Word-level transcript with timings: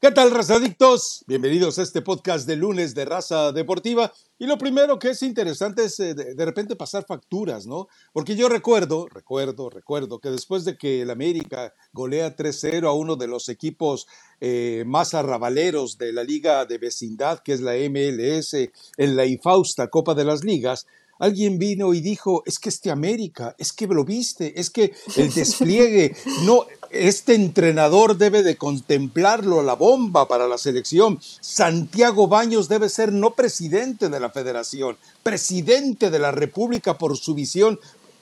¿Qué 0.00 0.10
tal, 0.10 0.32
razadictos? 0.32 1.24
Bienvenidos 1.28 1.78
a 1.78 1.82
este 1.82 2.02
podcast 2.02 2.48
de 2.48 2.56
lunes 2.56 2.94
de 2.94 3.04
Raza 3.04 3.52
Deportiva. 3.52 4.12
Y 4.38 4.46
lo 4.46 4.58
primero 4.58 4.98
que 4.98 5.10
es 5.10 5.22
interesante 5.22 5.84
es 5.84 6.00
eh, 6.00 6.14
de, 6.14 6.44
repente 6.44 6.74
pasar 6.74 7.06
facturas, 7.06 7.66
¿no? 7.66 7.86
Porque 8.12 8.34
yo 8.34 8.48
recuerdo, 8.48 9.06
recuerdo, 9.08 9.70
recuerdo 9.70 10.18
que 10.18 10.30
después 10.30 10.64
de 10.64 10.76
que 10.76 11.02
el 11.02 11.10
América 11.10 11.72
golea 11.92 12.34
3-0 12.36 12.88
a 12.88 12.92
uno 12.92 13.14
de 13.14 13.28
los 13.28 13.48
equipos 13.48 14.06
eh, 14.40 14.82
más 14.84 15.14
arrabaleros 15.14 15.96
de 15.96 16.12
la 16.12 16.24
liga 16.24 16.66
de 16.66 16.78
vecindad, 16.78 17.38
que 17.38 17.52
es 17.52 17.60
la 17.60 17.74
MLS, 17.74 18.54
en 18.96 19.16
la 19.16 19.26
infausta 19.26 19.88
Copa 19.88 20.14
de 20.14 20.24
las 20.24 20.42
Ligas, 20.42 20.86
Alguien 21.18 21.58
vino 21.58 21.94
y 21.94 22.00
dijo, 22.00 22.42
es 22.46 22.58
que 22.58 22.68
este 22.68 22.90
América, 22.90 23.54
es 23.58 23.72
que 23.72 23.86
lo 23.86 24.04
viste, 24.04 24.58
es 24.58 24.70
que 24.70 24.92
el 25.16 25.32
despliegue, 25.32 26.16
no, 26.42 26.66
este 26.90 27.34
entrenador 27.34 28.16
debe 28.16 28.42
de 28.42 28.56
contemplarlo, 28.56 29.62
la 29.62 29.74
bomba 29.74 30.26
para 30.28 30.48
la 30.48 30.58
selección. 30.58 31.20
Santiago 31.40 32.28
Baños 32.28 32.68
debe 32.68 32.88
ser 32.88 33.12
no 33.12 33.34
presidente 33.34 34.08
de 34.08 34.20
la 34.20 34.30
federación, 34.30 34.96
presidente 35.22 36.10
de 36.10 36.18
la 36.18 36.32
República 36.32 36.98
por 36.98 37.16
su 37.16 37.34
visión, 37.34 37.78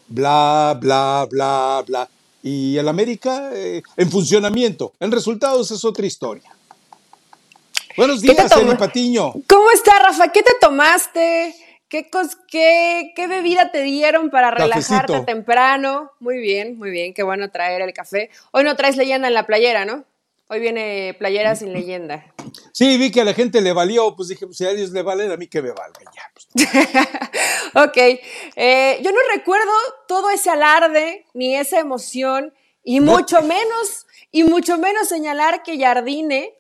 bla, 0.09 0.77
bla, 0.81 1.27
bla, 1.31 1.85
bla. 1.87 2.09
Y 2.43 2.77
el 2.77 2.89
América 2.89 3.51
eh, 3.55 3.83
en 3.97 4.11
funcionamiento, 4.11 4.93
en 5.01 5.13
resultados 5.13 5.71
es 5.71 5.85
otra 5.85 6.07
historia. 6.07 6.51
Buenos 7.97 8.23
días, 8.23 8.51
Eli 8.57 8.75
Patiño. 8.77 9.33
¿Cómo 9.47 9.71
está, 9.71 9.99
Rafa? 9.99 10.29
¿Qué 10.33 10.43
te 10.43 10.53
tomaste? 10.61 11.55
¿Qué, 11.93 12.09
qué, 12.49 13.13
qué 13.15 13.27
bebida 13.27 13.71
te 13.71 13.83
dieron 13.83 14.31
para 14.31 14.51
relajarte 14.51 15.09
Cafecito. 15.13 15.27
temprano? 15.27 16.11
Muy 16.21 16.39
bien, 16.39 16.79
muy 16.79 16.91
bien, 16.91 17.13
qué 17.13 17.23
bueno 17.23 17.51
traer 17.51 17.83
el 17.83 17.93
café. 17.93 18.31
Hoy 18.51 18.65
no 18.65 18.77
traes 18.77 18.97
leyenda 18.97 19.29
en 19.29 19.35
la 19.35 19.45
playera, 19.45 19.85
¿no? 19.85 20.07
Hoy 20.49 20.61
viene 20.61 21.15
playera 21.19 21.55
sin 21.55 21.75
leyenda. 21.75 22.25
Sí, 22.73 22.97
vi 22.97 23.11
que 23.11 23.21
a 23.21 23.25
la 23.27 23.35
gente 23.35 23.61
le 23.61 23.75
valió, 23.75 24.17
pues 24.17 24.29
dije, 24.29 24.47
pues 24.47 24.57
si 24.57 24.65
a 24.65 24.71
ellos 24.71 24.91
le 24.93 25.03
valen, 25.03 25.31
a 25.33 25.37
mí 25.37 25.49
que 25.49 25.61
me 25.61 25.71
valga 25.73 26.01
ya. 26.15 26.23
Pues. 26.33 26.49
ok, 27.75 27.97
eh, 28.57 28.99
yo 29.03 29.13
no 29.13 29.19
recuerdo 29.35 29.71
todo 30.09 30.31
ese 30.31 30.49
alarde 30.49 31.27
ni 31.35 31.57
esa 31.57 31.79
emoción 31.79 32.55
y 32.83 33.01
No. 33.01 33.13
mucho 33.13 33.43
menos, 33.43 34.07
y 34.31 34.45
mucho 34.45 34.79
menos 34.79 35.09
señalar 35.11 35.63
que 35.63 35.79
Jardine 35.79 36.55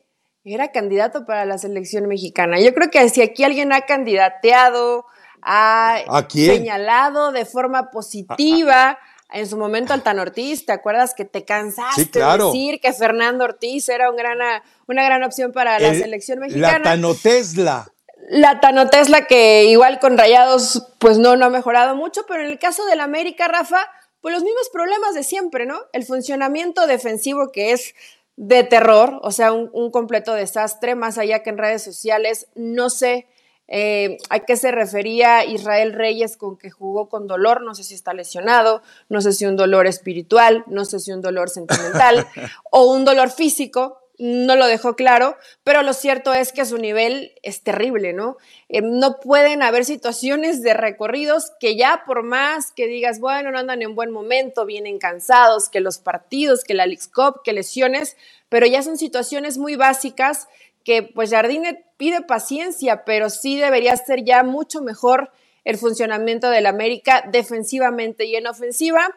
era 0.45 0.73
candidato 0.73 1.25
para 1.25 1.47
la 1.47 1.57
selección 1.57 2.07
mexicana. 2.07 2.61
Yo 2.61 2.75
creo 2.75 2.91
que 2.91 3.09
si 3.09 3.23
aquí 3.23 3.45
alguien 3.45 3.73
ha 3.73 3.83
candidateado, 3.83 5.07
ha 5.43 5.97
señalado 6.31 7.33
de 7.33 7.45
forma 7.45 7.91
positiva 7.91 8.99
en 9.31 9.47
su 9.47 9.57
momento 9.57 9.95
al 9.95 10.03
Tan 10.03 10.19
Ortiz, 10.19 10.67
¿te 10.67 10.73
acuerdas 10.73 11.15
que 11.15 11.25
te 11.25 11.45
cansaste 11.45 12.03
Sí, 12.05 12.11
claro. 12.11 12.53
de 12.53 12.59
decir 12.59 12.81
que 12.81 12.93
Fernando 12.93 13.45
Ortiz 13.45 13.89
era 13.89 14.11
un 14.11 14.17
gran, 14.17 14.39
una 14.87 15.05
gran 15.05 15.23
opción 15.25 15.53
para 15.53 15.79
la 15.79 15.89
El- 15.89 15.99
selección 16.03 16.39
mexicana? 16.39 16.79
La 16.79 16.85
Tanotesla. 16.85 17.89
La 18.29 18.61
Tano 18.61 18.89
Tesla, 18.89 19.27
que 19.27 19.65
igual 19.65 19.99
con 19.99 20.17
Rayados, 20.17 20.87
pues 20.99 21.19
no, 21.19 21.35
no 21.37 21.47
ha 21.47 21.51
mejorado 21.51 21.97
mucho, 21.97 22.25
pero 22.29 22.45
en 22.45 22.51
el 22.51 22.59
caso 22.59 22.85
del 22.87 23.01
América, 23.01 23.49
Rafa, 23.49 23.85
pues 24.21 24.33
los 24.35 24.45
mismos 24.45 24.69
problemas 24.73 25.15
de 25.15 25.25
siempre, 25.25 25.67
¿no? 25.67 25.77
El 25.93 26.05
funcionamiento 26.05 26.87
defensivo 26.87 27.51
que 27.51 27.73
es 27.73 27.95
de 28.37 28.63
terror, 28.65 29.19
o 29.23 29.33
sea, 29.33 29.53
un, 29.53 29.71
un 29.73 29.91
completo 29.91 30.35
desastre, 30.35 30.95
más 30.95 31.19
allá 31.19 31.43
que 31.43 31.51
en 31.51 31.59
redes 31.59 31.83
sociales, 31.83 32.47
no 32.55 32.91
sé 32.91 33.27
eh, 33.69 34.19
a 34.29 34.41
qué 34.41 34.57
se 34.57 34.71
refería 34.71 35.45
Israel 35.45 35.93
Reyes 35.93 36.37
con 36.37 36.59
que 36.59 36.71
jugó 36.71 37.09
con 37.09 37.27
dolor, 37.27 37.63
no 37.63 37.75
sé 37.75 37.85
si 37.85 37.95
está 37.95 38.13
lesionado, 38.13 38.83
no 39.09 39.21
sé 39.21 39.33
si 39.33 39.47
un 39.47 39.57
dolor 39.57 39.87
espiritual, 39.87 40.65
no 40.67 40.85
sé 40.85 41.01
si 41.01 41.13
un 41.13 41.23
dolor 41.23 41.49
sentimental 41.49 42.27
o 42.71 42.93
un 42.93 43.05
dolor 43.05 43.31
físico, 43.31 44.03
no 44.19 44.57
lo 44.57 44.67
dejó 44.67 44.95
claro, 44.95 45.37
pero 45.65 45.83
lo 45.83 45.95
cierto 45.95 46.33
es 46.33 46.53
que 46.53 46.65
su 46.65 46.79
nivel 46.79 47.33
es 47.43 47.63
terrible, 47.63 48.13
¿no? 48.13 48.37
Eh, 48.69 48.81
no 48.83 49.19
pueden 49.19 49.63
haber 49.63 49.85
situaciones 49.85 50.63
de 50.63 50.75
recorridos 50.75 51.51
que 51.59 51.77
ya 51.77 52.05
por 52.07 52.23
más 52.23 52.73
que 52.73 52.87
digas, 52.87 53.21
bueno, 53.21 53.51
no 53.51 53.59
andan 53.59 53.83
en 53.83 53.95
buen 53.95 54.11
momento, 54.11 54.67
vienen 54.67 54.99
cansados, 54.99 55.69
que 55.69 55.81
los 55.81 55.99
partidos, 55.99 56.63
que 56.63 56.75
la 56.75 56.87
Leagues 56.87 57.09
Cup, 57.09 57.41
que 57.43 57.53
lesiones, 57.53 58.17
pero 58.49 58.67
ya 58.67 58.83
son 58.83 58.99
situaciones 58.99 59.59
muy 59.59 59.77
básicas 59.77 60.47
que 60.85 61.03
pues 61.03 61.31
Jardine 61.31 61.85
pide 61.97 62.23
paciencia, 62.23 63.05
pero 63.05 63.31
sí 63.31 63.57
debería 63.57 63.97
ser 63.97 64.25
ya 64.25 64.43
mucho 64.43 64.83
mejor 64.83 65.31
el 65.65 65.79
funcionamiento 65.79 66.51
del 66.51 66.67
América 66.67 67.25
defensivamente 67.31 68.25
y 68.25 68.37
en 68.37 68.47
ofensiva. 68.47 69.17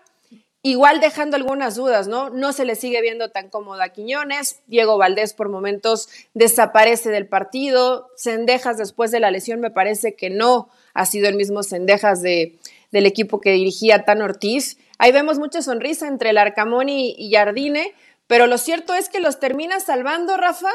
Igual 0.61 0.99
dejando 0.99 1.35
algunas 1.35 1.75
dudas, 1.75 2.07
¿no? 2.07 2.31
No 2.31 2.51
se 2.51 2.65
le 2.65 2.73
sigue 2.75 2.99
viendo 3.01 3.29
tan 3.29 3.49
cómodo 3.49 3.83
a 3.83 3.89
Quiñones. 3.89 4.61
Diego 4.65 4.97
Valdés 4.97 5.35
por 5.35 5.49
momentos 5.49 6.09
desaparece 6.33 7.11
del 7.11 7.27
partido. 7.27 8.09
Cendejas 8.17 8.77
después 8.79 9.11
de 9.11 9.19
la 9.19 9.29
lesión 9.29 9.59
me 9.59 9.69
parece 9.69 10.15
que 10.15 10.31
no 10.31 10.69
ha 10.95 11.05
sido 11.05 11.29
el 11.29 11.35
mismo 11.35 11.61
Cendejas 11.61 12.23
de, 12.23 12.57
del 12.91 13.05
equipo 13.05 13.41
que 13.41 13.51
dirigía 13.51 14.05
Tan 14.05 14.23
Ortiz. 14.23 14.79
Ahí 14.97 15.11
vemos 15.11 15.37
mucha 15.37 15.61
sonrisa 15.61 16.07
entre 16.07 16.31
el 16.31 16.37
Arcamón 16.39 16.89
y, 16.89 17.15
y 17.15 17.31
Jardine, 17.31 17.93
pero 18.25 18.47
lo 18.47 18.57
cierto 18.57 18.95
es 18.95 19.07
que 19.07 19.19
los 19.19 19.39
termina 19.39 19.79
salvando, 19.79 20.35
Rafa, 20.35 20.71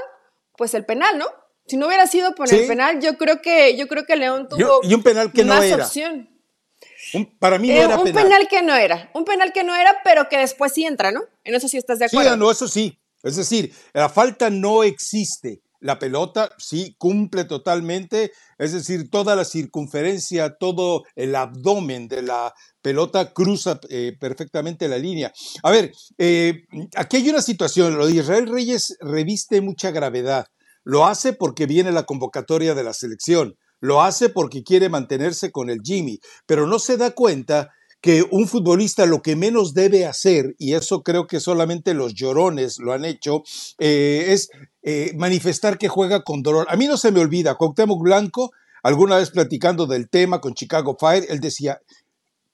pues 0.60 0.74
el 0.74 0.84
penal, 0.84 1.16
¿no? 1.16 1.24
Si 1.66 1.78
no 1.78 1.86
hubiera 1.86 2.06
sido 2.06 2.34
por 2.34 2.46
Sí. 2.46 2.56
el 2.56 2.66
penal, 2.66 3.00
yo 3.00 3.16
creo 3.16 3.40
que, 3.40 3.78
yo 3.78 3.88
creo 3.88 4.04
que 4.04 4.14
León 4.14 4.46
tuvo 4.46 4.80
y 4.82 4.92
un 4.92 5.02
penal 5.02 5.32
que 5.32 5.42
no 5.42 5.54
era. 5.62 5.86
opción. 5.86 6.28
Un- 7.14 7.34
para 7.38 7.58
mí 7.58 7.68
no 7.68 7.74
Eh, 7.74 7.78
era 7.84 7.96
un 7.96 8.04
penal. 8.04 8.24
penal. 8.24 8.46
que 8.48 8.60
no 8.60 8.76
era, 8.76 9.10
un 9.14 9.24
penal 9.24 9.54
que 9.54 9.64
no 9.64 9.74
era, 9.74 10.02
pero 10.04 10.28
que 10.28 10.36
después 10.36 10.74
sí 10.74 10.84
entra, 10.84 11.12
¿no? 11.12 11.22
En 11.44 11.54
eso 11.54 11.66
sí 11.66 11.78
estás 11.78 11.98
de 11.98 12.10
Sí, 12.10 12.16
acuerdo. 12.18 12.36
no, 12.36 12.50
eso 12.50 12.68
sí. 12.68 12.98
Es 13.22 13.36
decir, 13.36 13.72
la 13.94 14.10
falta 14.10 14.50
no 14.50 14.82
existe. 14.84 15.62
La 15.80 15.98
pelota 15.98 16.50
sí 16.58 16.94
cumple 16.98 17.44
totalmente, 17.44 18.32
es 18.58 18.72
decir, 18.72 19.10
toda 19.10 19.34
la 19.34 19.44
circunferencia, 19.44 20.56
todo 20.58 21.04
el 21.16 21.34
abdomen 21.34 22.06
de 22.06 22.22
la 22.22 22.54
pelota 22.82 23.32
cruza 23.32 23.80
eh, 23.88 24.14
perfectamente 24.20 24.88
la 24.88 24.98
línea. 24.98 25.32
A 25.62 25.70
ver, 25.70 25.92
eh, 26.18 26.64
aquí 26.96 27.16
hay 27.16 27.30
una 27.30 27.42
situación, 27.42 27.96
lo 27.96 28.06
de 28.06 28.14
Israel 28.14 28.46
Reyes 28.46 28.96
reviste 29.00 29.60
mucha 29.60 29.90
gravedad. 29.90 30.46
Lo 30.84 31.06
hace 31.06 31.32
porque 31.32 31.66
viene 31.66 31.92
la 31.92 32.04
convocatoria 32.04 32.74
de 32.74 32.84
la 32.84 32.92
selección, 32.92 33.56
lo 33.80 34.02
hace 34.02 34.28
porque 34.28 34.62
quiere 34.62 34.88
mantenerse 34.88 35.50
con 35.50 35.70
el 35.70 35.80
Jimmy, 35.82 36.20
pero 36.46 36.66
no 36.66 36.78
se 36.78 36.98
da 36.98 37.12
cuenta 37.12 37.70
que 38.00 38.24
un 38.30 38.48
futbolista 38.48 39.04
lo 39.06 39.20
que 39.20 39.36
menos 39.36 39.74
debe 39.74 40.06
hacer, 40.06 40.54
y 40.58 40.74
eso 40.74 41.02
creo 41.02 41.26
que 41.26 41.40
solamente 41.40 41.92
los 41.92 42.14
llorones 42.14 42.78
lo 42.78 42.92
han 42.92 43.04
hecho, 43.04 43.42
eh, 43.78 44.26
es 44.28 44.50
eh, 44.82 45.12
manifestar 45.16 45.76
que 45.76 45.88
juega 45.88 46.22
con 46.22 46.42
dolor. 46.42 46.66
A 46.70 46.76
mí 46.76 46.86
no 46.86 46.96
se 46.96 47.12
me 47.12 47.20
olvida, 47.20 47.56
Cuauhtémoc 47.56 48.02
Blanco, 48.02 48.52
alguna 48.82 49.18
vez 49.18 49.30
platicando 49.30 49.86
del 49.86 50.08
tema 50.08 50.40
con 50.40 50.54
Chicago 50.54 50.96
Fire, 50.98 51.26
él 51.28 51.40
decía, 51.40 51.80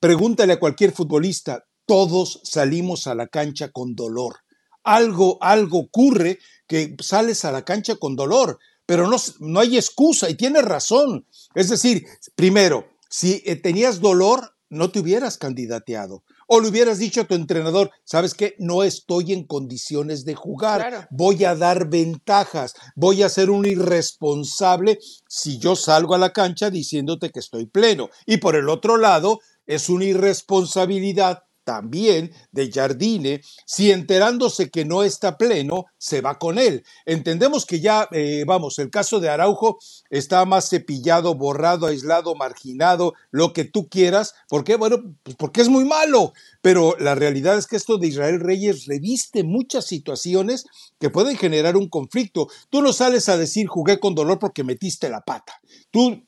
pregúntale 0.00 0.54
a 0.54 0.60
cualquier 0.60 0.92
futbolista, 0.92 1.64
todos 1.86 2.40
salimos 2.42 3.06
a 3.06 3.14
la 3.14 3.28
cancha 3.28 3.70
con 3.70 3.94
dolor. 3.94 4.38
Algo, 4.82 5.38
algo 5.40 5.78
ocurre 5.78 6.38
que 6.66 6.96
sales 7.00 7.44
a 7.44 7.52
la 7.52 7.64
cancha 7.64 7.96
con 7.96 8.16
dolor, 8.16 8.58
pero 8.84 9.08
no, 9.08 9.16
no 9.40 9.60
hay 9.60 9.76
excusa 9.76 10.28
y 10.28 10.34
tienes 10.34 10.64
razón. 10.64 11.26
Es 11.54 11.68
decir, 11.68 12.04
primero, 12.34 12.88
si 13.08 13.42
eh, 13.46 13.56
tenías 13.56 14.00
dolor, 14.00 14.55
no 14.68 14.90
te 14.90 15.00
hubieras 15.00 15.38
candidateado. 15.38 16.22
O 16.46 16.60
le 16.60 16.68
hubieras 16.68 16.98
dicho 16.98 17.20
a 17.20 17.24
tu 17.24 17.34
entrenador, 17.34 17.90
¿sabes 18.04 18.34
qué? 18.34 18.54
No 18.58 18.82
estoy 18.82 19.32
en 19.32 19.44
condiciones 19.44 20.24
de 20.24 20.34
jugar. 20.34 20.80
Claro. 20.80 21.06
Voy 21.10 21.44
a 21.44 21.54
dar 21.54 21.88
ventajas. 21.88 22.74
Voy 22.94 23.22
a 23.22 23.28
ser 23.28 23.50
un 23.50 23.66
irresponsable 23.66 24.98
si 25.28 25.58
yo 25.58 25.74
salgo 25.76 26.14
a 26.14 26.18
la 26.18 26.32
cancha 26.32 26.70
diciéndote 26.70 27.30
que 27.30 27.40
estoy 27.40 27.66
pleno. 27.66 28.10
Y 28.26 28.36
por 28.36 28.56
el 28.56 28.68
otro 28.68 28.96
lado, 28.96 29.40
es 29.66 29.88
una 29.88 30.04
irresponsabilidad 30.04 31.45
también 31.66 32.32
de 32.52 32.70
Jardine 32.70 33.42
si 33.66 33.90
enterándose 33.90 34.70
que 34.70 34.84
no 34.84 35.02
está 35.02 35.36
pleno, 35.36 35.86
se 35.98 36.20
va 36.20 36.38
con 36.38 36.58
él. 36.58 36.84
Entendemos 37.04 37.66
que 37.66 37.80
ya, 37.80 38.08
eh, 38.12 38.44
vamos, 38.46 38.78
el 38.78 38.88
caso 38.88 39.18
de 39.18 39.28
Araujo 39.28 39.78
está 40.08 40.44
más 40.44 40.68
cepillado, 40.70 41.34
borrado, 41.34 41.88
aislado, 41.88 42.36
marginado, 42.36 43.14
lo 43.32 43.52
que 43.52 43.64
tú 43.64 43.88
quieras. 43.88 44.34
¿Por 44.48 44.62
qué? 44.62 44.76
Bueno, 44.76 45.02
pues 45.24 45.36
porque 45.36 45.60
es 45.60 45.68
muy 45.68 45.84
malo. 45.84 46.32
Pero 46.66 46.96
la 46.98 47.14
realidad 47.14 47.56
es 47.56 47.68
que 47.68 47.76
esto 47.76 47.96
de 47.96 48.08
Israel 48.08 48.40
Reyes 48.40 48.86
reviste 48.86 49.44
muchas 49.44 49.86
situaciones 49.86 50.64
que 50.98 51.10
pueden 51.10 51.36
generar 51.36 51.76
un 51.76 51.88
conflicto. 51.88 52.48
Tú 52.70 52.82
no 52.82 52.92
sales 52.92 53.28
a 53.28 53.36
decir 53.36 53.68
jugué 53.68 54.00
con 54.00 54.16
dolor 54.16 54.40
porque 54.40 54.64
metiste 54.64 55.08
la 55.08 55.20
pata. 55.20 55.60
Tú 55.92 56.26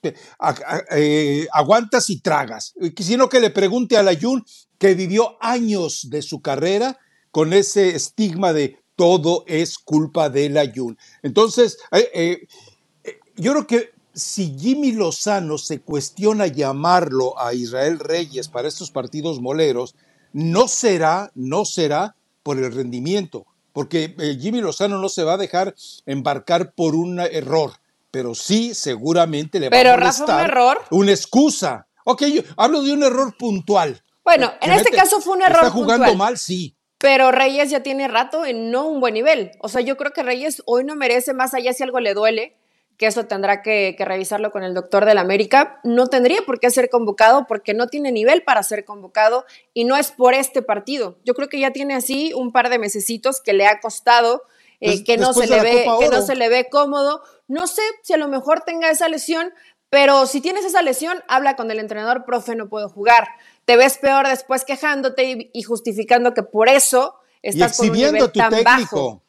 eh, 0.92 1.48
aguantas 1.52 2.08
y 2.10 2.20
tragas. 2.20 2.72
Sino 2.98 3.28
que 3.28 3.40
le 3.40 3.50
pregunte 3.50 3.96
a 3.96 4.04
Layun 4.04 4.44
que 4.78 4.94
vivió 4.94 5.36
años 5.40 6.06
de 6.08 6.22
su 6.22 6.40
carrera 6.40 6.96
con 7.32 7.52
ese 7.52 7.96
estigma 7.96 8.52
de 8.52 8.78
todo 8.94 9.42
es 9.48 9.76
culpa 9.76 10.30
de 10.30 10.50
Layun. 10.50 10.96
Entonces, 11.24 11.78
eh, 11.90 12.10
eh, 12.14 12.46
eh, 13.02 13.18
yo 13.34 13.54
creo 13.54 13.66
que 13.66 13.90
si 14.14 14.56
Jimmy 14.56 14.92
Lozano 14.92 15.58
se 15.58 15.80
cuestiona 15.80 16.46
llamarlo 16.46 17.36
a 17.40 17.54
Israel 17.54 17.98
Reyes 17.98 18.46
para 18.46 18.68
estos 18.68 18.92
partidos 18.92 19.40
moleros, 19.40 19.96
no 20.38 20.68
será, 20.68 21.32
no 21.34 21.64
será 21.64 22.14
por 22.44 22.58
el 22.58 22.72
rendimiento, 22.72 23.44
porque 23.72 24.14
eh, 24.20 24.38
Jimmy 24.40 24.60
Lozano 24.60 24.98
no 24.98 25.08
se 25.08 25.24
va 25.24 25.34
a 25.34 25.36
dejar 25.36 25.74
embarcar 26.06 26.74
por 26.74 26.94
un 26.94 27.18
error, 27.18 27.72
pero 28.12 28.36
sí 28.36 28.72
seguramente 28.72 29.58
le 29.58 29.68
va 29.68 29.80
a 29.80 29.96
molestar 29.96 30.36
un 30.36 30.44
error. 30.44 30.80
una 30.90 31.10
excusa. 31.10 31.88
Ok, 32.04 32.22
yo 32.26 32.42
hablo 32.56 32.82
de 32.82 32.92
un 32.92 33.02
error 33.02 33.36
puntual. 33.36 34.00
Bueno, 34.22 34.52
en 34.60 34.70
este 34.70 34.92
caso 34.92 35.20
fue 35.20 35.34
un 35.34 35.42
error 35.42 35.64
Está 35.64 35.70
jugando 35.70 36.14
mal, 36.14 36.38
sí. 36.38 36.76
Pero 36.98 37.32
Reyes 37.32 37.70
ya 37.70 37.82
tiene 37.82 38.06
rato 38.06 38.46
en 38.46 38.70
no 38.70 38.86
un 38.86 39.00
buen 39.00 39.14
nivel. 39.14 39.50
O 39.60 39.68
sea, 39.68 39.80
yo 39.80 39.96
creo 39.96 40.12
que 40.12 40.22
Reyes 40.22 40.62
hoy 40.66 40.84
no 40.84 40.94
merece 40.94 41.34
más 41.34 41.52
allá 41.52 41.72
si 41.72 41.82
algo 41.82 41.98
le 41.98 42.14
duele, 42.14 42.56
que 42.98 43.06
eso 43.06 43.26
tendrá 43.26 43.62
que, 43.62 43.96
revisarlo 43.98 44.50
con 44.50 44.64
el 44.64 44.74
doctor 44.74 45.04
del 45.04 45.18
América. 45.18 45.80
No 45.84 46.08
tendría 46.08 46.42
por 46.42 46.58
qué 46.58 46.68
ser 46.70 46.90
convocado 46.90 47.46
porque 47.46 47.72
no 47.72 47.86
tiene 47.86 48.10
nivel 48.10 48.42
para 48.42 48.62
ser 48.64 48.84
convocado 48.84 49.46
y 49.72 49.84
no 49.84 49.96
es 49.96 50.10
por 50.10 50.34
este 50.34 50.62
partido. 50.62 51.16
Yo 51.24 51.34
creo 51.34 51.48
que 51.48 51.60
ya 51.60 51.70
tiene 51.70 51.94
así 51.94 52.32
un 52.34 52.50
par 52.50 52.68
de 52.68 52.80
mesecitos 52.80 53.40
que 53.40 53.52
le 53.52 53.68
ha 53.68 53.78
costado, 53.78 54.42
eh, 54.80 55.04
que, 55.04 55.16
no 55.16 55.32
se 55.32 55.46
le 55.46 55.60
ve, 55.60 55.86
que 56.00 56.08
no 56.08 56.22
se 56.22 56.34
le 56.34 56.48
ve 56.48 56.68
cómodo. 56.68 57.22
No 57.46 57.68
sé 57.68 57.82
si 58.02 58.14
a 58.14 58.16
lo 58.16 58.26
mejor 58.26 58.62
tenga 58.62 58.90
esa 58.90 59.08
lesión, 59.08 59.52
pero 59.90 60.26
si 60.26 60.40
tienes 60.40 60.64
esa 60.64 60.82
lesión, 60.82 61.22
habla 61.28 61.54
con 61.54 61.70
el 61.70 61.78
entrenador, 61.78 62.24
profe, 62.24 62.56
no 62.56 62.68
puedo 62.68 62.88
jugar. 62.88 63.28
Te 63.64 63.76
ves 63.76 63.98
peor 63.98 64.26
después 64.26 64.64
quejándote 64.64 65.50
y, 65.52 65.62
justificando 65.62 66.34
que 66.34 66.42
por 66.42 66.68
eso 66.68 67.14
estás 67.42 67.76
con 67.76 67.90
un 67.90 67.96
nivel 67.96 68.32
tan 68.32 68.64
bajo. 68.64 69.22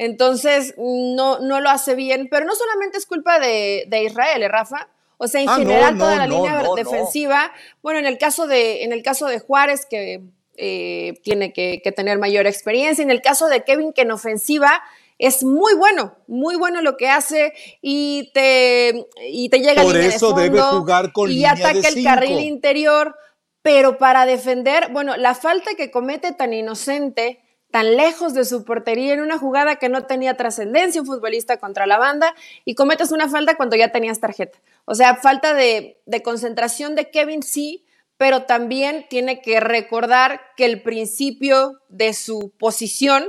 Entonces, 0.00 0.74
no, 0.78 1.40
no 1.40 1.60
lo 1.60 1.70
hace 1.70 1.96
bien, 1.96 2.28
pero 2.30 2.46
no 2.46 2.54
solamente 2.54 2.98
es 2.98 3.04
culpa 3.04 3.40
de, 3.40 3.84
Israel, 4.04 4.44
¿eh, 4.44 4.48
Rafa? 4.48 4.88
O 5.16 5.26
sea, 5.26 5.40
en 5.40 5.48
ah, 5.48 5.56
general, 5.56 5.98
toda 5.98 6.14
la 6.14 6.28
línea 6.28 6.62
defensiva. 6.76 7.50
Bueno, 7.82 7.98
en 7.98 8.06
el 8.06 8.16
caso 8.16 8.46
de, 8.46 8.84
en 8.84 8.92
el 8.92 9.02
caso 9.02 9.26
de 9.26 9.40
Juárez, 9.40 9.86
que 9.90 10.22
eh, 10.56 11.14
tiene 11.24 11.52
que, 11.52 11.82
tener 11.96 12.20
mayor 12.20 12.46
experiencia. 12.46 13.02
En 13.02 13.10
el 13.10 13.20
caso 13.20 13.48
de 13.48 13.64
Kevin, 13.64 13.92
que 13.92 14.02
en 14.02 14.12
ofensiva 14.12 14.84
es 15.18 15.42
muy 15.42 15.74
bueno, 15.74 16.16
muy 16.28 16.54
bueno 16.54 16.80
lo 16.80 16.96
que 16.96 17.08
hace 17.08 17.52
y 17.82 18.30
te, 18.32 19.08
y 19.28 19.48
te 19.48 19.58
llega 19.58 19.82
Por 19.82 19.96
eso 19.96 20.32
debe 20.32 20.60
jugar 20.60 21.12
con 21.12 21.28
y 21.28 21.44
ataca 21.44 21.88
el 21.88 22.04
carril 22.04 22.38
interior. 22.38 23.16
Pero 23.62 23.98
para 23.98 24.26
defender, 24.26 24.90
bueno, 24.92 25.16
la 25.16 25.34
falta 25.34 25.74
que 25.76 25.90
comete 25.90 26.30
tan 26.30 26.52
inocente 26.52 27.40
tan 27.70 27.96
lejos 27.96 28.34
de 28.34 28.44
su 28.44 28.64
portería 28.64 29.12
en 29.12 29.20
una 29.20 29.38
jugada 29.38 29.76
que 29.76 29.88
no 29.88 30.06
tenía 30.06 30.36
trascendencia, 30.36 31.00
un 31.00 31.06
futbolista 31.06 31.58
contra 31.58 31.86
la 31.86 31.98
banda, 31.98 32.34
y 32.64 32.74
cometes 32.74 33.12
una 33.12 33.28
falta 33.28 33.56
cuando 33.56 33.76
ya 33.76 33.92
tenías 33.92 34.20
tarjeta. 34.20 34.58
O 34.84 34.94
sea, 34.94 35.16
falta 35.16 35.54
de, 35.54 36.00
concentración 36.24 36.94
de 36.94 37.10
Kevin 37.10 37.42
sí, 37.42 37.84
pero 38.16 38.44
también 38.44 39.06
tiene 39.08 39.42
que 39.42 39.60
recordar 39.60 40.40
que 40.56 40.64
el 40.64 40.82
principio 40.82 41.80
de 41.88 42.14
su 42.14 42.52
posición 42.58 43.26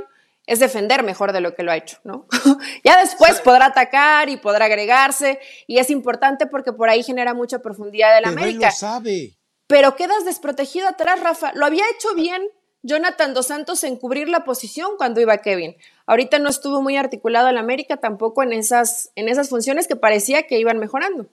es 0.47 0.59
defender 0.59 1.03
mejor 1.03 1.31
de 1.31 1.41
lo 1.41 1.53
que 1.53 1.61
lo 1.61 1.71
ha 1.71 1.77
hecho, 1.77 1.97
¿no? 2.03 2.25
ya 2.83 2.99
después 3.01 3.39
podrá 3.41 3.67
atacar 3.67 4.29
y 4.29 4.37
podrá 4.37 4.65
agregarse, 4.65 5.39
y 5.67 5.77
es 5.77 5.89
importante 5.89 6.47
porque 6.47 6.73
por 6.73 6.89
ahí 6.89 7.03
genera 7.03 7.33
mucha 7.33 7.59
profundidad 7.59 8.15
de 8.15 8.21
la 8.21 8.29
América. 8.29 8.67
Él 8.67 8.73
lo 8.73 8.77
sabe. 8.77 9.35
Pero 9.67 9.95
quedas 9.95 10.25
desprotegido 10.25 10.87
atrás, 10.87 11.19
Rafa. 11.19 11.51
Lo 11.53 11.67
había 11.67 11.83
hecho 11.95 12.15
bien 12.15 12.41
Jonathan 12.81 13.33
Dos 13.33 13.47
Santos 13.47 13.83
en 13.83 13.97
cubrir 13.97 14.29
la 14.29 14.45
posición 14.45 14.91
cuando 14.97 15.19
iba 15.19 15.37
Kevin. 15.39 15.75
Ahorita 16.05 16.39
no 16.39 16.49
estuvo 16.49 16.81
muy 16.81 16.95
articulado 16.95 17.49
el 17.49 17.57
América 17.57 17.97
tampoco 17.97 18.41
en 18.41 18.53
esas, 18.53 19.11
en 19.15 19.27
esas 19.27 19.49
funciones 19.49 19.87
que 19.87 19.95
parecía 19.95 20.43
que 20.43 20.59
iban 20.59 20.79
mejorando. 20.79 21.27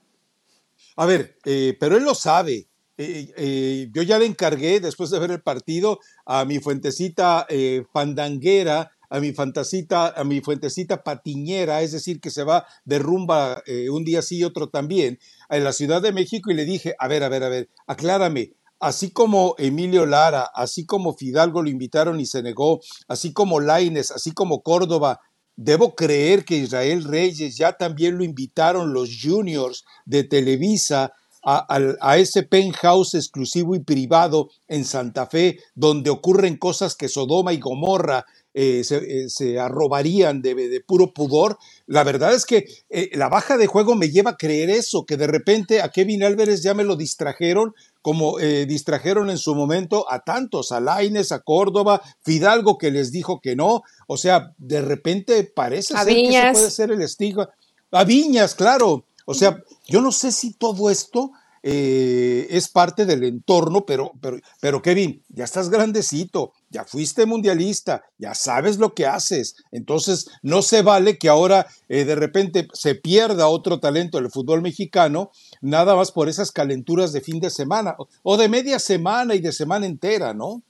A 0.97 1.07
ver, 1.07 1.37
eh, 1.45 1.77
pero 1.79 1.97
él 1.97 2.05
lo 2.05 2.15
sabe. 2.15 2.67
Eh, 2.99 3.33
eh, 3.37 3.89
yo 3.93 4.03
ya 4.03 4.19
le 4.19 4.27
encargué, 4.27 4.81
después 4.81 5.11
de 5.11 5.19
ver 5.19 5.31
el 5.31 5.43
partido, 5.43 6.01
a 6.25 6.45
mi 6.45 6.59
fuentecita 6.59 7.47
fandanguera, 7.93 8.91
a 9.09 9.21
mi 9.21 9.33
fantasita, 9.33 10.09
a 10.09 10.25
mi 10.25 10.41
fuentecita 10.41 11.05
patiñera, 11.05 11.83
es 11.83 11.93
decir, 11.93 12.21
que 12.21 12.31
se 12.31 12.43
va 12.43 12.67
de 12.85 12.99
rumba 12.99 13.63
un 13.91 14.05
día 14.05 14.23
sí 14.23 14.39
y 14.39 14.45
otro 14.45 14.69
también, 14.69 15.19
en 15.51 15.63
la 15.63 15.73
Ciudad 15.73 16.03
de 16.03 16.13
México 16.13 16.51
y 16.51 16.55
le 16.55 16.65
dije, 16.65 16.95
a 16.99 17.07
ver, 17.07 17.23
a 17.23 17.29
ver, 17.29 17.45
a 17.45 17.49
ver, 17.51 17.69
aclárame, 17.87 18.55
así 18.81 19.11
como 19.11 19.55
Emilio 19.59 20.07
Lara, 20.07 20.51
así 20.55 20.87
como 20.87 21.15
Fidalgo 21.15 21.63
lo 21.63 21.71
invitaron 21.71 22.21
y 22.21 22.27
se 22.27 22.43
negó, 22.43 22.81
así 23.09 23.33
como 23.33 23.61
Laines, 23.61 24.11
así 24.11 24.33
como 24.33 24.63
Córdoba, 24.63 25.21
debo 25.57 25.95
creer 25.95 26.45
que 26.45 26.57
Israel 26.57 27.05
Reyes 27.05 27.57
ya 27.57 27.73
también 27.73 28.19
lo 28.19 28.25
invitaron 28.25 28.93
los 28.93 29.19
juniors 29.23 29.85
de 30.05 30.25
Televisa 30.25 31.13
a, 31.49 32.17
ese 32.19 32.43
penthouse 32.43 33.15
exclusivo 33.15 33.77
y 33.77 33.81
privado 33.81 34.49
en 34.67 34.85
Santa 34.85 35.27
Fe, 35.27 35.61
donde 35.77 36.11
ocurren 36.11 36.57
cosas 36.57 36.97
que 36.97 37.09
Sodoma 37.09 37.53
y 37.53 37.59
Gomorra 37.59 38.27
eh, 38.59 38.83
eh, 38.91 39.27
se, 39.29 39.59
arrobarían 39.59 40.41
de, 40.41 40.83
puro 40.87 41.13
pudor. 41.13 41.59
La 41.87 42.05
verdad 42.05 42.33
es 42.33 42.47
que 42.47 42.65
eh, 42.89 43.11
la 43.13 43.29
baja 43.29 43.59
de 43.59 43.67
juego 43.67 43.95
me 43.97 44.09
lleva 44.09 44.31
a 44.31 44.37
creer 44.39 44.71
eso, 44.71 45.05
que 45.05 45.19
de 45.19 45.27
repente 45.27 45.83
a 45.83 45.91
Kevin 45.91 46.25
Álvarez 46.25 46.63
ya 46.63 46.73
me 46.73 46.83
lo 46.83 46.97
distrajeron 46.97 47.75
como 48.01 48.39
distrajeron 48.39 49.31
en 49.31 49.37
su 49.39 49.57
momento 49.57 50.07
a 50.09 50.21
tantos, 50.23 50.71
a 50.71 50.79
Laines, 50.79 51.33
a 51.33 51.41
Córdoba, 51.41 52.01
Fidalgo 52.23 52.79
que 52.79 52.93
les 52.93 53.11
dijo 53.11 53.41
que 53.41 53.57
no. 53.57 53.83
O 54.07 54.17
sea, 54.17 54.55
de 54.59 54.81
repente 54.81 55.43
parece 55.43 55.93
ser 55.93 56.07
que 56.07 56.29
ese 56.29 56.53
puede 56.53 56.71
ser 56.71 56.91
el 56.93 57.03
estigma. 57.03 57.51
A 57.91 58.05
Viñas, 58.05 58.55
claro. 58.55 59.05
O 59.25 59.35
sea, 59.35 59.61
yo 59.89 60.01
no 60.01 60.13
sé 60.13 60.31
si 60.31 60.53
todo 60.53 60.89
esto 60.89 61.33
eh, 61.69 62.47
es 62.51 62.69
parte 62.69 63.07
del 63.07 63.25
entorno, 63.25 63.85
pero, 63.85 64.13
pero, 64.21 64.39
pero 64.61 64.81
Kevin, 64.81 65.25
ya 65.29 65.43
estás 65.43 65.69
grandecito, 65.69 66.53
ya 66.77 66.85
fuiste 66.85 67.25
mundialista, 67.25 68.05
ya 68.19 68.35
sabes 68.35 68.77
lo 68.77 68.93
que 68.93 69.07
haces. 69.07 69.57
Entonces, 69.73 70.29
no 70.43 70.61
se 70.61 70.83
vale 70.83 71.17
que 71.17 71.31
ahora 71.31 71.67
eh, 71.89 72.05
de 72.05 72.15
repente 72.15 72.69
se 72.75 72.95
pierda 72.95 73.49
otro 73.49 73.81
talento 73.81 74.19
del 74.19 74.31
fútbol 74.31 74.61
mexicano, 74.61 75.31
nada 75.63 75.97
más 75.97 76.13
por 76.13 76.29
esas 76.29 76.53
calenturas 76.53 77.15
de 77.15 77.23
fin 77.23 77.41
de 77.41 77.49
semana 77.49 77.97
o 78.23 78.37
de 78.37 78.51
media 78.51 78.79
semana 78.79 79.35
y 79.35 79.41
de 79.41 79.53
semana 79.53 79.87
entera, 79.87 80.35
¿no? 80.35 80.61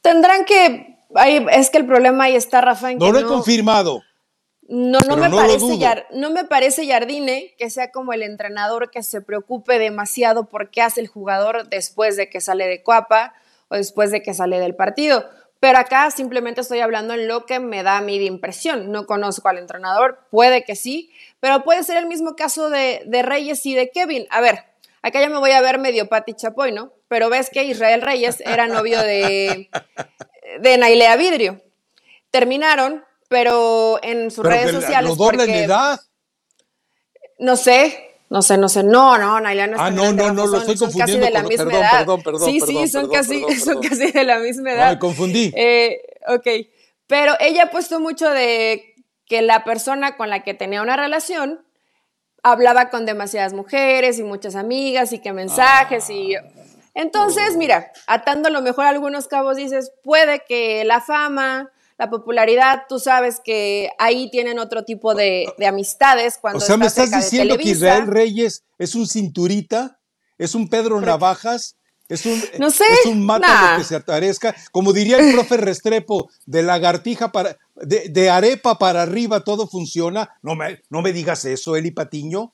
Tendrán 0.00 0.44
que. 0.44 0.96
es 1.50 1.70
que 1.70 1.78
el 1.78 1.86
problema 1.86 2.24
ahí 2.24 2.36
está, 2.36 2.60
Rafa. 2.60 2.92
no 2.94 3.10
lo 3.10 3.18
he 3.18 3.24
confirmado. 3.24 4.00
No, 4.66 5.00
no 5.00 5.16
me, 5.16 5.28
parece 5.28 6.06
no 6.12 6.30
me 6.30 6.44
parece 6.44 6.86
Jardine 6.86 7.54
que 7.58 7.68
sea 7.68 7.90
como 7.90 8.14
el 8.14 8.22
entrenador 8.22 8.90
que 8.90 9.02
se 9.02 9.20
preocupe 9.20 9.78
demasiado 9.78 10.48
por 10.48 10.70
qué 10.70 10.80
hace 10.80 11.02
el 11.02 11.08
jugador 11.08 11.68
después 11.68 12.16
de 12.16 12.30
que 12.30 12.40
sale 12.40 12.66
de 12.66 12.82
Coapa 12.82 13.34
o 13.68 13.76
después 13.76 14.10
de 14.10 14.22
que 14.22 14.34
sale 14.34 14.60
del 14.60 14.74
partido. 14.74 15.28
Pero 15.60 15.78
acá 15.78 16.10
simplemente 16.10 16.60
estoy 16.60 16.80
hablando 16.80 17.14
en 17.14 17.26
lo 17.26 17.46
que 17.46 17.58
me 17.58 17.82
da 17.82 17.96
a 17.96 18.00
mí 18.02 18.18
de 18.18 18.26
impresión. 18.26 18.92
No 18.92 19.06
conozco 19.06 19.48
al 19.48 19.58
entrenador, 19.58 20.18
puede 20.30 20.62
que 20.62 20.76
sí, 20.76 21.10
pero 21.40 21.64
puede 21.64 21.82
ser 21.84 21.96
el 21.96 22.06
mismo 22.06 22.36
caso 22.36 22.68
de, 22.68 23.02
de 23.06 23.22
Reyes 23.22 23.64
y 23.64 23.74
de 23.74 23.90
Kevin. 23.90 24.26
A 24.30 24.40
ver, 24.40 24.64
acá 25.00 25.20
ya 25.20 25.30
me 25.30 25.38
voy 25.38 25.52
a 25.52 25.62
ver 25.62 25.78
medio 25.78 26.08
Pati 26.08 26.34
Chapoy, 26.34 26.72
¿no? 26.72 26.92
Pero 27.08 27.30
ves 27.30 27.48
que 27.50 27.64
Israel 27.64 28.02
Reyes 28.02 28.40
era 28.40 28.66
novio 28.66 29.00
de, 29.00 29.70
de 30.60 30.78
Nailea 30.78 31.16
Vidrio. 31.16 31.62
Terminaron, 32.30 33.04
pero 33.28 33.98
en 34.02 34.30
sus 34.30 34.44
redes 34.44 34.70
sociales. 34.70 35.08
¿Lo 35.08 35.16
doblan 35.16 35.48
en 35.48 35.64
edad? 35.64 36.00
No 37.38 37.56
sé, 37.56 38.13
no 38.34 38.42
sé, 38.42 38.58
no 38.58 38.68
sé. 38.68 38.82
No, 38.82 39.16
no, 39.16 39.38
Naila 39.38 39.68
no 39.68 39.76
Ah, 39.78 39.92
no, 39.92 40.12
no, 40.12 40.32
no, 40.32 40.48
lo 40.48 40.58
estoy 40.58 40.76
confundiendo. 40.76 41.06
Casi 41.06 41.18
de 41.20 41.30
la 41.30 41.44
misma 41.44 41.66
perdón, 41.66 41.80
edad. 41.80 41.98
Perdón, 41.98 42.22
perdón, 42.24 42.50
sí, 42.50 42.60
sí, 42.60 42.88
son, 42.88 43.08
casi, 43.08 43.44
son 43.60 43.80
casi 43.80 44.10
de 44.10 44.24
la 44.24 44.40
misma 44.40 44.72
edad. 44.72 44.86
No, 44.86 44.92
me 44.94 44.98
confundí. 44.98 45.52
Eh, 45.54 46.02
ok, 46.26 46.46
pero 47.06 47.34
ella 47.38 47.62
ha 47.62 47.70
puesto 47.70 48.00
mucho 48.00 48.28
de 48.28 48.96
que 49.24 49.40
la 49.40 49.62
persona 49.62 50.16
con 50.16 50.30
la 50.30 50.42
que 50.42 50.52
tenía 50.52 50.82
una 50.82 50.96
relación 50.96 51.64
hablaba 52.42 52.90
con 52.90 53.06
demasiadas 53.06 53.52
mujeres 53.52 54.18
y 54.18 54.24
muchas 54.24 54.56
amigas 54.56 55.12
y 55.12 55.20
que 55.20 55.32
mensajes 55.32 56.10
y... 56.10 56.34
Entonces, 56.92 57.56
mira, 57.56 57.92
atando 58.08 58.48
a 58.48 58.52
lo 58.52 58.62
mejor 58.62 58.86
algunos 58.86 59.28
cabos 59.28 59.56
dices, 59.56 59.92
puede 60.02 60.42
que 60.48 60.84
la 60.84 61.00
fama, 61.00 61.70
la 61.98 62.10
popularidad, 62.10 62.82
tú 62.88 62.98
sabes 62.98 63.40
que 63.44 63.90
ahí 63.98 64.30
tienen 64.30 64.58
otro 64.58 64.84
tipo 64.84 65.14
de, 65.14 65.46
amistades. 65.66 66.38
Cuando 66.40 66.58
o 66.58 66.60
sea, 66.60 66.76
me 66.76 66.86
estás 66.86 67.10
diciendo 67.10 67.56
que 67.56 67.70
Israel 67.70 68.06
Reyes 68.06 68.64
es 68.78 68.94
un 68.94 69.06
cinturita, 69.06 69.98
es 70.38 70.54
un 70.54 70.68
Pedro 70.68 71.00
Navajas, 71.00 71.76
es 72.08 72.26
un, 72.26 72.42
no 72.58 72.70
sé, 72.70 72.84
es 73.00 73.06
un 73.06 73.24
mata 73.24 73.76
que 73.78 73.84
se 73.84 73.96
atarezca. 73.96 74.54
Como 74.72 74.92
diría 74.92 75.18
el 75.18 75.34
profe 75.34 75.56
Restrepo, 75.56 76.28
de 76.44 76.62
lagartija 76.62 77.32
para, 77.32 77.56
de, 77.76 78.08
de, 78.10 78.28
arepa 78.28 78.78
para 78.78 79.02
arriba 79.02 79.40
todo 79.40 79.66
funciona. 79.66 80.30
No 80.42 80.54
me, 80.54 80.82
no 80.90 81.00
me 81.00 81.12
digas 81.12 81.44
eso, 81.44 81.76
Eli 81.76 81.92
Patiño. 81.92 82.52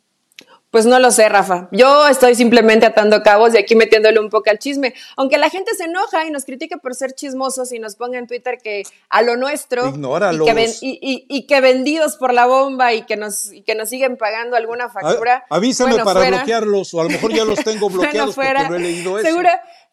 Pues 0.71 0.87
no 0.87 1.00
lo 1.00 1.11
sé, 1.11 1.29
Rafa. 1.29 1.69
Yo 1.73 2.07
estoy 2.07 2.37
simplemente 2.37 2.87
atando 2.87 3.23
cabos 3.23 3.55
y 3.55 3.59
aquí 3.59 3.75
metiéndole 3.75 4.21
un 4.21 4.31
poco 4.31 4.50
al 4.50 4.59
chisme. 4.59 4.95
Aunque 5.17 5.37
la 5.37 5.50
gente 5.50 5.75
se 5.75 5.85
enoja 5.85 6.25
y 6.27 6.31
nos 6.31 6.45
critique 6.45 6.77
por 6.79 6.95
ser 6.95 7.12
chismosos 7.12 7.73
y 7.73 7.81
nos 7.81 7.97
ponga 7.97 8.19
en 8.19 8.29
Twitter 8.29 8.59
que 8.62 8.85
a 9.09 9.23
lo 9.23 9.37
nuestro 9.37 9.89
y 9.89 10.00
que, 10.45 10.71
y, 10.81 11.47
que, 11.47 11.61
vendidos 11.61 12.17
por 12.17 12.33
la 12.33 12.47
bomba 12.47 12.95
y 12.95 13.03
que 13.03 13.17
nos, 13.17 13.50
que 13.67 13.75
nos 13.75 13.89
siguen 13.89 14.17
pagando 14.17 14.57
alguna 14.57 14.89
factura. 14.89 15.45
avísame 15.50 16.05
para 16.05 16.29
bloquearlos 16.29 16.95
o 16.95 17.00
a 17.00 17.05
lo 17.05 17.11
mejor 17.11 17.33
ya 17.33 17.45
los 17.45 17.65
tengo 17.65 17.91
bloqueados 17.91 18.37
porque 18.37 18.69
no 18.69 18.77
he 18.77 18.81
leído 18.81 19.19
eso. 19.19 19.29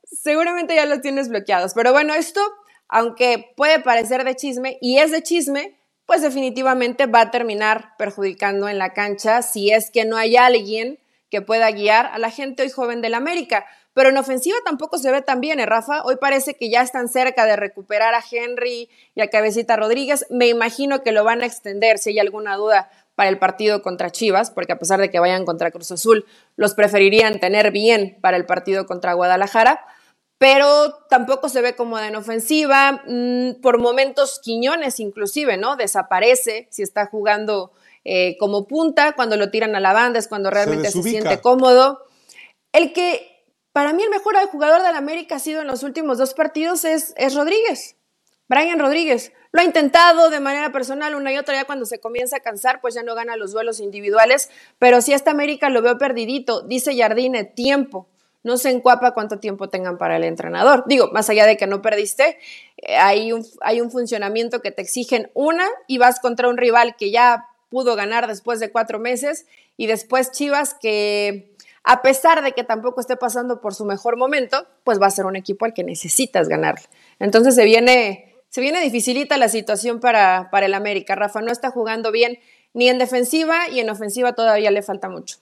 seguramente 0.04 0.76
ya 0.76 0.86
los 0.86 1.02
tienes 1.02 1.28
bloqueados. 1.30 1.74
Pero 1.74 1.92
bueno, 1.92 2.14
esto 2.14 2.40
aunque 2.90 3.54
puede 3.56 3.80
parecer 3.80 4.24
de 4.24 4.36
chisme 4.36 4.78
y 4.82 5.00
es 5.00 5.12
de 5.12 5.24
chisme, 5.24 5.77
pues 6.08 6.22
definitivamente 6.22 7.06
va 7.06 7.22
a 7.22 7.32
terminar 7.32 7.96
perjudicando 7.98 8.68
en 8.70 8.80
la 8.80 8.94
cancha 8.94 9.44
si 9.44 9.72
es 9.72 9.92
que 9.92 10.06
no 10.06 10.18
hay 10.18 10.38
alguien 10.38 10.98
que 11.30 11.42
pueda 11.42 11.70
guiar 11.70 12.08
a 12.08 12.18
la 12.18 12.32
gente 12.32 12.64
hoy 12.64 12.70
joven 12.70 13.02
del 13.02 13.14
América. 13.14 13.66
Pero 13.94 14.10
en 14.10 14.18
ofensiva 14.18 14.58
tampoco 14.64 14.98
se 14.98 15.12
ve 15.12 15.22
tan 15.22 15.42
bien, 15.42 15.60
¿eh, 15.60 15.66
Rafa? 15.66 16.04
Hoy 16.04 16.16
parece 16.16 16.54
que 16.54 16.70
ya 16.70 16.82
están 16.82 17.10
cerca 17.10 17.46
de 17.46 17.58
recuperar 17.58 18.14
a 18.14 18.24
Henry 18.32 18.90
y 19.16 19.22
a 19.22 19.30
Cabecita 19.30 19.76
Rodríguez. 19.76 20.26
Me 20.30 20.48
imagino 20.48 21.04
que 21.04 21.12
lo 21.12 21.24
van 21.26 21.42
a 21.42 21.46
extender 21.46 21.98
si 21.98 22.12
hay 22.12 22.20
alguna 22.20 22.56
duda 22.56 22.90
para 23.16 23.30
el 23.30 23.38
partido 23.38 23.82
contra 23.82 24.12
Chivas, 24.12 24.52
porque 24.52 24.74
a 24.74 24.80
pesar 24.80 25.02
de 25.02 25.10
que 25.10 25.20
vayan 25.20 25.44
contra 25.44 25.72
Cruz 25.72 25.92
Azul, 25.92 26.26
los 26.56 26.74
preferirían 26.74 27.40
tener 27.40 27.72
bien 27.72 28.18
para 28.22 28.38
el 28.38 28.46
partido 28.46 28.86
contra 28.86 29.14
Guadalajara. 29.14 29.84
Pero 30.38 30.94
tampoco 31.10 31.50
se 31.50 31.62
ve 31.62 31.76
como 31.76 31.98
en 32.00 32.16
ofensiva. 32.16 33.04
Mm, 33.08 33.62
por 33.62 33.80
momentos, 33.80 34.40
Quiñones 34.44 35.00
inclusive, 35.00 35.58
¿no? 35.58 35.76
Desaparece 35.76 36.68
si 36.70 36.84
está 36.84 37.08
jugando 37.08 37.72
eh, 38.10 38.38
como 38.38 38.68
punta, 38.68 39.14
cuando 39.14 39.36
lo 39.36 39.50
tiran 39.50 39.76
a 39.76 39.80
la 39.80 39.92
banda 39.94 40.20
es 40.20 40.30
cuando 40.30 40.50
realmente 40.50 40.92
se, 40.92 41.04
siente 41.04 41.42
cómodo. 41.42 42.06
El 42.72 42.94
que 42.94 43.38
para 43.74 43.92
mí 43.92 44.02
el 44.02 44.10
mejor 44.10 44.36
jugador 44.50 44.82
del 44.82 44.96
América 44.96 45.36
ha 45.36 45.40
sido 45.40 45.62
en 45.62 45.68
los 45.68 45.84
últimos 45.84 46.18
dos 46.18 46.34
partidos 46.34 46.86
es, 46.86 47.14
es 47.18 47.36
Rodríguez, 47.36 47.98
Brian 48.48 48.80
Rodríguez. 48.80 49.34
Lo 49.52 49.62
ha 49.62 49.66
intentado 49.66 50.30
de 50.30 50.40
manera 50.40 50.72
personal 50.72 51.16
una 51.16 51.34
y 51.34 51.38
otra, 51.38 51.56
ya 51.56 51.66
cuando 51.66 51.86
se 51.86 52.00
comienza 52.00 52.38
a 52.38 52.40
cansar, 52.40 52.80
pues 52.80 52.96
ya 52.96 53.04
no 53.04 53.14
gana 53.14 53.36
los 53.36 53.52
duelos 53.52 53.80
individuales, 53.80 54.50
pero 54.80 55.02
si 55.02 55.14
esta 55.14 55.32
América 55.32 55.70
lo 55.70 55.82
veo 55.82 55.98
perdidito, 55.98 56.62
dice 56.62 56.98
Jardine, 56.98 57.44
tiempo. 57.44 58.08
No 58.48 58.56
se 58.56 58.70
encuapa 58.70 59.14
cuánto 59.14 59.40
tiempo 59.40 59.68
tengan 59.68 59.98
para 59.98 60.16
el 60.16 60.24
entrenador. 60.24 60.86
Digo, 60.88 61.10
más 61.12 61.30
allá 61.30 61.46
de 61.46 61.58
que 61.58 61.68
no 61.68 61.82
perdiste, 61.82 62.38
eh, 62.78 62.96
hay, 62.96 63.34
un, 63.34 63.46
hay 63.60 63.82
un 63.82 63.92
funcionamiento 63.92 64.62
que 64.62 64.72
te 64.72 64.82
exigen 64.82 65.30
una 65.34 65.68
y 65.86 65.98
vas 65.98 66.22
contra 66.22 66.48
un 66.48 66.56
rival 66.56 66.96
que 66.98 67.12
ya 67.12 67.50
pudo 67.68 67.98
ganar 67.98 68.26
después 68.26 68.62
de 68.62 68.72
cuatro 68.72 69.00
meses 69.00 69.48
y 69.76 69.88
después 69.88 70.32
Chivas 70.32 70.74
que 70.74 71.58
a 71.84 72.02
pesar 72.02 72.42
de 72.42 72.54
que 72.54 72.64
tampoco 72.64 73.02
esté 73.02 73.18
pasando 73.18 73.60
por 73.60 73.76
su 73.76 73.84
mejor 73.84 74.16
momento, 74.16 74.66
pues 74.86 74.98
va 75.02 75.08
a 75.08 75.12
ser 75.12 75.26
un 75.26 75.36
equipo 75.36 75.66
al 75.66 75.74
que 75.74 75.84
necesitas 75.84 76.48
ganarle. 76.48 76.86
Entonces 77.20 77.54
se 77.54 77.66
viene, 77.66 78.34
se 78.48 78.62
viene 78.62 78.80
dificilita 78.80 79.36
la 79.36 79.50
situación 79.50 80.00
para, 80.00 80.48
para 80.52 80.68
el 80.68 80.74
América. 80.74 81.16
Rafa 81.16 81.42
no 81.42 81.52
está 81.52 81.70
jugando 81.70 82.14
bien 82.14 82.40
ni 82.74 82.88
en 82.88 82.98
defensiva 82.98 83.68
y 83.70 83.82
en 83.82 83.90
ofensiva 83.90 84.32
todavía 84.32 84.72
le 84.72 84.84
falta 84.84 85.10
mucho. 85.10 85.38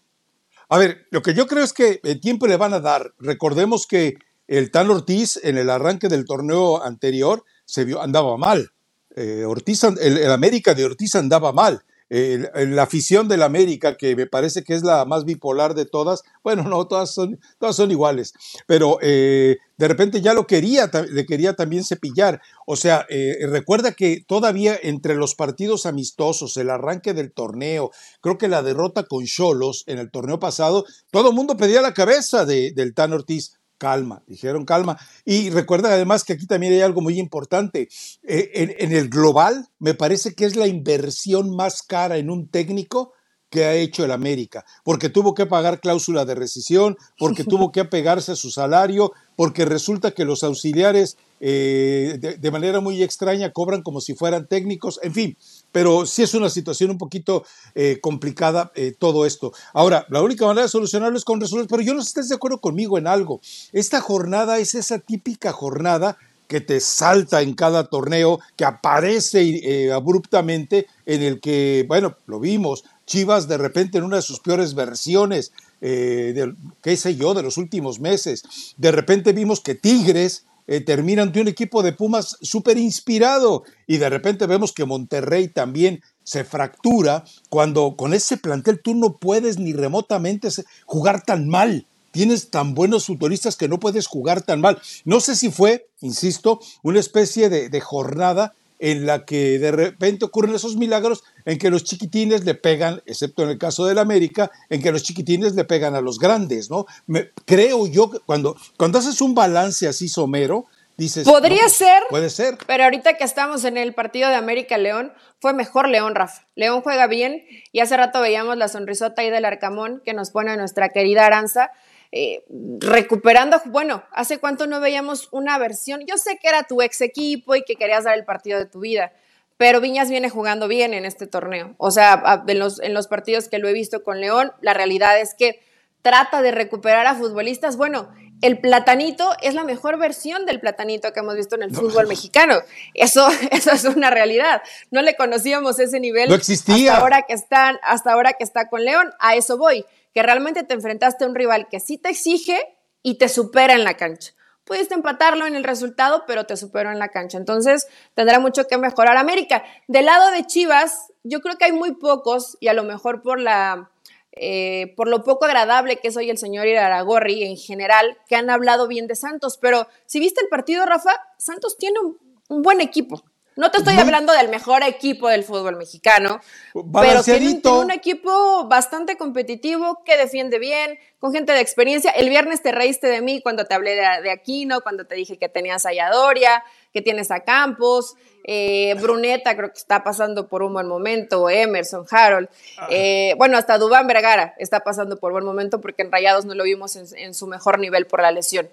A 0.70 0.78
ver, 0.78 1.06
lo 1.12 1.22
que 1.22 1.34
yo 1.34 1.48
creo 1.48 1.64
es 1.64 1.74
que 1.74 2.00
el 2.04 2.20
tiempo 2.20 2.48
le 2.48 2.58
van 2.58 2.74
a 2.74 2.80
dar. 2.80 3.14
Recordemos 3.20 3.88
que 3.88 4.16
el 4.48 4.72
Tan 4.72 4.90
Ortiz 4.90 5.40
en 5.44 5.58
el 5.58 5.70
arranque 5.70 6.08
del 6.08 6.26
torneo 6.26 6.84
anterior 6.84 7.44
se 7.66 7.86
vio, 7.86 8.02
andaba 8.02 8.38
mal. 8.38 8.72
Eh, 9.16 9.46
Ortiz, 9.46 9.84
el 9.84 10.32
América 10.32 10.74
de 10.74 10.86
Ortiz 10.86 11.16
andaba 11.16 11.52
mal 11.54 11.84
la 12.16 12.84
afición 12.84 13.28
del 13.28 13.44
América, 13.44 13.98
que 13.98 14.16
me 14.16 14.28
parece 14.28 14.64
que 14.64 14.74
es 14.74 14.84
la 14.84 15.06
más 15.06 15.26
bipolar 15.26 15.74
de 15.76 15.86
todas, 15.86 16.24
bueno, 16.44 16.64
no, 16.64 16.88
todas 16.88 17.14
son, 17.14 17.40
todas 17.60 17.76
son 17.76 17.92
iguales, 17.92 18.34
pero 18.68 19.00
eh, 19.02 19.58
de 19.78 19.88
repente 19.88 20.22
ya 20.22 20.34
lo 20.34 20.48
quería, 20.48 20.90
le 21.10 21.26
quería 21.26 21.54
también 21.54 21.84
cepillar. 21.84 22.42
O 22.66 22.76
sea, 22.76 23.06
eh, 23.10 23.46
recuerda 23.50 23.92
que 23.92 24.24
todavía 24.26 24.78
entre 24.82 25.16
los 25.16 25.36
partidos 25.36 25.86
amistosos, 25.86 26.56
el 26.58 26.70
arranque 26.70 27.14
del 27.14 27.34
torneo, 27.34 27.92
creo 28.22 28.38
que 28.38 28.48
la 28.48 28.62
derrota 28.62 29.04
con 29.04 29.26
Cholos 29.26 29.84
en 29.88 30.00
el 30.00 30.12
torneo 30.12 30.40
pasado, 30.40 30.86
todo 31.12 31.30
el 31.30 31.36
mundo 31.36 31.58
pedía 31.58 31.82
la 31.82 31.94
cabeza 31.94 32.46
de, 32.46 32.72
del 32.72 32.94
Tan 32.94 33.14
Ortiz 33.14 33.54
calma, 33.78 34.24
dijeron 34.28 34.66
calma. 34.66 34.98
Y 35.24 35.50
recuerda 35.50 35.94
además 35.94 36.24
que 36.24 36.34
aquí 36.34 36.48
también 36.48 36.74
hay 36.74 36.82
algo 36.82 37.02
muy 37.02 37.20
importante. 37.20 37.90
Eh, 38.24 38.76
en, 38.80 38.92
el 38.92 39.10
global, 39.10 39.68
me 39.80 39.94
parece 39.94 40.34
que 40.34 40.46
es 40.46 40.56
la 40.56 40.68
inversión 40.68 41.56
más 41.56 41.82
cara 41.82 42.18
en 42.18 42.30
un 42.30 42.48
técnico 42.50 43.14
que 43.50 43.64
ha 43.64 43.74
hecho 43.76 44.04
el 44.04 44.12
América, 44.12 44.66
porque 44.84 45.10
tuvo 45.10 45.34
que 45.34 45.46
pagar 45.46 45.80
cláusula 45.80 46.26
de 46.26 46.36
rescisión, 46.36 46.98
porque 47.18 47.44
tuvo 47.46 47.72
que 47.72 47.80
apegarse 47.80 48.34
a 48.34 48.36
su 48.36 48.52
salario, 48.52 49.14
porque 49.36 49.66
resulta 49.66 50.12
que 50.12 50.26
los 50.26 50.44
auxiliares 50.44 51.18
eh, 51.40 52.38
de, 52.40 52.52
manera 52.52 52.80
muy 52.80 53.04
extraña 53.04 53.52
cobran 53.52 53.82
como 53.82 54.02
si 54.02 54.16
fueran 54.16 54.48
técnicos, 54.48 55.00
en 55.04 55.14
fin, 55.14 55.38
pero 55.76 56.06
sí 56.06 56.24
es 56.24 56.34
una 56.34 56.50
situación 56.50 56.90
un 56.90 56.98
poquito 56.98 57.44
eh, 57.74 58.00
complicada 58.00 58.72
eh, 58.76 58.96
todo 58.98 59.26
esto. 59.26 59.52
Ahora, 59.74 60.06
la 60.08 60.22
única 60.22 60.46
manera 60.46 60.62
de 60.62 60.70
solucionarlo 60.70 61.18
es 61.18 61.26
con 61.26 61.42
resultados, 61.42 61.68
pero 61.70 61.82
yo 61.82 61.94
no 61.94 62.00
sé 62.00 62.06
si 62.06 62.10
estás 62.12 62.30
de 62.30 62.36
acuerdo 62.36 62.62
conmigo 62.62 62.98
en 62.98 63.08
algo. 63.08 63.42
Esta 63.74 64.00
jornada 64.00 64.58
es 64.60 64.74
esa 64.74 65.00
típica 65.00 65.52
jornada 65.52 66.18
que 66.48 66.62
te 66.62 66.80
salta 66.80 67.42
en 67.42 67.56
cada 67.56 67.90
torneo, 67.90 68.40
que 68.56 68.64
aparece 68.64 69.42
eh, 69.42 69.92
abruptamente, 69.92 70.88
en 71.06 71.22
el 71.22 71.42
que, 71.42 71.84
bueno, 71.90 72.16
lo 72.26 72.40
vimos, 72.40 72.86
Chivas 73.06 73.50
de 73.50 73.58
repente 73.58 73.98
en 73.98 74.06
una 74.06 74.16
de 74.16 74.22
sus 74.22 74.40
peores 74.40 74.76
versiones, 74.76 75.52
qué 75.82 76.98
sé 76.98 77.16
yo, 77.18 77.34
de 77.34 77.44
los 77.44 77.58
últimos 77.58 78.00
meses, 78.00 78.44
de 78.78 78.92
repente 78.94 79.34
vimos 79.34 79.60
que 79.60 79.76
Tigres 79.76 80.46
eh, 80.68 80.82
terminan 80.82 81.32
de 81.32 81.42
un 81.42 81.48
equipo 81.48 81.84
de 81.84 81.94
Pumas 81.94 82.38
súper 82.42 82.78
inspirado 82.78 83.64
y 83.88 83.98
de 83.98 84.10
repente 84.10 84.48
vemos 84.48 84.72
que 84.74 84.86
Monterrey 84.86 85.48
también 85.48 86.02
se 86.24 86.44
fractura 86.44 87.24
cuando 87.50 87.96
con 87.96 88.14
ese 88.14 88.38
plantel 88.38 88.82
tú 88.82 88.96
no 88.96 89.18
puedes 89.18 89.60
ni 89.60 89.74
remotamente 89.74 90.50
jugar 90.86 91.24
tan 91.24 91.48
mal. 91.48 91.86
Tienes 92.12 92.50
tan 92.50 92.74
buenos 92.74 93.06
futbolistas 93.08 93.58
que 93.58 93.68
no 93.68 93.80
puedes 93.80 94.08
jugar 94.08 94.42
tan 94.42 94.62
mal. 94.62 94.82
No 95.04 95.20
sé 95.20 95.36
si 95.36 95.52
fue, 95.52 95.90
insisto, 96.00 96.62
una 96.82 97.00
especie 97.00 97.50
de 97.50 97.82
jornada 97.82 98.54
en 98.80 99.06
la 99.06 99.26
que 99.26 99.60
de 99.60 99.72
repente 99.72 100.26
ocurren 100.26 100.56
esos 100.56 100.76
milagros 100.76 101.24
en 101.46 101.58
que 101.58 101.70
los 101.70 101.84
chiquitines 101.84 102.46
le 102.46 102.56
pegan, 102.56 103.02
excepto 103.06 103.44
en 103.44 103.50
el 103.50 103.58
caso 103.58 103.86
del 103.86 104.00
América, 104.00 104.52
en 104.70 104.82
que 104.82 104.92
los 104.92 105.04
chiquitines 105.04 105.56
le 105.56 105.64
pegan 105.64 105.96
a 105.96 106.02
los 106.02 106.20
grandes, 106.20 106.70
¿no? 106.70 106.86
Me, 107.08 107.32
creo 107.46 107.88
yo 107.88 108.10
que 108.10 108.20
cuando, 108.20 108.56
cuando 108.78 109.00
haces 109.00 109.22
un 109.22 109.36
balance 109.36 109.88
así 109.88 110.10
somero, 110.10 110.66
dices... 110.98 111.26
Podría 111.26 111.62
pues, 111.62 111.74
ser. 111.74 112.04
Puede 112.10 112.30
ser. 112.30 112.58
Pero 112.66 112.84
ahorita 112.84 113.18
que 113.18 113.24
estamos 113.24 113.64
en 113.66 113.78
el 113.78 113.94
partido 113.94 114.30
de 114.30 114.36
América-León, 114.36 115.14
fue 115.40 115.54
mejor 115.54 115.88
León, 115.88 116.16
Rafa. 116.16 116.44
León 116.56 116.82
juega 116.82 117.08
bien 117.08 117.44
y 117.72 117.80
hace 117.80 117.98
rato 117.98 118.22
veíamos 118.22 118.58
la 118.58 118.68
sonrisota 118.68 119.22
ahí 119.22 119.30
del 119.30 119.46
Arcamón 119.46 120.02
que 120.04 120.14
nos 120.14 120.32
pone 120.32 120.56
nuestra 120.58 120.90
querida 120.90 121.26
Aranza. 121.26 121.72
Eh, 122.12 122.44
recuperando, 122.80 123.62
bueno, 123.66 124.04
¿hace 124.12 124.38
cuánto 124.38 124.68
no 124.68 124.80
veíamos 124.80 125.30
una 125.32 125.58
versión? 125.58 126.06
Yo 126.06 126.18
sé 126.18 126.38
que 126.42 126.48
era 126.48 126.64
tu 126.64 126.82
ex 126.82 127.02
equipo 127.02 127.56
y 127.56 127.64
que 127.64 127.76
querías 127.76 128.04
dar 128.04 128.18
el 128.18 128.26
partido 128.26 128.60
de 128.60 128.66
tu 128.66 128.80
vida, 128.80 129.12
pero 129.58 129.82
Viñas 129.82 130.10
viene 130.10 130.30
jugando 130.30 130.68
bien 130.68 130.94
en 130.94 131.06
este 131.06 131.28
torneo. 131.28 131.76
O 131.78 131.92
sea, 131.92 132.44
en 132.48 132.60
los, 132.60 132.80
en 132.82 132.94
los 132.94 133.08
partidos 133.08 133.48
que 133.50 133.60
lo 133.60 133.68
he 133.68 133.74
visto 133.74 134.04
con 134.04 134.20
León, 134.22 134.52
la 134.62 134.74
realidad 134.74 135.20
es 135.20 135.34
que 135.34 135.62
trata 136.02 136.42
de 136.42 136.52
recuperar 136.52 137.08
a 137.08 137.16
futbolistas. 137.16 137.78
Bueno, 137.78 138.10
el 138.42 138.60
platanito 138.60 139.32
es 139.42 139.54
la 139.54 139.64
mejor 139.64 139.98
versión 139.98 140.46
del 140.46 140.60
platanito 140.60 141.12
que 141.14 141.20
hemos 141.22 141.36
visto 141.36 141.56
en 141.56 141.64
el 141.64 141.74
fútbol 141.74 142.08
mexicano. 142.08 142.60
Eso, 142.94 143.28
eso 143.52 143.72
es 143.72 143.86
una 143.86 144.10
realidad. 144.10 144.62
No 144.92 145.02
le 145.02 145.16
conocíamos 145.16 145.80
ese 145.80 146.00
nivel. 146.00 146.30
No 146.30 146.36
existía. 146.36 146.92
Hasta 146.92 147.02
ahora 147.02 147.22
que 147.24 147.34
están, 147.34 147.80
hasta 147.82 148.12
ahora 148.12 148.34
que 148.34 148.44
está 148.44 148.70
con 148.70 148.84
León, 148.84 149.12
a 149.20 149.36
eso 149.36 149.58
voy. 149.58 149.86
Que 150.16 150.24
realmente 150.24 150.64
te 150.64 150.74
enfrentaste 150.74 151.24
a 151.24 151.28
un 151.28 151.36
rival 151.36 151.68
que 151.70 151.80
sí 151.80 152.00
te 152.00 152.10
exige 152.10 152.60
y 153.04 153.20
te 153.20 153.30
supera 153.30 153.76
en 153.76 153.84
la 153.84 153.96
cancha. 153.96 154.32
Pudiste 154.64 154.96
empatarlo 154.96 155.46
en 155.46 155.56
el 155.56 155.64
resultado, 155.64 156.24
pero 156.26 156.46
te 156.46 156.58
superó 156.58 156.92
en 156.92 156.98
la 156.98 157.10
cancha. 157.10 157.38
Entonces, 157.38 157.88
tendrá 158.16 158.40
mucho 158.40 158.66
que 158.68 158.80
mejorar 158.80 159.18
América. 159.18 159.64
Del 159.88 160.06
lado 160.06 160.32
de 160.32 160.48
Chivas, 160.48 161.14
yo 161.24 161.42
creo 161.42 161.58
que 161.58 161.66
hay 161.66 161.72
muy 161.72 161.92
pocos, 161.92 162.58
y 162.60 162.70
a 162.70 162.74
lo 162.74 162.84
mejor 162.84 163.22
por 163.22 163.40
la 163.40 163.92
eh, 164.32 164.94
por 164.98 165.08
lo 165.08 165.24
poco 165.24 165.46
agradable 165.46 165.98
que 165.98 166.10
es 166.10 166.18
hoy 166.18 166.30
el 166.30 166.38
señor 166.38 166.68
Iraragorri 166.68 167.44
en 167.44 167.58
general, 167.58 168.18
que 168.28 168.36
han 168.36 168.50
hablado 168.50 168.88
bien 168.88 169.08
de 169.08 169.16
Santos. 169.16 169.58
Pero 169.62 169.88
si 170.08 170.20
viste 170.20 170.42
el 170.42 170.48
partido, 170.48 170.86
Rafa, 170.86 171.12
Santos 171.38 171.78
tiene 171.78 172.00
un 172.00 172.62
buen 172.62 172.82
equipo. 172.82 173.24
No 173.56 173.72
te 173.72 173.78
estoy 173.78 173.98
hablando 173.98 174.34
del 174.34 174.50
mejor 174.50 174.84
equipo 174.84 175.30
del 175.30 175.46
fútbol 175.46 175.78
mexicano, 175.78 176.42
pero 176.74 177.24
tiene, 177.24 177.62
un 177.64 177.90
equipo 177.90 178.68
bastante 178.68 179.16
competitivo 179.16 180.04
que 180.04 180.18
defiende 180.18 180.60
bien, 180.60 181.00
con 181.20 181.32
gente 181.32 181.54
de 181.54 181.62
experiencia. 181.62 182.12
El 182.12 182.30
viernes 182.30 182.62
te 182.62 182.74
reíste 182.74 183.08
de 183.08 183.22
mí 183.22 183.42
cuando 183.42 183.64
te 183.66 183.74
hablé 183.74 183.96
de, 183.96 184.30
Aquino, 184.30 184.82
cuando 184.82 185.06
te 185.06 185.16
dije 185.16 185.38
que 185.38 185.48
tenías 185.48 185.86
a 185.86 185.94
Yadoria, 185.94 186.66
que 186.92 187.02
tienes 187.02 187.32
a 187.32 187.46
Campos, 187.46 188.16
eh, 188.44 188.94
Bruneta 189.02 189.56
creo 189.56 189.72
que 189.72 189.80
está 189.80 190.04
pasando 190.04 190.50
por 190.50 190.62
un 190.62 190.74
buen 190.74 190.88
momento, 190.88 191.50
Emerson, 191.50 192.06
Harold, 192.12 192.50
ah. 192.78 192.88
eh, 192.90 193.36
bueno, 193.38 193.58
hasta 193.58 193.78
Dubán 193.78 194.06
Vergara 194.06 194.54
está 194.60 194.82
pasando 194.82 195.18
por 195.18 195.32
buen 195.32 195.46
momento 195.46 195.80
porque 195.80 196.02
en 196.02 196.12
Rayados 196.12 196.44
no 196.44 196.56
lo 196.56 196.66
vimos 196.66 196.98
en 196.98 197.34
su 197.34 197.48
mejor 197.48 197.80
nivel 197.80 198.06
por 198.06 198.22
la 198.22 198.32
lesión. 198.32 198.68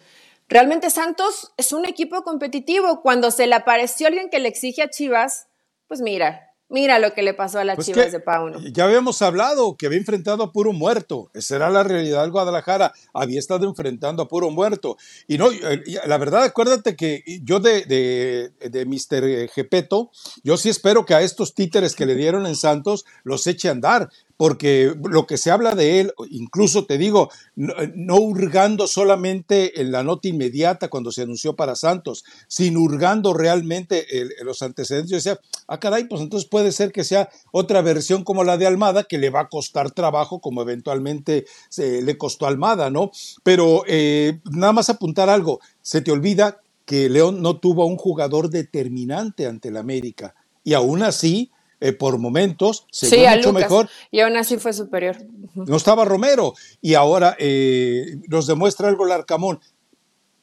Realmente 0.53 0.91
Santos 0.91 1.53
es 1.57 1.73
un 1.73 1.87
equipo 1.87 2.23
competitivo. 2.23 3.01
Cuando 3.01 3.31
se 3.31 3.47
le 3.47 3.55
apareció 3.55 4.07
alguien 4.07 4.29
que 4.29 4.39
le 4.39 4.49
exige 4.49 4.83
a 4.83 4.91
Chivas, 4.91 5.47
pues 5.89 6.03
mira, 6.03 6.53
Mira 6.73 6.99
lo 6.99 7.13
que 7.13 7.21
le 7.21 7.35
pasó 7.35 7.59
a 7.59 7.65
las 7.65 7.77
pues 7.77 7.89
Chivas 7.89 8.13
de 8.13 8.21
Pauno. 8.21 8.59
Ya 8.73 8.85
habíamos 8.85 9.21
hablado 9.21 9.77
que 9.77 9.85
había 9.85 9.99
enfrentado 9.99 10.43
a 10.43 10.53
puro 10.53 10.73
muerto. 10.73 11.31
Esa 11.35 11.57
era 11.57 11.69
la 11.69 11.83
realidad 11.83 12.23
del 12.23 12.31
Guadalajara. 12.31 12.95
Había 13.13 13.39
estado 13.39 13.69
enfrentando 13.69 14.23
a 14.23 14.29
puro 14.29 14.51
muerto. 14.51 14.97
Y 15.29 15.37
no, 15.37 15.53
eh, 15.53 15.83
la 16.07 16.17
verdad, 16.17 16.45
acuérdate 16.45 16.97
que 16.97 17.23
yo 17.43 17.61
de, 17.61 17.85
de, 17.85 18.71
de 18.71 18.87
Mr. 18.87 19.51
Gepeto, 19.51 20.13
yo 20.45 20.57
sí 20.57 20.71
espero 20.71 21.05
que 21.05 21.13
a 21.13 21.21
estos 21.21 21.55
títeres 21.55 21.95
que 21.95 22.07
le 22.07 22.15
dieron 22.15 22.47
en 22.47 22.57
Santos 22.57 23.05
los 23.23 23.47
eche 23.47 23.69
a 23.69 23.73
andar 23.73 24.09
porque 24.43 24.93
lo 25.09 25.25
que 25.25 25.39
se 25.39 25.53
habla 25.53 25.77
de 25.77 26.01
él, 26.01 26.13
incluso 26.29 26.85
te 26.85 26.99
digo, 26.99 27.31
no, 27.55 28.17
hurgando 28.17 28.89
solamente 28.89 29.81
en 29.81 29.93
la 29.93 30.03
nota 30.03 30.27
inmediata 30.27 30.89
cuando 30.89 31.13
se 31.13 31.23
anunció 31.23 31.55
para 31.55 31.77
Santos, 31.77 32.25
sino 32.49 32.81
hurgando 32.81 33.35
realmente 33.35 34.05
los 34.43 34.63
antecedentes, 34.63 35.11
yo 35.13 35.17
decía, 35.19 35.39
ah, 35.69 35.79
caray, 35.79 36.09
pues 36.09 36.23
entonces 36.23 36.49
puede 36.49 36.73
ser 36.73 36.91
que 36.91 37.05
sea 37.05 37.29
otra 37.53 37.83
versión 37.83 38.25
como 38.25 38.43
la 38.43 38.59
de 38.59 38.67
Almada, 38.67 39.05
que 39.05 39.17
le 39.17 39.31
va 39.31 39.43
a 39.43 39.49
costar 39.49 39.93
trabajo, 39.93 40.41
como 40.41 40.61
eventualmente 40.63 41.47
se, 41.69 42.03
le 42.03 42.19
costó 42.19 42.49
Almada, 42.49 42.91
¿no? 42.91 43.13
Pero 43.45 43.85
eh, 43.87 44.41
nada 44.51 44.73
más 44.73 44.91
apuntar 44.91 45.31
algo, 45.31 45.61
se 45.83 46.01
te 46.01 46.11
olvida 46.11 46.61
que 46.85 47.09
León 47.09 47.43
no 47.43 47.61
tuvo 47.61 47.85
a 47.85 47.87
un 47.87 47.97
jugador 47.97 48.51
determinante 48.51 49.47
ante 49.47 49.69
el 49.69 49.77
América, 49.77 50.35
y 50.65 50.75
aún 50.75 51.05
así 51.05 51.53
eh, 51.83 51.93
por 51.93 52.17
momentos, 52.19 52.87
se 52.93 53.09
sí, 53.09 53.25
mucho 53.37 53.53
mejor. 53.53 53.91
Y 54.13 54.21
aún 54.21 54.37
así 54.37 54.57
fue 54.57 54.73
superior. 54.73 55.17
No 55.57 55.77
estaba 55.77 56.05
Romero. 56.05 56.55
Y 56.81 56.95
ahora 56.95 57.35
eh, 57.41 58.19
nos 58.29 58.47
demuestra 58.47 58.87
algo 58.87 59.05
el 59.05 59.11
Arcamón. 59.11 59.59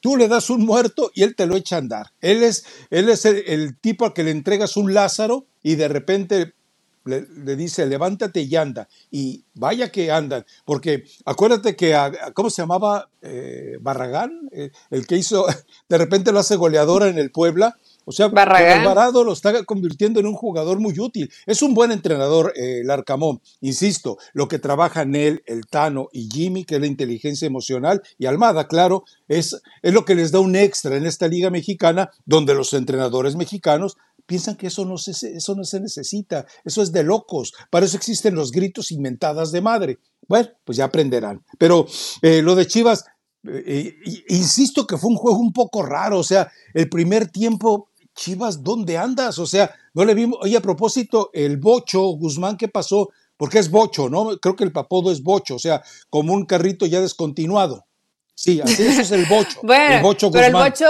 Tú 0.00 0.18
le 0.18 0.28
das 0.28 0.50
un 0.50 0.66
muerto 0.66 1.10
y 1.14 1.22
él 1.22 1.34
te 1.34 1.46
lo 1.46 1.56
echa 1.56 1.76
a 1.76 1.78
andar. 1.78 2.06
Él 2.20 2.42
es, 2.42 2.66
él 2.90 3.08
es 3.08 3.24
el, 3.24 3.74
tipo 3.78 4.04
al 4.04 4.12
que 4.12 4.22
le 4.22 4.32
entregas 4.32 4.76
un 4.76 4.92
Lázaro 4.92 5.46
y 5.62 5.76
de 5.76 5.88
repente 5.88 6.52
le, 7.06 7.56
dice, 7.56 7.86
levántate 7.86 8.42
y 8.42 8.54
anda. 8.56 8.86
Y 9.10 9.44
vaya 9.54 9.90
que 9.90 10.12
andan, 10.12 10.44
porque 10.66 11.04
acuérdate 11.24 11.74
que, 11.74 11.98
¿cómo 12.34 12.50
se 12.50 12.60
llamaba? 12.60 13.08
Eh, 13.22 13.78
Barragán, 13.80 14.50
el 14.90 15.06
que 15.06 15.16
hizo, 15.16 15.46
de 15.88 15.98
repente 15.98 16.32
lo 16.32 16.40
hace 16.40 16.56
goleadora 16.56 17.08
en 17.08 17.16
el 17.16 17.30
Puebla 17.30 17.78
o 18.04 18.12
sea, 18.12 18.26
Alvarado 18.26 19.24
lo 19.24 19.32
está 19.32 19.64
convirtiendo 19.64 20.20
en 20.20 20.26
un 20.26 20.34
jugador 20.34 20.80
muy 20.80 20.98
útil. 20.98 21.30
Es 21.46 21.62
un 21.62 21.74
buen 21.74 21.92
entrenador, 21.92 22.52
eh, 22.56 22.80
el 22.80 22.90
Arcamón. 22.90 23.40
Insisto, 23.60 24.18
lo 24.32 24.48
que 24.48 24.58
trabajan 24.58 25.14
él, 25.14 25.42
el 25.46 25.66
Tano 25.66 26.08
y 26.12 26.28
Jimmy, 26.30 26.64
que 26.64 26.76
es 26.76 26.80
la 26.80 26.86
inteligencia 26.86 27.46
emocional, 27.46 28.02
y 28.18 28.26
Almada, 28.26 28.68
claro, 28.68 29.04
es, 29.28 29.60
es 29.82 29.92
lo 29.92 30.04
que 30.04 30.14
les 30.14 30.32
da 30.32 30.40
un 30.40 30.56
extra 30.56 30.96
en 30.96 31.06
esta 31.06 31.28
liga 31.28 31.50
mexicana, 31.50 32.10
donde 32.24 32.54
los 32.54 32.72
entrenadores 32.72 33.36
mexicanos 33.36 33.96
piensan 34.30 34.54
que 34.54 34.68
eso 34.68 34.84
no, 34.84 34.96
se, 34.96 35.10
eso 35.10 35.54
no 35.56 35.64
se 35.64 35.80
necesita, 35.80 36.46
eso 36.64 36.82
es 36.82 36.92
de 36.92 37.02
locos, 37.02 37.52
para 37.68 37.86
eso 37.86 37.96
existen 37.96 38.36
los 38.36 38.52
gritos 38.52 38.92
inventadas 38.92 39.50
de 39.50 39.60
madre. 39.60 39.98
Bueno, 40.28 40.50
pues 40.64 40.78
ya 40.78 40.84
aprenderán. 40.84 41.42
Pero 41.58 41.88
eh, 42.22 42.40
lo 42.40 42.54
de 42.54 42.68
Chivas, 42.68 43.04
eh, 43.42 43.96
insisto 44.28 44.86
que 44.86 44.96
fue 44.96 45.10
un 45.10 45.16
juego 45.16 45.38
un 45.38 45.52
poco 45.52 45.82
raro, 45.82 46.20
o 46.20 46.22
sea, 46.22 46.48
el 46.74 46.88
primer 46.88 47.26
tiempo 47.26 47.88
Chivas, 48.20 48.62
¿dónde 48.62 48.98
andas? 48.98 49.38
O 49.38 49.46
sea, 49.46 49.74
no 49.94 50.04
le 50.04 50.12
vimos. 50.12 50.38
Oye, 50.42 50.54
a 50.54 50.60
propósito, 50.60 51.30
el 51.32 51.56
Bocho, 51.56 52.02
Guzmán, 52.02 52.58
¿qué 52.58 52.68
pasó? 52.68 53.08
Porque 53.38 53.58
es 53.58 53.70
Bocho, 53.70 54.10
¿no? 54.10 54.38
Creo 54.38 54.54
que 54.56 54.64
el 54.64 54.72
papodo 54.72 55.10
es 55.10 55.22
Bocho, 55.22 55.54
o 55.54 55.58
sea, 55.58 55.82
como 56.10 56.34
un 56.34 56.44
carrito 56.44 56.84
ya 56.84 57.00
descontinuado. 57.00 57.86
Sí, 58.34 58.60
así 58.60 58.86
eso 58.86 59.00
es 59.00 59.10
el 59.12 59.24
Bocho. 59.24 59.60
bueno, 59.62 59.94
el 59.96 60.02
Bocho 60.02 60.30
pero 60.30 60.46
el 60.46 60.52
Bocho, 60.52 60.86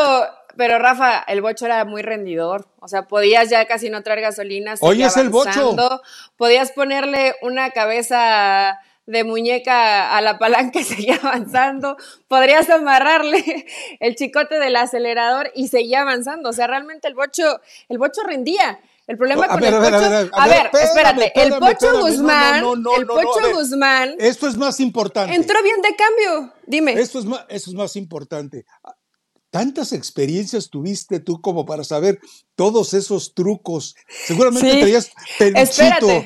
pero 0.56 0.80
Rafa, 0.80 1.20
el 1.20 1.40
Bocho 1.40 1.66
era 1.66 1.84
muy 1.84 2.02
rendidor. 2.02 2.66
O 2.80 2.88
sea, 2.88 3.06
podías 3.06 3.48
ya 3.48 3.64
casi 3.66 3.90
no 3.90 4.02
traer 4.02 4.22
gasolina. 4.22 4.74
Oye, 4.80 5.04
es 5.04 5.16
el 5.16 5.28
Bocho. 5.28 5.76
Podías 6.36 6.72
ponerle 6.72 7.36
una 7.42 7.70
cabeza 7.70 8.76
de 9.06 9.24
muñeca 9.24 10.16
a 10.16 10.20
la 10.20 10.38
palanca 10.38 10.82
seguía 10.84 11.18
avanzando. 11.22 11.96
Podrías 12.28 12.68
amarrarle 12.70 13.66
el 14.00 14.14
chicote 14.16 14.58
del 14.58 14.76
acelerador 14.76 15.50
y 15.54 15.68
seguía 15.68 16.02
avanzando. 16.02 16.50
O 16.50 16.52
sea, 16.52 16.66
realmente 16.66 17.08
el 17.08 17.14
bocho, 17.14 17.60
el 17.88 17.98
bocho 17.98 18.22
rendía. 18.22 18.80
El 19.06 19.16
problema 19.16 19.48
con 19.48 19.64
el 19.64 19.74
Pocho. 19.74 20.30
A 20.34 20.46
ver, 20.46 20.70
espérate. 20.72 21.32
el 21.34 21.54
Pocho 21.54 22.00
Guzmán. 22.00 22.64
el 22.96 23.06
Pocho 23.06 23.52
Guzmán. 23.54 24.14
Esto 24.20 24.46
es 24.46 24.56
más 24.56 24.78
importante. 24.78 25.34
Entró 25.34 25.60
bien 25.64 25.82
de 25.82 25.96
cambio. 25.96 26.54
Dime. 26.64 26.92
Esto 26.92 27.18
es 27.18 27.24
más, 27.24 27.44
esto 27.48 27.70
es 27.70 27.74
más 27.74 27.96
importante. 27.96 28.66
¿Tantas 29.50 29.92
experiencias 29.92 30.70
tuviste 30.70 31.18
tú 31.18 31.40
como 31.40 31.66
para 31.66 31.82
saber 31.82 32.20
todos 32.54 32.94
esos 32.94 33.34
trucos? 33.34 33.96
Seguramente 34.26 34.70
sí. 34.70 34.78
traías 34.78 35.10
peluchito. 35.36 36.24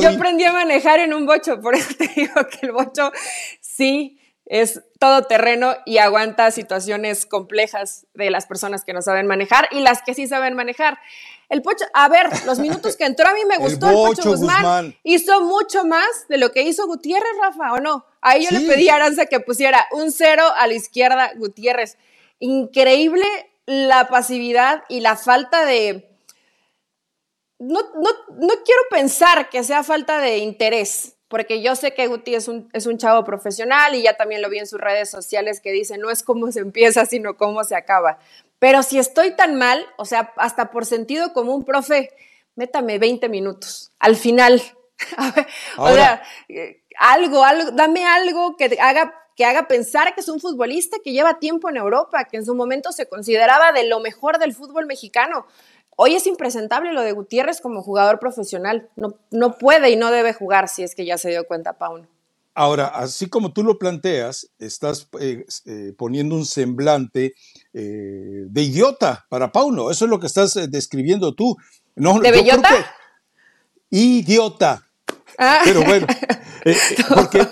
Yo, 0.00 0.08
aprendí 0.08 0.44
a 0.44 0.52
manejar 0.52 1.00
en 1.00 1.14
un 1.14 1.26
bocho, 1.26 1.60
por 1.60 1.74
eso 1.74 1.94
te 1.96 2.08
digo 2.16 2.34
que 2.48 2.66
el 2.66 2.72
bocho 2.72 3.12
sí 3.60 4.20
es 4.46 4.82
todo 5.00 5.24
terreno 5.24 5.74
y 5.84 5.98
aguanta 5.98 6.50
situaciones 6.50 7.26
complejas 7.26 8.06
de 8.14 8.30
las 8.30 8.46
personas 8.46 8.84
que 8.84 8.92
no 8.92 9.02
saben 9.02 9.26
manejar 9.26 9.68
y 9.72 9.80
las 9.80 10.02
que 10.02 10.14
sí 10.14 10.26
saben 10.28 10.54
manejar. 10.54 10.98
El 11.48 11.62
Pocho, 11.62 11.84
a 11.94 12.08
ver, 12.08 12.26
los 12.44 12.58
minutos 12.58 12.96
que 12.96 13.04
entró 13.04 13.28
a 13.28 13.34
mí 13.34 13.40
me 13.44 13.58
gustó 13.58 13.88
el, 13.88 13.94
Pocho 13.94 14.30
Guzmán. 14.30 14.96
Hizo 15.02 15.42
mucho 15.42 15.84
más 15.84 16.28
de 16.28 16.38
lo 16.38 16.52
que 16.52 16.62
hizo 16.62 16.86
Gutiérrez, 16.86 17.32
Rafa, 17.40 17.72
¿o 17.72 17.80
no? 17.80 18.04
Ahí 18.20 18.44
yo 18.44 18.56
le 18.56 18.66
pedí 18.66 18.88
a 18.88 18.96
Aranza 18.96 19.26
que 19.26 19.40
pusiera 19.40 19.86
un 19.92 20.10
cero 20.10 20.44
a 20.56 20.66
la 20.66 20.74
izquierda 20.74 21.32
Gutiérrez. 21.36 21.98
Increíble 22.38 23.24
la 23.66 24.08
pasividad 24.08 24.84
y 24.88 25.00
la 25.00 25.16
falta 25.16 25.64
de, 25.64 26.08
no, 27.58 27.80
no, 27.80 28.10
no 28.38 28.54
quiero 28.64 28.82
pensar 28.90 29.48
que 29.48 29.64
sea 29.64 29.82
falta 29.82 30.18
de 30.18 30.38
interés, 30.38 31.16
porque 31.28 31.62
yo 31.62 31.74
sé 31.74 31.94
que 31.94 32.06
Guti 32.06 32.34
es 32.34 32.48
un, 32.48 32.68
es 32.72 32.86
un 32.86 32.98
chavo 32.98 33.24
profesional 33.24 33.94
y 33.94 34.02
ya 34.02 34.16
también 34.16 34.42
lo 34.42 34.50
vi 34.50 34.58
en 34.58 34.66
sus 34.66 34.80
redes 34.80 35.10
sociales 35.10 35.60
que 35.60 35.72
dice, 35.72 35.98
no 35.98 36.10
es 36.10 36.22
cómo 36.22 36.52
se 36.52 36.60
empieza, 36.60 37.06
sino 37.06 37.36
cómo 37.36 37.64
se 37.64 37.74
acaba. 37.74 38.18
Pero 38.58 38.82
si 38.82 38.98
estoy 38.98 39.32
tan 39.32 39.56
mal, 39.56 39.84
o 39.98 40.04
sea, 40.04 40.32
hasta 40.36 40.70
por 40.70 40.86
sentido 40.86 41.32
común, 41.32 41.64
profe, 41.64 42.10
métame 42.54 42.98
20 42.98 43.28
minutos 43.28 43.92
al 43.98 44.16
final. 44.16 44.62
o 45.78 45.92
sea, 45.92 46.22
eh, 46.48 46.82
algo, 46.98 47.44
algo, 47.44 47.70
dame 47.72 48.04
algo 48.06 48.56
que 48.56 48.78
haga 48.80 49.26
que 49.36 49.44
haga 49.44 49.68
pensar 49.68 50.14
que 50.14 50.22
es 50.22 50.28
un 50.28 50.40
futbolista 50.40 50.96
que 51.04 51.12
lleva 51.12 51.38
tiempo 51.38 51.68
en 51.68 51.76
Europa, 51.76 52.24
que 52.24 52.38
en 52.38 52.46
su 52.46 52.54
momento 52.54 52.90
se 52.90 53.06
consideraba 53.06 53.70
de 53.72 53.86
lo 53.86 54.00
mejor 54.00 54.38
del 54.38 54.54
fútbol 54.54 54.86
mexicano. 54.86 55.46
Hoy 55.96 56.14
es 56.14 56.26
impresentable 56.26 56.92
lo 56.92 57.00
de 57.00 57.12
Gutiérrez 57.12 57.60
como 57.60 57.82
jugador 57.82 58.18
profesional. 58.18 58.88
No, 58.96 59.14
no 59.30 59.56
puede 59.56 59.90
y 59.90 59.96
no 59.96 60.10
debe 60.10 60.34
jugar 60.34 60.68
si 60.68 60.82
es 60.82 60.94
que 60.94 61.06
ya 61.06 61.16
se 61.16 61.30
dio 61.30 61.46
cuenta 61.46 61.72
Pauno. 61.72 62.06
Ahora, 62.58 62.86
así 62.86 63.28
como 63.28 63.52
tú 63.52 63.62
lo 63.62 63.78
planteas, 63.78 64.48
estás 64.58 65.08
eh, 65.20 65.44
eh, 65.66 65.92
poniendo 65.96 66.34
un 66.34 66.46
semblante 66.46 67.34
eh, 67.74 68.44
de 68.46 68.62
idiota 68.62 69.26
para 69.28 69.52
Pauno. 69.52 69.90
Eso 69.90 70.06
es 70.06 70.10
lo 70.10 70.20
que 70.20 70.26
estás 70.26 70.54
describiendo 70.70 71.34
tú. 71.34 71.56
No, 71.96 72.18
¿De 72.18 72.30
bellota? 72.30 72.70
Idiota. 73.90 74.88
Ah. 75.38 75.60
Pero 75.64 75.84
bueno, 75.84 76.06
porque, 77.14 77.46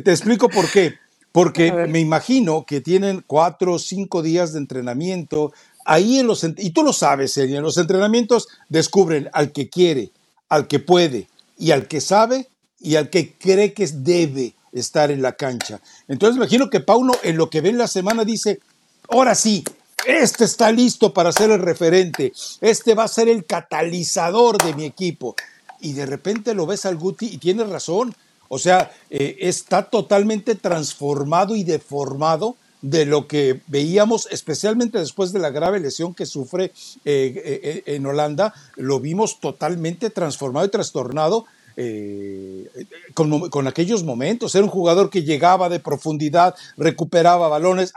te, 0.00 0.10
explico 0.10 0.48
por 0.50 0.70
qué. 0.70 0.94
Porque 1.32 1.72
me 1.72 2.00
imagino 2.00 2.66
que 2.66 2.80
tienen 2.80 3.22
cuatro 3.26 3.74
o 3.74 3.78
cinco 3.78 4.20
días 4.20 4.52
de 4.52 4.58
entrenamiento, 4.58 5.52
ahí 5.90 6.20
en 6.20 6.28
los, 6.28 6.44
y 6.44 6.70
tú 6.70 6.84
lo 6.84 6.92
sabes, 6.92 7.36
en 7.36 7.62
los 7.62 7.76
entrenamientos 7.76 8.46
descubren 8.68 9.28
al 9.32 9.50
que 9.50 9.68
quiere, 9.68 10.12
al 10.48 10.68
que 10.68 10.78
puede 10.78 11.26
y 11.58 11.72
al 11.72 11.88
que 11.88 12.00
sabe 12.00 12.46
y 12.78 12.94
al 12.94 13.10
que 13.10 13.34
cree 13.34 13.72
que 13.72 13.88
debe 13.92 14.54
estar 14.70 15.10
en 15.10 15.20
la 15.20 15.32
cancha. 15.32 15.80
Entonces 16.06 16.36
imagino 16.36 16.70
que 16.70 16.78
Pauno 16.78 17.12
en 17.24 17.36
lo 17.36 17.50
que 17.50 17.60
ve 17.60 17.70
en 17.70 17.78
la 17.78 17.88
semana 17.88 18.24
dice, 18.24 18.60
ahora 19.08 19.34
sí, 19.34 19.64
este 20.06 20.44
está 20.44 20.70
listo 20.70 21.12
para 21.12 21.32
ser 21.32 21.50
el 21.50 21.60
referente, 21.60 22.32
este 22.60 22.94
va 22.94 23.02
a 23.02 23.08
ser 23.08 23.28
el 23.28 23.44
catalizador 23.44 24.62
de 24.62 24.74
mi 24.74 24.84
equipo. 24.84 25.34
Y 25.80 25.94
de 25.94 26.06
repente 26.06 26.54
lo 26.54 26.66
ves 26.66 26.86
al 26.86 26.98
Guti 26.98 27.26
y 27.26 27.38
tiene 27.38 27.64
razón. 27.64 28.14
O 28.46 28.60
sea, 28.60 28.92
eh, 29.10 29.38
está 29.40 29.90
totalmente 29.90 30.54
transformado 30.54 31.56
y 31.56 31.64
deformado 31.64 32.54
de 32.82 33.04
lo 33.04 33.26
que 33.26 33.60
veíamos, 33.66 34.28
especialmente 34.30 34.98
después 34.98 35.32
de 35.32 35.38
la 35.38 35.50
grave 35.50 35.80
lesión 35.80 36.14
que 36.14 36.26
sufre 36.26 36.64
eh, 36.64 36.72
eh, 37.04 37.82
en 37.86 38.06
Holanda, 38.06 38.54
lo 38.76 39.00
vimos 39.00 39.40
totalmente 39.40 40.10
transformado 40.10 40.66
y 40.66 40.70
trastornado 40.70 41.46
eh, 41.76 42.68
con, 43.14 43.66
aquellos 43.66 44.02
momentos. 44.02 44.54
Era 44.54 44.64
un 44.64 44.70
jugador 44.70 45.10
que 45.10 45.22
llegaba 45.22 45.68
de 45.68 45.80
profundidad, 45.80 46.54
recuperaba 46.76 47.48
balones, 47.48 47.92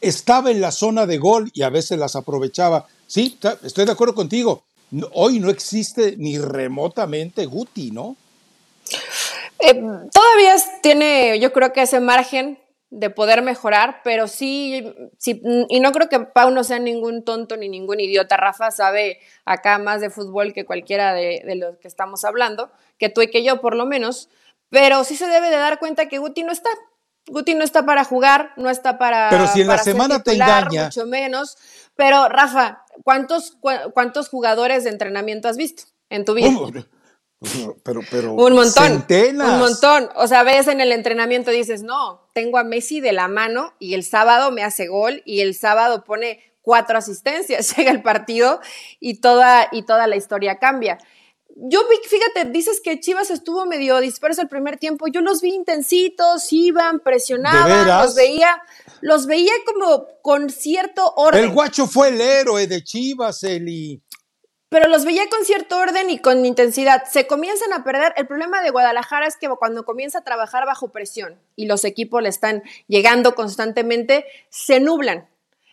estaba 0.00 0.50
en 0.50 0.60
la 0.60 0.70
zona 0.70 1.06
de 1.06 1.18
gol 1.18 1.50
y 1.52 1.62
a 1.62 1.70
veces 1.70 1.98
las 1.98 2.16
aprovechaba. 2.16 2.86
Sí, 3.06 3.38
estoy 3.62 3.86
de 3.86 3.92
acuerdo 3.92 4.14
contigo. 4.14 4.62
Hoy 5.12 5.40
no 5.40 5.50
existe 5.50 6.16
ni 6.16 6.38
remotamente 6.38 7.46
Guti, 7.46 7.90
¿no? 7.90 8.16
todavía 9.58 10.54
tiene, 10.80 11.40
yo 11.40 11.52
creo 11.52 11.72
que 11.72 11.82
ese 11.82 11.98
margen 11.98 12.56
de 12.90 13.10
poder 13.10 13.42
mejorar, 13.42 14.00
pero 14.04 14.28
sí, 14.28 14.94
sí, 15.18 15.42
y 15.68 15.80
no 15.80 15.92
creo 15.92 16.08
que 16.08 16.20
Pau 16.20 16.50
no 16.50 16.62
sea 16.62 16.78
ningún 16.78 17.24
tonto 17.24 17.56
ni 17.56 17.68
ningún 17.68 18.00
idiota. 18.00 18.36
Rafa 18.36 18.70
sabe 18.70 19.18
acá 19.44 19.78
más 19.78 20.00
de 20.00 20.10
fútbol 20.10 20.52
que 20.52 20.64
cualquiera 20.64 21.12
de, 21.12 21.42
de 21.44 21.56
los 21.56 21.76
que 21.78 21.88
estamos 21.88 22.24
hablando, 22.24 22.70
que 22.98 23.08
tú 23.08 23.22
y 23.22 23.28
que 23.28 23.42
yo 23.42 23.60
por 23.60 23.74
lo 23.74 23.86
menos, 23.86 24.28
pero 24.70 25.04
sí 25.04 25.16
se 25.16 25.26
debe 25.26 25.50
de 25.50 25.56
dar 25.56 25.78
cuenta 25.78 26.06
que 26.06 26.18
Guti 26.18 26.42
no 26.42 26.52
está. 26.52 26.70
Guti 27.28 27.54
no 27.54 27.64
está 27.64 27.84
para 27.84 28.04
jugar, 28.04 28.52
no 28.56 28.70
está 28.70 28.98
para. 28.98 29.28
Pero 29.30 29.46
si 29.48 29.62
en 29.62 29.66
la 29.66 29.78
semana 29.78 30.22
te 30.22 30.34
engaña. 30.34 30.84
Mucho 30.84 31.06
menos. 31.06 31.56
Pero, 31.96 32.28
Rafa, 32.28 32.84
¿cuántos, 33.02 33.56
¿cuántos 33.92 34.28
jugadores 34.28 34.84
de 34.84 34.90
entrenamiento 34.90 35.48
has 35.48 35.56
visto 35.56 35.84
en 36.08 36.24
tu 36.24 36.34
vida? 36.34 36.50
Pero, 37.82 38.00
pero, 38.10 38.34
un 38.34 38.54
montón. 38.54 38.84
Centenas. 38.84 39.48
Un 39.48 39.58
montón. 39.58 40.08
O 40.16 40.26
sea, 40.26 40.42
ves 40.42 40.68
en 40.68 40.80
el 40.80 40.92
entrenamiento 40.92 41.50
dices, 41.50 41.82
no, 41.82 42.28
tengo 42.32 42.58
a 42.58 42.64
Messi 42.64 43.00
de 43.00 43.12
la 43.12 43.28
mano 43.28 43.74
y 43.78 43.94
el 43.94 44.04
sábado 44.04 44.50
me 44.50 44.62
hace 44.62 44.88
gol 44.88 45.22
y 45.24 45.40
el 45.40 45.54
sábado 45.54 46.04
pone 46.04 46.40
cuatro 46.62 46.98
asistencias. 46.98 47.74
Llega 47.76 47.90
el 47.90 48.02
partido 48.02 48.60
y 49.00 49.20
toda, 49.20 49.68
y 49.72 49.82
toda 49.82 50.06
la 50.06 50.16
historia 50.16 50.58
cambia. 50.58 50.98
Yo 51.58 51.88
vi, 51.88 51.96
fíjate, 52.06 52.50
dices 52.50 52.82
que 52.84 53.00
Chivas 53.00 53.30
estuvo 53.30 53.64
medio 53.64 53.98
disperso 54.00 54.42
el 54.42 54.48
primer 54.48 54.76
tiempo. 54.76 55.06
Yo 55.08 55.22
los 55.22 55.40
vi 55.40 55.54
intensitos, 55.54 56.52
iban, 56.52 57.00
presionaban, 57.00 57.88
los 58.04 58.14
veía, 58.14 58.60
los 59.00 59.26
veía 59.26 59.52
como 59.64 60.06
con 60.20 60.50
cierto 60.50 61.14
orden. 61.16 61.44
El 61.44 61.50
guacho 61.50 61.86
fue 61.86 62.08
el 62.08 62.20
héroe 62.20 62.66
de 62.66 62.84
Chivas, 62.84 63.42
Eli 63.42 64.02
pero 64.68 64.88
los 64.88 65.04
veía 65.04 65.28
con 65.28 65.44
cierto 65.44 65.78
orden 65.78 66.10
y 66.10 66.18
con 66.18 66.44
intensidad. 66.44 67.04
Se 67.10 67.26
comienzan 67.26 67.72
a 67.72 67.84
perder. 67.84 68.12
El 68.16 68.26
problema 68.26 68.62
de 68.62 68.70
Guadalajara 68.70 69.26
es 69.26 69.36
que 69.36 69.48
cuando 69.48 69.84
comienza 69.84 70.18
a 70.18 70.24
trabajar 70.24 70.66
bajo 70.66 70.90
presión 70.90 71.40
y 71.54 71.66
los 71.66 71.84
equipos 71.84 72.22
le 72.22 72.28
están 72.28 72.62
llegando 72.88 73.34
constantemente, 73.34 74.26
se 74.48 74.80
nublan. 74.80 75.28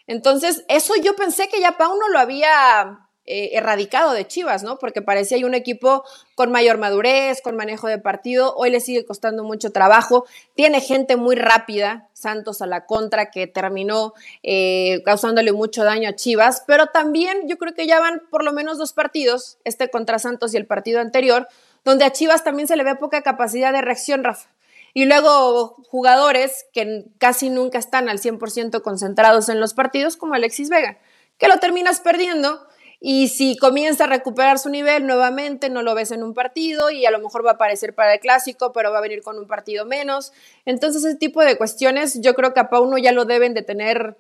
Entonces, 0.06 0.66
eso 0.68 0.94
yo 1.02 1.16
pensé 1.16 1.48
que 1.50 1.62
ya 1.62 1.78
Pauno 1.78 2.10
lo 2.10 2.20
había 2.20 3.08
eh, 3.26 3.52
erradicado 3.54 4.12
de 4.12 4.28
Chivas, 4.28 4.64
¿no? 4.64 4.78
Porque 4.78 5.02
parecía 5.02 5.38
hay 5.38 5.46
un 5.46 5.54
equipo 5.54 6.04
con 6.36 6.52
mayor 6.52 6.78
madurez, 6.78 7.42
con 7.42 7.56
manejo 7.56 7.88
de 7.88 7.98
partido. 7.98 8.54
Hoy 8.58 8.70
le 8.70 8.82
sigue 8.82 9.06
costando 9.06 9.46
mucho 9.46 9.72
trabajo. 9.72 10.26
Tiene 10.56 10.82
gente 10.82 11.16
muy 11.16 11.38
rápida, 11.38 12.10
Santos 12.12 12.62
a 12.62 12.68
la 12.68 12.86
contra, 12.86 13.32
que 13.32 13.48
terminó 13.48 14.14
eh, 14.44 15.02
causándole 15.06 15.54
mucho 15.54 15.86
daño 15.86 16.10
a 16.10 16.16
Chivas. 16.16 16.64
Pero 16.68 16.88
también 16.88 17.48
yo 17.48 17.58
creo 17.58 17.74
que 17.74 17.88
ya 17.88 18.02
van 18.02 18.22
por 18.30 18.44
lo 18.44 18.52
menos 18.52 18.78
dos 18.78 18.92
partidos, 18.92 19.58
este 19.64 19.90
contra 19.90 20.20
Santos 20.20 20.54
y 20.54 20.58
el 20.58 20.66
partido 20.66 21.00
anterior, 21.00 21.48
donde 21.86 22.04
a 22.04 22.12
Chivas 22.12 22.44
también 22.44 22.68
se 22.68 22.76
le 22.76 22.84
ve 22.84 22.96
poca 22.96 23.22
capacidad 23.22 23.72
de 23.72 23.82
reacción, 23.82 24.26
Rafa. 24.26 24.50
Y 24.94 25.06
luego 25.06 25.78
jugadores 25.90 26.66
que 26.74 27.06
casi 27.20 27.50
nunca 27.50 27.80
están 27.80 28.10
al 28.10 28.20
100% 28.20 28.82
concentrados 28.82 29.48
en 29.48 29.62
los 29.62 29.74
partidos, 29.74 30.18
como 30.18 30.36
Alexis 30.36 30.70
Vega, 30.70 31.00
que 31.38 31.48
lo 31.48 31.58
terminas 31.58 32.02
perdiendo 32.02 32.68
y 33.06 33.28
si 33.28 33.58
comienza 33.58 34.06
a 34.06 34.08
recuperar 34.08 34.60
su 34.60 34.70
nivel 34.70 35.06
nuevamente, 35.06 35.70
no 35.70 35.82
lo 35.82 35.94
ves 35.94 36.12
en 36.12 36.24
un 36.24 36.34
partido 36.34 36.90
y 36.90 37.06
a 37.06 37.12
lo 37.12 37.20
mejor 37.20 37.46
va 37.46 37.50
a 37.50 37.54
aparecer 37.56 37.94
para 37.94 38.14
el 38.14 38.22
clásico, 38.22 38.72
pero 38.72 38.94
va 38.94 39.00
a 39.00 39.02
venir 39.02 39.22
con 39.22 39.38
un 39.38 39.46
partido 39.46 39.86
menos. 39.86 40.32
Entonces, 40.64 41.04
ese 41.04 41.18
tipo 41.18 41.42
de 41.44 41.58
cuestiones 41.58 42.22
yo 42.22 42.34
creo 42.34 42.54
que 42.54 42.62
a 42.62 42.70
Pauno 42.70 42.98
ya 42.98 43.12
lo 43.12 43.26
deben 43.26 43.54
de 43.54 43.62
tener 43.62 44.16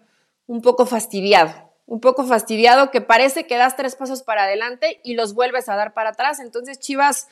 un 0.47 0.61
poco 0.61 0.85
fastidiado. 0.85 1.53
Un 1.85 2.01
poco 2.01 2.25
fastidiado 2.25 2.91
que 2.91 2.99
parece 2.99 3.47
que 3.47 3.55
das 3.55 3.77
tres 3.77 3.95
pasos 3.95 4.21
para 4.21 4.43
adelante 4.43 4.99
y 5.01 5.13
los 5.13 5.33
vuelves 5.33 5.69
a 5.69 5.77
dar 5.77 5.93
para 5.93 6.09
atrás. 6.09 6.41
Entonces, 6.41 6.77
Chivas, 6.77 7.29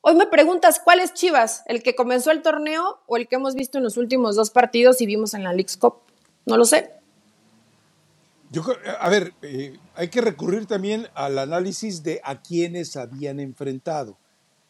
hoy 0.00 0.16
me 0.16 0.26
preguntas, 0.26 0.80
¿cuál 0.80 0.98
es 0.98 1.14
Chivas? 1.14 1.62
¿El 1.66 1.84
que 1.84 1.94
comenzó 1.94 2.32
el 2.32 2.42
torneo 2.42 2.98
o 3.06 3.16
el 3.16 3.28
que 3.28 3.36
hemos 3.36 3.54
visto 3.54 3.78
en 3.78 3.84
los 3.84 3.98
últimos 3.98 4.34
dos 4.34 4.50
partidos 4.50 5.00
y 5.00 5.06
vimos 5.06 5.32
en 5.34 5.44
la 5.44 5.52
League's 5.52 5.76
Cup? 5.76 5.98
No 6.44 6.56
lo 6.56 6.64
sé. 6.64 6.97
Yo, 8.50 8.62
a 8.98 9.10
ver, 9.10 9.34
eh, 9.42 9.76
hay 9.94 10.08
que 10.08 10.22
recurrir 10.22 10.64
también 10.66 11.06
al 11.14 11.38
análisis 11.38 12.02
de 12.02 12.20
a 12.24 12.40
quienes 12.40 12.96
habían 12.96 13.40
enfrentado. 13.40 14.16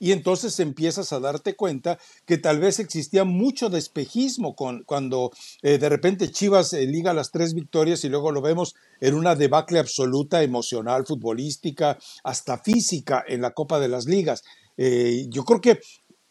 Y 0.01 0.13
entonces 0.13 0.59
empiezas 0.61 1.13
a 1.13 1.21
darte 1.21 1.55
cuenta 1.55 1.99
que 2.25 2.39
tal 2.39 2.61
vez 2.61 2.79
existía 2.79 3.25
mucho 3.25 3.69
despejismo 3.69 4.55
con, 4.55 4.85
cuando 4.85 5.33
eh, 5.63 5.79
de 5.79 5.89
repente 5.89 6.31
Chivas 6.31 6.73
eh, 6.73 6.87
liga 6.87 7.15
las 7.15 7.31
tres 7.31 7.55
victorias 7.55 8.05
y 8.05 8.09
luego 8.09 8.31
lo 8.31 8.41
vemos 8.41 8.75
en 9.01 9.15
una 9.15 9.35
debacle 9.35 9.79
absoluta, 9.79 10.43
emocional, 10.43 11.05
futbolística, 11.07 11.99
hasta 12.23 12.59
física 12.59 13.25
en 13.27 13.43
la 13.43 13.53
Copa 13.53 13.81
de 13.81 13.89
las 13.89 14.07
Ligas. 14.07 14.43
yo 14.77 15.45
creo 15.45 15.61
que 15.61 15.81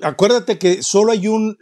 acuérdate 0.02 0.58
que 0.58 0.82
solo 0.82 1.12
hay 1.12 1.28
un 1.28 1.58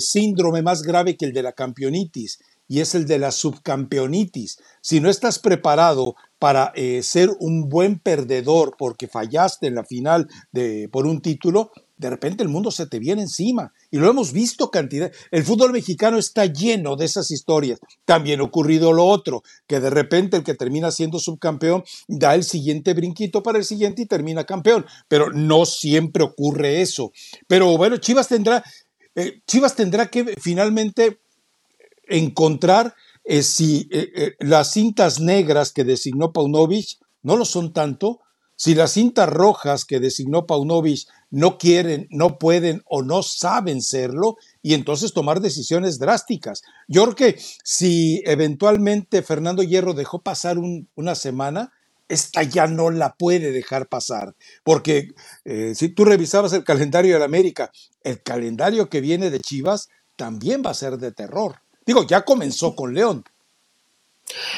síndrome 0.00 0.62
más 0.62 0.82
grave 0.82 1.16
que 1.16 1.26
el 1.26 1.32
de 1.32 1.42
la 1.44 1.52
campeonitis 1.52 2.38
y 2.68 2.80
es 2.80 2.94
el 2.94 3.06
de 3.06 3.18
la 3.18 3.32
subcampeonitis. 3.32 4.58
Si 4.80 5.00
no 5.00 5.08
estás 5.08 5.38
preparado 5.38 6.14
para 6.38 6.72
eh, 6.76 7.02
ser 7.02 7.30
un 7.40 7.68
buen 7.68 7.98
perdedor 7.98 8.76
porque 8.78 9.08
fallaste 9.08 9.66
en 9.66 9.74
la 9.74 9.84
final 9.84 10.28
de, 10.52 10.88
por 10.92 11.06
un 11.06 11.20
título, 11.20 11.72
de 11.96 12.10
repente 12.10 12.44
el 12.44 12.48
mundo 12.48 12.70
se 12.70 12.86
te 12.86 13.00
viene 13.00 13.22
encima. 13.22 13.72
Y 13.90 13.98
lo 13.98 14.08
hemos 14.08 14.32
visto 14.32 14.70
cantidad. 14.70 15.10
El 15.30 15.42
fútbol 15.42 15.72
mexicano 15.72 16.18
está 16.18 16.46
lleno 16.46 16.94
de 16.94 17.04
esas 17.04 17.30
historias. 17.30 17.80
También 18.04 18.40
ha 18.40 18.44
ocurrido 18.44 18.92
lo 18.92 19.04
otro, 19.04 19.42
que 19.66 19.80
de 19.80 19.90
repente 19.90 20.36
el 20.36 20.44
que 20.44 20.54
termina 20.54 20.90
siendo 20.92 21.18
subcampeón 21.18 21.82
da 22.06 22.34
el 22.34 22.44
siguiente 22.44 22.94
brinquito 22.94 23.42
para 23.42 23.58
el 23.58 23.64
siguiente 23.64 24.02
y 24.02 24.06
termina 24.06 24.44
campeón. 24.44 24.86
Pero 25.08 25.32
no 25.32 25.66
siempre 25.66 26.22
ocurre 26.22 26.82
eso. 26.82 27.12
Pero 27.48 27.76
bueno, 27.76 27.96
Chivas 27.96 28.28
tendrá, 28.28 28.62
eh, 29.16 29.40
Chivas 29.46 29.74
tendrá 29.74 30.06
que 30.06 30.36
finalmente 30.40 31.18
encontrar 32.08 32.94
eh, 33.30 33.42
si 33.42 33.88
eh, 33.92 34.10
eh, 34.14 34.36
las 34.40 34.72
cintas 34.72 35.20
negras 35.20 35.72
que 35.72 35.84
designó 35.84 36.32
Paunovic 36.32 36.98
no 37.22 37.36
lo 37.36 37.44
son 37.44 37.74
tanto, 37.74 38.20
si 38.56 38.74
las 38.74 38.92
cintas 38.92 39.28
rojas 39.28 39.84
que 39.84 40.00
designó 40.00 40.46
Paunovic 40.46 41.06
no 41.30 41.58
quieren, 41.58 42.08
no 42.10 42.38
pueden 42.38 42.82
o 42.86 43.02
no 43.02 43.22
saben 43.22 43.82
serlo, 43.82 44.36
y 44.62 44.72
entonces 44.72 45.12
tomar 45.12 45.42
decisiones 45.42 45.98
drásticas. 45.98 46.62
Yo 46.88 47.04
creo 47.04 47.14
que 47.16 47.42
si 47.62 48.22
eventualmente 48.24 49.20
Fernando 49.22 49.62
Hierro 49.62 49.92
dejó 49.92 50.22
pasar 50.22 50.56
una 50.94 51.14
semana, 51.14 51.70
esta 52.08 52.42
ya 52.42 52.66
no 52.66 52.88
la 52.88 53.14
puede 53.14 53.52
dejar 53.52 53.88
pasar, 53.88 54.34
porque 54.64 55.08
si 55.74 55.90
tú 55.90 56.06
revisabas 56.06 56.54
el 56.54 56.64
calendario 56.64 57.12
de 57.12 57.18
la 57.18 57.26
América, 57.26 57.70
el 58.02 58.22
calendario 58.22 58.88
que 58.88 59.02
viene 59.02 59.30
de 59.30 59.40
Chivas 59.40 59.90
también 60.16 60.62
va 60.64 60.70
a 60.70 60.74
ser 60.74 60.96
de 60.96 61.12
terror. 61.12 61.56
Digo, 61.88 62.06
ya 62.06 62.22
comenzó 62.22 62.76
con 62.76 62.92
León. 62.92 63.24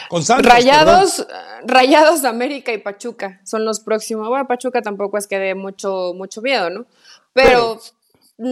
Con 0.08 0.24
Santos, 0.24 0.52
Rayados, 0.52 1.28
Rayados 1.64 2.22
de 2.22 2.28
América 2.28 2.72
y 2.72 2.78
Pachuca 2.78 3.40
son 3.44 3.64
los 3.64 3.78
próximos. 3.78 4.28
Bueno, 4.28 4.48
Pachuca 4.48 4.82
tampoco 4.82 5.16
es 5.16 5.28
que 5.28 5.38
dé 5.38 5.54
mucho, 5.54 6.12
mucho 6.16 6.42
miedo, 6.42 6.70
¿no? 6.70 6.86
Pero, 7.32 7.80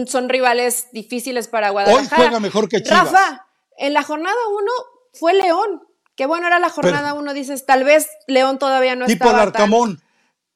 son 0.07 0.29
rivales 0.29 0.87
difíciles 0.93 1.49
para 1.49 1.71
Guadalajara. 1.71 2.21
Hoy 2.21 2.27
juega 2.27 2.39
mejor 2.39 2.69
que 2.69 2.81
Chivas. 2.81 3.11
Rafa, 3.11 3.47
en 3.77 3.91
la 3.93 4.03
jornada 4.03 4.37
uno 4.57 4.71
fue 5.11 5.33
León. 5.33 5.83
Que 6.15 6.25
bueno, 6.25 6.47
era 6.47 6.59
la 6.59 6.69
jornada 6.69 7.13
uno, 7.13 7.33
dices, 7.33 7.65
tal 7.65 7.83
vez 7.83 8.07
León 8.27 8.59
todavía 8.59 8.95
no 8.95 9.07
tipo 9.07 9.25
estaba 9.25 9.41
Arcamón 9.41 9.97
tan 9.97 10.08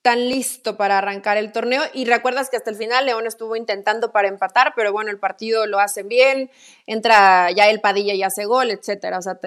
listo 0.04 0.76
para 0.76 0.98
arrancar 0.98 1.38
el 1.38 1.52
torneo. 1.52 1.82
Y 1.94 2.06
recuerdas 2.06 2.50
que 2.50 2.58
hasta 2.58 2.70
el 2.70 2.76
final 2.76 3.06
León 3.06 3.26
estuvo 3.26 3.56
intentando 3.56 4.12
para 4.12 4.28
empatar, 4.28 4.74
pero 4.76 4.92
bueno, 4.92 5.10
el 5.10 5.18
partido 5.18 5.66
lo 5.66 5.80
hacen 5.80 6.08
bien, 6.08 6.52
entra 6.86 7.50
ya 7.52 7.70
el 7.70 7.80
Padilla 7.80 8.14
y 8.14 8.24
hace 8.24 8.46
gol, 8.46 8.70
etcétera. 8.70 9.18
O 9.18 9.22
sea, 9.22 9.40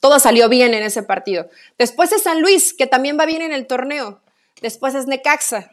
todo 0.00 0.18
salió 0.18 0.48
bien 0.48 0.74
en 0.74 0.82
ese 0.82 1.02
partido. 1.02 1.48
Después 1.78 2.12
es 2.12 2.22
San 2.22 2.40
Luis, 2.42 2.74
que 2.74 2.86
también 2.86 3.18
va 3.18 3.26
bien 3.26 3.42
en 3.42 3.52
el 3.52 3.66
torneo. 3.66 4.20
Después 4.60 4.94
es 4.94 5.06
Necaxa. 5.06 5.70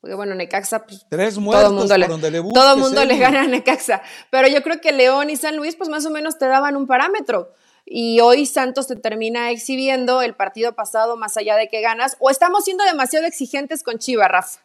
Porque 0.00 0.14
bueno, 0.14 0.34
Necaxa, 0.34 0.84
pues, 0.84 1.06
Tres 1.08 1.34
todo 1.34 1.66
el 1.68 1.72
mundo, 1.72 1.96
le, 1.96 2.42
todo 2.52 2.76
mundo 2.76 3.04
le 3.04 3.18
gana 3.18 3.42
a 3.42 3.46
Necaxa. 3.46 4.02
Pero 4.30 4.48
yo 4.48 4.62
creo 4.62 4.80
que 4.80 4.92
León 4.92 5.30
y 5.30 5.36
San 5.36 5.56
Luis, 5.56 5.76
pues 5.76 5.88
más 5.88 6.06
o 6.06 6.10
menos 6.10 6.38
te 6.38 6.46
daban 6.46 6.76
un 6.76 6.86
parámetro 6.86 7.52
y 7.84 8.20
hoy 8.20 8.46
Santos 8.46 8.86
te 8.86 8.96
termina 8.96 9.50
exhibiendo 9.50 10.22
el 10.22 10.34
partido 10.34 10.74
pasado 10.74 11.16
más 11.16 11.36
allá 11.36 11.56
de 11.56 11.68
que 11.68 11.80
ganas, 11.80 12.16
o 12.20 12.30
estamos 12.30 12.64
siendo 12.64 12.84
demasiado 12.84 13.26
exigentes 13.26 13.82
con 13.82 13.98
Chivas, 13.98 14.28
Rafa. 14.28 14.60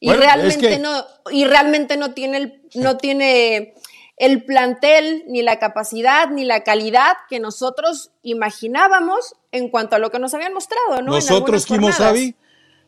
Y 0.00 0.12
realmente 0.12 0.78
no, 0.78 1.04
y 1.30 1.46
realmente 1.46 1.96
no 1.96 2.12
tiene 2.12 2.36
el, 2.36 2.62
no 2.74 2.98
tiene 2.98 3.74
el 4.16 4.44
plantel, 4.44 5.24
ni 5.26 5.42
la 5.42 5.58
capacidad, 5.58 6.28
ni 6.28 6.44
la 6.44 6.62
calidad 6.62 7.16
que 7.28 7.40
nosotros 7.40 8.10
imaginábamos 8.22 9.34
en 9.50 9.70
cuanto 9.70 9.96
a 9.96 9.98
lo 9.98 10.10
que 10.10 10.18
nos 10.18 10.34
habían 10.34 10.52
mostrado, 10.52 11.02
¿no? 11.02 11.12
Nosotros, 11.12 11.64
Kimo 11.66 11.90
Sabi. 11.92 12.36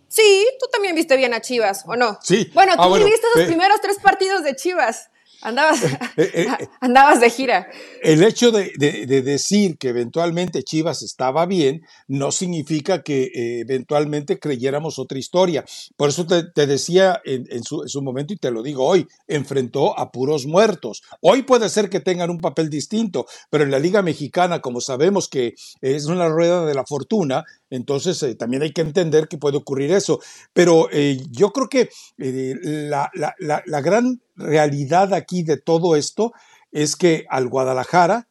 Sí, 0.09 0.47
tú 0.61 0.67
también 0.71 0.95
viste 0.95 1.17
bien 1.17 1.35
a 1.35 1.41
Chivas, 1.41 1.85
¿o 1.87 1.97
no? 1.97 2.19
Sí. 2.23 2.51
Bueno, 2.55 2.75
ah, 2.77 2.87
tú 2.87 3.05
viste 3.05 3.27
los 3.35 3.47
primeros 3.47 3.81
tres 3.81 3.99
partidos 4.01 4.45
de 4.45 4.55
Chivas. 4.55 5.11
Andabas, 5.43 5.85
eh, 6.17 6.31
eh, 6.35 6.47
andabas 6.81 7.21
de 7.21 7.31
gira. 7.31 7.69
El 8.03 8.23
hecho 8.23 8.51
de, 8.51 8.73
decir 8.77 9.79
que 9.79 9.89
eventualmente 9.89 10.63
Chivas 10.63 11.03
estaba 11.03 11.47
bien 11.47 11.83
no 12.09 12.33
significa 12.33 13.03
que 13.03 13.61
eventualmente 13.61 14.39
creyéramos 14.39 14.99
otra 14.99 15.19
historia. 15.19 15.65
Por 15.97 16.09
eso 16.09 16.27
te, 16.27 16.67
decía 16.67 17.21
en, 17.25 17.65
su, 17.65 17.83
en, 17.83 17.89
su, 17.89 18.03
momento 18.03 18.33
y 18.33 18.37
te 18.37 18.51
lo 18.51 18.63
digo 18.63 18.85
hoy, 18.85 19.07
enfrentó 19.27 19.99
a 19.99 20.11
puros 20.11 20.47
muertos. 20.47 21.03
Hoy 21.21 21.43
puede 21.43 21.69
ser 21.69 21.91
que 21.91 22.01
tengan 22.01 22.31
un 22.31 22.39
papel 22.39 22.71
distinto, 22.71 23.27
pero 23.51 23.65
en 23.65 23.71
la 23.71 23.79
Liga 23.79 24.03
Mexicana, 24.03 24.61
como 24.61 24.81
sabemos 24.81 25.29
que 25.29 25.55
es 25.81 26.07
una 26.07 26.29
rueda 26.29 26.65
de 26.65 26.75
la 26.75 26.85
fortuna, 26.85 27.45
entonces 27.71 28.23
eh, 28.23 28.35
también 28.35 28.63
hay 28.63 28.73
que 28.73 28.81
entender 28.81 29.29
que 29.29 29.39
puede 29.39 29.57
ocurrir 29.57 29.93
eso. 29.93 30.21
Pero 30.53 30.89
eh, 30.93 31.19
yo 31.31 31.53
creo 31.53 31.69
que 31.69 31.91
eh, 32.19 32.55
la, 32.63 33.81
gran 33.81 34.21
realidad 34.37 35.13
aquí 35.15 35.43
de 35.43 35.57
todo 35.57 35.97
esto 35.97 36.33
es 36.73 36.97
que 36.97 37.25
al 37.29 37.49
Guadalajara 37.49 38.29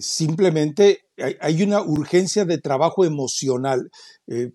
simplemente 0.00 1.04
hay, 1.40 1.62
una 1.62 1.82
urgencia 1.82 2.46
de 2.46 2.56
trabajo 2.56 3.04
emocional. 3.04 3.90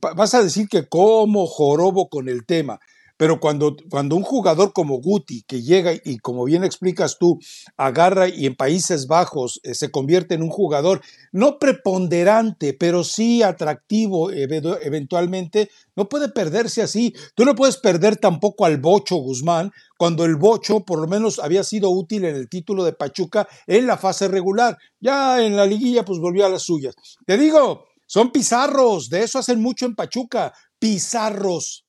vas 0.01 0.33
a 0.33 0.41
decir 0.41 0.67
que 0.67 0.87
como 0.89 1.45
jorobo 1.45 2.09
con 2.09 2.27
el 2.27 2.47
tema, 2.47 2.79
pero 3.19 3.41
cuando, 3.41 3.75
cuando 3.89 4.15
un 4.15 4.23
jugador 4.23 4.71
como 4.71 5.01
Guti, 5.01 5.43
que 5.45 5.61
llega 5.61 5.91
y 6.05 6.19
como 6.19 6.45
bien 6.45 6.63
explicas 6.63 7.17
tú, 7.19 7.37
agarra 7.75 8.29
y 8.29 8.45
en 8.45 8.55
Países 8.55 9.07
Bajos 9.07 9.59
eh, 9.63 9.75
se 9.75 9.91
convierte 9.91 10.35
en 10.35 10.41
un 10.41 10.49
jugador 10.49 11.01
no 11.33 11.59
preponderante, 11.59 12.73
pero 12.73 13.03
sí 13.03 13.43
atractivo 13.43 14.31
eventualmente, 14.31 15.69
no 15.97 16.07
puede 16.07 16.29
perderse 16.29 16.81
así. 16.81 17.13
Tú 17.35 17.43
no 17.43 17.55
puedes 17.55 17.75
perder 17.75 18.15
tampoco 18.15 18.63
al 18.63 18.77
Bocho 18.77 19.17
Guzmán, 19.17 19.73
cuando 19.97 20.23
el 20.23 20.37
Bocho 20.37 20.85
por 20.85 21.01
lo 21.01 21.07
menos 21.07 21.39
había 21.39 21.65
sido 21.65 21.89
útil 21.89 22.23
en 22.23 22.37
el 22.37 22.47
título 22.47 22.85
de 22.85 22.93
Pachuca 22.93 23.49
en 23.67 23.85
la 23.85 23.97
fase 23.97 24.29
regular. 24.29 24.77
Ya 25.01 25.43
en 25.43 25.57
la 25.57 25.65
liguilla 25.65 26.05
pues 26.05 26.19
volvió 26.19 26.45
a 26.45 26.49
las 26.49 26.61
suyas. 26.61 26.95
Te 27.25 27.37
digo, 27.37 27.83
son 28.07 28.31
pizarros, 28.31 29.09
de 29.09 29.23
eso 29.23 29.39
hacen 29.39 29.61
mucho 29.61 29.85
en 29.85 29.95
Pachuca, 29.95 30.53
pizarros. 30.79 31.83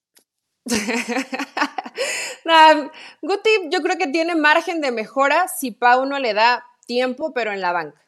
Guti 3.23 3.51
yo 3.71 3.83
creo 3.83 3.99
que 3.99 4.09
tiene 4.09 4.35
margen 4.35 4.81
de 4.81 4.93
mejora 4.93 5.49
si 5.49 5.71
Pauno 5.71 6.19
le 6.19 6.35
da 6.35 6.67
tiempo, 6.87 7.33
pero 7.33 7.53
en 7.53 7.61
la 7.61 7.73
banca. 7.73 8.01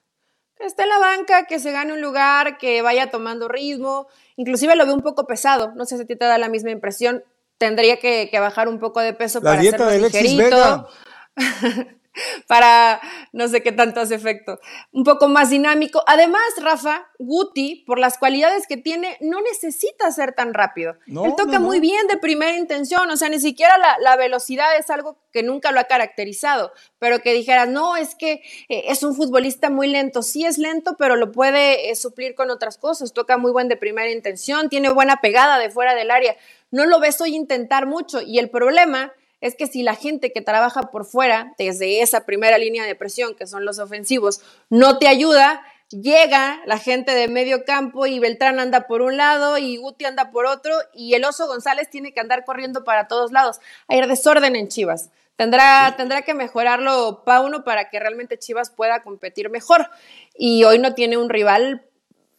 Que 0.57 0.67
esté 0.67 0.83
en 0.83 0.91
la 0.91 0.99
banca, 0.99 1.47
que 1.47 1.59
se 1.59 1.73
gane 1.73 1.93
un 1.93 2.01
lugar, 2.01 2.59
que 2.59 2.83
vaya 2.83 3.11
tomando 3.11 3.49
ritmo. 3.49 4.07
Inclusive 4.37 4.77
lo 4.77 4.85
veo 4.85 4.95
un 4.95 5.03
poco 5.03 5.27
pesado. 5.27 5.73
No 5.75 5.87
sé 5.87 5.97
si 5.97 6.03
a 6.03 6.07
ti 6.07 6.17
te 6.17 6.25
da 6.25 6.39
la 6.39 6.49
misma 6.49 6.71
impresión. 6.71 7.25
Tendría 7.59 7.99
que, 7.99 8.29
bajar 8.41 8.69
un 8.69 8.81
poco 8.81 9.01
de 9.01 9.15
peso 9.15 9.41
para 9.41 9.63
ser 9.63 9.79
más 9.79 10.01
ligerito. 10.01 10.89
para 12.47 13.01
no 13.33 13.49
sé 13.49 13.63
qué 13.63 13.73
tanto 13.73 14.01
hace 14.01 14.15
efecto. 14.15 14.61
Un 14.93 15.05
poco 15.05 15.29
más 15.29 15.51
dinámico. 15.51 16.03
Además, 16.07 16.43
Rafa, 16.61 17.09
Guti, 17.19 17.85
por 17.87 17.99
las 17.99 18.19
cualidades 18.19 18.67
que 18.67 18.77
tiene, 18.77 19.17
no 19.21 19.41
necesita 19.41 20.11
ser 20.11 20.35
tan 20.35 20.55
rápido. 20.55 20.97
Él 21.07 21.35
toca 21.37 21.59
muy 21.59 21.81
bien 21.81 22.07
de 22.09 22.17
primera 22.17 22.57
intención, 22.57 23.11
o 23.11 23.17
sea, 23.17 23.29
ni 23.29 23.41
siquiera 23.41 23.75
la, 23.79 24.17
velocidad 24.17 24.77
es 24.79 24.91
algo 24.91 25.19
que 25.33 25.43
nunca 25.43 25.73
lo 25.73 25.81
ha 25.81 25.85
caracterizado, 25.85 26.73
pero 26.99 27.21
que 27.21 27.33
dijeras, 27.33 27.69
no, 27.69 27.97
es 27.97 28.15
que 28.15 28.43
eh, 28.69 28.85
es 28.89 29.03
un 29.03 29.17
futbolista 29.17 29.71
muy 29.71 29.89
lento. 29.89 30.23
Sí 30.23 30.45
es 30.45 30.59
lento, 30.59 30.97
pero 30.99 31.17
lo 31.17 31.33
puede 31.33 31.91
eh, 31.91 31.97
suplir 31.97 32.35
con 32.35 32.51
otras 32.51 32.77
cosas. 32.77 33.13
Toca 33.13 33.39
muy 33.39 33.51
buen 33.51 33.69
de 33.69 33.77
primera 33.77 34.11
intención, 34.11 34.69
tiene 34.69 34.91
buena 34.91 35.21
pegada 35.21 35.59
de 35.59 35.71
fuera 35.71 35.95
del 35.95 36.11
área. 36.11 36.37
No 36.71 36.87
lo 36.87 37.01
ves 37.01 37.21
hoy 37.21 37.35
intentar 37.35 37.87
mucho 37.87 38.21
y 38.21 38.39
el 38.39 38.51
problema 38.51 39.13
es 39.43 39.57
que 39.57 39.67
si 39.67 39.83
la 39.83 39.95
gente 39.95 40.33
que 40.33 40.41
trabaja 40.41 40.85
por 40.85 41.05
fuera, 41.05 41.53
desde 41.59 42.01
esa 42.01 42.25
primera 42.25 42.57
línea 42.57 42.87
de 42.87 42.95
presión, 42.95 43.35
que 43.35 43.47
son 43.47 43.67
los 43.67 43.79
ofensivos, 43.79 44.41
no 44.71 44.99
te 44.99 45.09
ayuda, 45.09 45.63
llega 45.91 46.63
la 46.65 46.79
gente 46.79 47.13
de 47.13 47.29
medio 47.29 47.65
campo 47.65 48.07
y 48.07 48.21
Beltrán 48.21 48.61
anda 48.61 48.87
por 48.87 49.03
un 49.03 49.17
lado 49.17 49.59
y 49.59 49.77
Guti 49.77 50.05
anda 50.05 50.31
por 50.31 50.47
otro 50.47 50.73
y 50.95 51.15
el 51.15 51.25
oso 51.25 51.49
González 51.49 51.91
tiene 51.91 52.15
que 52.15 52.21
andar 52.21 52.45
corriendo 52.45 52.85
para 52.85 53.09
todos 53.09 53.33
lados. 53.33 53.59
Hay 53.89 54.01
desorden 54.07 54.57
en 54.57 54.69
Chivas. 54.69 55.11
Tendrá, 55.37 55.95
tendrá 55.97 56.23
que 56.23 56.35
mejorarlo 56.35 57.25
Pauno 57.25 57.65
para 57.65 57.91
que 57.91 57.99
realmente 57.99 58.39
Chivas 58.39 58.71
pueda 58.71 59.03
competir 59.03 59.51
mejor. 59.51 59.91
Y 60.37 60.63
hoy 60.65 60.79
no 60.79 60.95
tiene 60.95 61.17
un 61.17 61.29
rival 61.29 61.85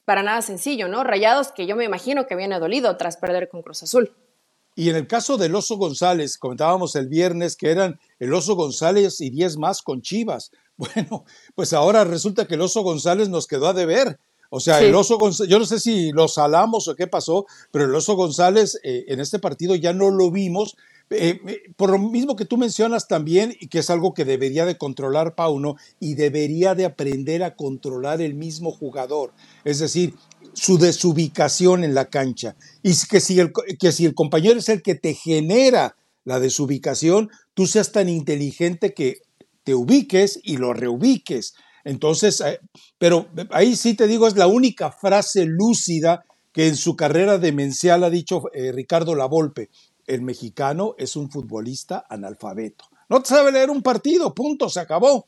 para 0.05 0.23
nada 0.23 0.41
sencillo, 0.41 0.87
¿no? 0.87 1.03
Rayados, 1.03 1.51
que 1.51 1.65
yo 1.65 1.75
me 1.75 1.83
imagino 1.83 2.27
que 2.27 2.35
viene 2.35 2.59
dolido 2.59 2.95
tras 2.95 3.17
perder 3.17 3.49
con 3.49 3.61
Cruz 3.61 3.83
Azul. 3.83 4.15
Y 4.75 4.89
en 4.89 4.95
el 4.95 5.07
caso 5.07 5.37
del 5.37 5.55
Oso 5.55 5.77
González, 5.77 6.37
comentábamos 6.37 6.95
el 6.95 7.07
viernes 7.07 7.55
que 7.55 7.69
eran 7.69 7.99
el 8.19 8.33
Oso 8.33 8.55
González 8.55 9.21
y 9.21 9.29
10 9.29 9.57
más 9.57 9.81
con 9.81 10.01
Chivas. 10.01 10.51
Bueno, 10.75 11.23
pues 11.53 11.71
ahora 11.71 12.03
resulta 12.03 12.47
que 12.47 12.55
el 12.55 12.61
Oso 12.61 12.81
González 12.81 13.29
nos 13.29 13.45
quedó 13.45 13.67
a 13.67 13.73
deber. 13.73 14.19
O 14.49 14.59
sea, 14.59 14.81
el 14.81 14.93
Oso 14.95 15.19
González, 15.19 15.49
yo 15.49 15.59
no 15.59 15.65
sé 15.65 15.79
si 15.79 16.11
lo 16.11 16.27
salamos 16.27 16.87
o 16.87 16.95
qué 16.95 17.05
pasó, 17.05 17.45
pero 17.69 17.85
el 17.85 17.93
Oso 17.93 18.15
González 18.15 18.79
eh, 18.83 19.05
en 19.07 19.19
este 19.19 19.37
partido 19.37 19.75
ya 19.75 19.93
no 19.93 20.09
lo 20.09 20.31
vimos. 20.31 20.75
Eh, 21.09 21.39
eh, 21.47 21.61
por 21.75 21.91
lo 21.91 21.99
mismo 21.99 22.35
que 22.35 22.45
tú 22.45 22.57
mencionas 22.57 23.07
también, 23.07 23.55
y 23.59 23.67
que 23.67 23.79
es 23.79 23.89
algo 23.89 24.13
que 24.13 24.25
debería 24.25 24.65
de 24.65 24.77
controlar 24.77 25.35
Pauno 25.35 25.75
y 25.99 26.15
debería 26.15 26.75
de 26.75 26.85
aprender 26.85 27.43
a 27.43 27.55
controlar 27.55 28.21
el 28.21 28.33
mismo 28.33 28.71
jugador. 28.71 29.33
Es 29.63 29.79
decir, 29.79 30.15
su 30.53 30.77
desubicación 30.77 31.83
en 31.83 31.93
la 31.93 32.05
cancha. 32.05 32.55
Y 32.81 32.93
que 33.09 33.19
si, 33.19 33.39
el, 33.39 33.51
que 33.79 33.91
si 33.91 34.05
el 34.05 34.13
compañero 34.13 34.59
es 34.59 34.69
el 34.69 34.81
que 34.81 34.95
te 34.95 35.13
genera 35.13 35.95
la 36.23 36.39
desubicación, 36.39 37.29
tú 37.53 37.67
seas 37.67 37.91
tan 37.91 38.09
inteligente 38.09 38.93
que 38.93 39.21
te 39.63 39.75
ubiques 39.75 40.39
y 40.43 40.57
lo 40.57 40.73
reubiques. 40.73 41.53
Entonces, 41.83 42.41
eh, 42.41 42.59
pero 42.97 43.27
ahí 43.51 43.75
sí 43.75 43.93
te 43.93 44.07
digo, 44.07 44.27
es 44.27 44.35
la 44.35 44.47
única 44.47 44.91
frase 44.91 45.45
lúcida 45.45 46.23
que 46.51 46.67
en 46.67 46.77
su 46.77 46.95
carrera 46.95 47.37
demencial 47.37 48.03
ha 48.03 48.09
dicho 48.09 48.43
eh, 48.53 48.71
Ricardo 48.71 49.15
Lavolpe. 49.15 49.69
El 50.05 50.21
mexicano 50.21 50.95
es 50.97 51.15
un 51.15 51.29
futbolista 51.29 52.05
analfabeto. 52.09 52.85
No 53.09 53.21
te 53.21 53.29
sabe 53.29 53.51
leer 53.51 53.69
un 53.69 53.81
partido, 53.81 54.33
punto, 54.33 54.69
se 54.69 54.79
acabó. 54.79 55.27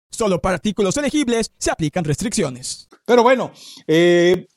Solo 0.11 0.41
para 0.41 0.55
artículos 0.55 0.97
elegibles 0.97 1.51
se 1.57 1.71
aplican 1.71 2.03
restricciones. 2.03 2.89
Pero 3.05 3.23
bueno, 3.23 3.51
eh, 3.87 4.47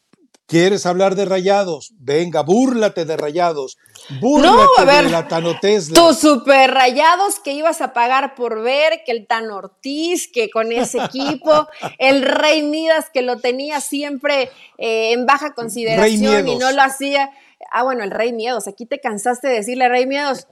¿quieres 0.46 0.84
hablar 0.84 1.14
de 1.14 1.24
rayados? 1.24 1.92
Venga, 1.98 2.42
búrlate 2.42 3.04
de 3.04 3.16
rayados. 3.16 3.78
Búrlate 4.20 4.56
no, 4.56 4.68
a 4.76 4.84
ver, 4.84 5.04
de 5.04 5.10
la 5.10 5.28
Tano 5.28 5.58
Tesla. 5.60 5.94
Tus 5.94 6.18
super 6.18 6.72
rayados 6.72 7.38
que 7.38 7.52
ibas 7.52 7.80
a 7.80 7.92
pagar 7.92 8.34
por 8.34 8.62
ver, 8.62 9.02
que 9.06 9.12
el 9.12 9.26
Tan 9.26 9.50
Ortiz, 9.50 10.28
que 10.30 10.50
con 10.50 10.72
ese 10.72 10.98
equipo, 11.02 11.68
el 11.98 12.22
Rey 12.22 12.62
Midas 12.62 13.06
que 13.12 13.22
lo 13.22 13.38
tenía 13.38 13.80
siempre 13.80 14.50
eh, 14.76 15.12
en 15.12 15.24
baja 15.24 15.54
consideración 15.54 16.48
y 16.48 16.56
no 16.56 16.72
lo 16.72 16.82
hacía. 16.82 17.30
Ah, 17.70 17.82
bueno, 17.82 18.04
el 18.04 18.10
Rey 18.10 18.32
Miedos. 18.32 18.68
Aquí 18.68 18.86
te 18.86 19.00
cansaste 19.00 19.48
de 19.48 19.54
decirle 19.54 19.88
Rey 19.88 20.06
Miedos. 20.06 20.48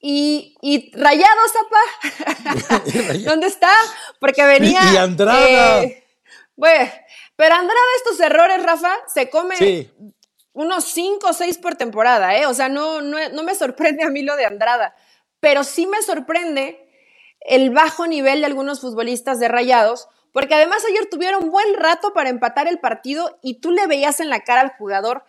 Y, 0.00 0.56
y 0.62 0.90
Rayados, 0.96 1.52
apa. 1.66 2.82
¿Dónde 3.24 3.46
está? 3.46 3.70
Porque 4.18 4.44
venía. 4.44 4.80
Y, 4.92 4.96
Andrada. 4.96 5.82
Eh, 5.82 6.04
bueno, 6.56 6.90
pero 7.36 7.54
Andrada, 7.54 7.80
estos 7.96 8.18
errores, 8.20 8.62
Rafa, 8.62 8.94
se 9.12 9.28
come 9.28 9.90
unos 10.52 10.84
5 10.84 11.26
o 11.28 11.32
6 11.32 11.58
por 11.58 11.76
temporada, 11.76 12.36
¿eh? 12.36 12.46
O 12.46 12.54
sea, 12.54 12.68
no, 12.68 13.02
no, 13.02 13.16
no 13.30 13.42
me 13.42 13.54
sorprende 13.54 14.04
a 14.04 14.10
mí 14.10 14.22
lo 14.22 14.36
de 14.36 14.46
Andrada. 14.46 14.94
Pero 15.38 15.64
sí 15.64 15.86
me 15.86 16.02
sorprende 16.02 16.86
el 17.40 17.70
bajo 17.70 18.06
nivel 18.06 18.40
de 18.40 18.46
algunos 18.46 18.80
futbolistas 18.80 19.40
de 19.40 19.48
Rayados, 19.48 20.08
porque 20.32 20.54
además 20.54 20.82
ayer 20.88 21.08
tuvieron 21.10 21.50
buen 21.50 21.74
rato 21.74 22.12
para 22.12 22.30
empatar 22.30 22.68
el 22.68 22.78
partido 22.78 23.38
y 23.42 23.60
tú 23.60 23.70
le 23.70 23.86
veías 23.86 24.20
en 24.20 24.28
la 24.28 24.40
cara 24.40 24.60
al 24.60 24.72
jugador 24.76 25.24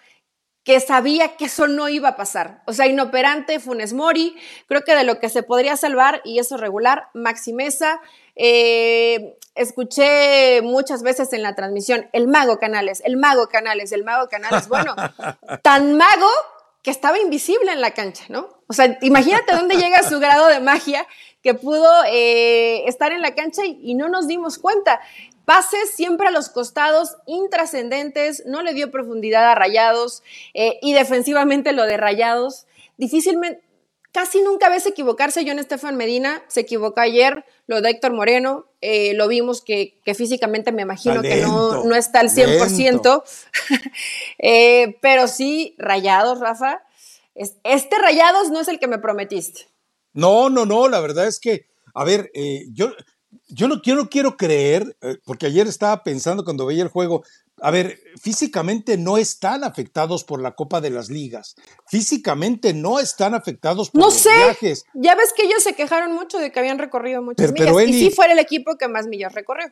que 0.63 0.79
sabía 0.79 1.35
que 1.37 1.45
eso 1.45 1.67
no 1.67 1.89
iba 1.89 2.09
a 2.09 2.15
pasar. 2.15 2.61
O 2.65 2.73
sea, 2.73 2.87
inoperante 2.87 3.59
Funes 3.59 3.93
Mori, 3.93 4.35
creo 4.67 4.83
que 4.83 4.95
de 4.95 5.03
lo 5.03 5.19
que 5.19 5.29
se 5.29 5.43
podría 5.43 5.75
salvar, 5.75 6.21
y 6.23 6.39
eso 6.39 6.57
regular, 6.57 7.09
Maxi 7.13 7.53
Mesa. 7.53 7.99
Eh, 8.35 9.37
escuché 9.55 10.61
muchas 10.61 11.03
veces 11.03 11.33
en 11.33 11.43
la 11.43 11.55
transmisión, 11.55 12.09
el 12.13 12.27
mago 12.27 12.59
Canales, 12.59 13.01
el 13.05 13.17
mago 13.17 13.47
Canales, 13.47 13.91
el 13.91 14.03
mago 14.03 14.29
Canales. 14.29 14.67
Bueno, 14.67 14.95
tan 15.63 15.97
mago 15.97 16.29
que 16.83 16.91
estaba 16.91 17.19
invisible 17.19 17.71
en 17.71 17.81
la 17.81 17.91
cancha, 17.91 18.25
¿no? 18.29 18.49
O 18.67 18.73
sea, 18.73 18.97
imagínate 19.01 19.55
dónde 19.55 19.75
llega 19.75 20.01
su 20.03 20.19
grado 20.19 20.47
de 20.47 20.59
magia 20.59 21.05
que 21.43 21.53
pudo 21.53 21.89
eh, 22.07 22.87
estar 22.87 23.11
en 23.11 23.21
la 23.21 23.35
cancha 23.35 23.63
y, 23.65 23.95
no 23.95 24.09
nos 24.09 24.27
dimos 24.27 24.57
cuenta. 24.57 25.01
Pases 25.45 25.91
siempre 25.95 26.27
a 26.27 26.31
los 26.31 26.49
costados, 26.49 27.17
intrascendentes, 27.25 28.43
no 28.45 28.61
le 28.61 28.73
dio 28.73 28.91
profundidad 28.91 29.49
a 29.49 29.55
Rayados 29.55 30.23
eh, 30.53 30.79
y 30.81 30.93
defensivamente 30.93 31.71
lo 31.71 31.83
de 31.85 31.97
Rayados. 31.97 32.67
Difícilmente, 32.97 33.61
casi 34.11 34.41
nunca 34.41 34.69
ves 34.69 34.85
equivocarse 34.85 35.43
John 35.45 35.59
Estefan 35.59 35.97
Medina, 35.97 36.43
se 36.47 36.61
equivocó 36.61 36.99
ayer, 37.01 37.45
lo 37.67 37.81
de 37.81 37.89
Héctor 37.89 38.13
Moreno, 38.13 38.67
eh, 38.81 39.13
lo 39.13 39.27
vimos 39.27 39.61
que, 39.61 39.99
físicamente 40.15 40.71
me 40.71 40.83
imagino 40.83 41.21
que 41.21 41.37
no, 41.37 41.83
no, 41.83 41.95
está 41.95 42.19
al 42.19 42.29
100%, 42.29 43.23
pero 45.01 45.27
sí, 45.27 45.75
Rayados, 45.77 46.39
Rafa, 46.39 46.83
este 47.35 47.97
Rayados 47.97 48.49
no 48.49 48.59
es 48.59 48.67
el 48.67 48.79
que 48.79 48.87
me 48.87 48.99
prometiste. 48.99 49.67
No, 50.13 50.49
no, 50.49 50.65
no, 50.65 50.89
la 50.89 50.99
verdad 50.99 51.27
es 51.27 51.39
que, 51.39 51.67
a 51.93 52.03
ver, 52.03 52.31
eh, 52.33 52.65
yo, 52.73 52.91
yo, 53.47 53.67
no, 53.67 53.81
quiero 53.81 54.09
quiero 54.09 54.37
creer, 54.37 54.97
eh, 55.01 55.17
porque 55.25 55.45
ayer 55.45 55.67
estaba 55.67 56.03
pensando 56.03 56.43
cuando 56.43 56.65
veía 56.65 56.83
el 56.83 56.89
juego, 56.89 57.23
a 57.61 57.69
ver, 57.69 57.99
físicamente 58.19 58.97
no 58.97 59.17
están 59.17 59.63
afectados 59.63 60.23
por 60.23 60.41
la 60.41 60.55
Copa 60.55 60.81
de 60.81 60.89
las 60.89 61.09
Ligas. 61.09 61.55
Físicamente 61.87 62.73
no 62.73 62.99
están 62.99 63.35
afectados 63.35 63.91
por 63.91 63.99
no 64.01 64.05
los 64.07 64.15
sé. 64.15 64.35
viajes. 64.35 64.83
Ya 64.95 65.15
ves 65.15 65.31
que 65.31 65.45
ellos 65.45 65.61
se 65.61 65.75
quejaron 65.75 66.11
mucho 66.13 66.39
de 66.39 66.51
que 66.51 66.59
habían 66.59 66.79
recorrido 66.79 67.21
muchas 67.21 67.51
millas. 67.51 67.87
y 67.87 67.93
sí 67.93 68.09
fue 68.09 68.31
el 68.31 68.39
equipo 68.39 68.77
que 68.77 68.87
más 68.87 69.05
millas 69.05 69.33
recorrió. 69.33 69.67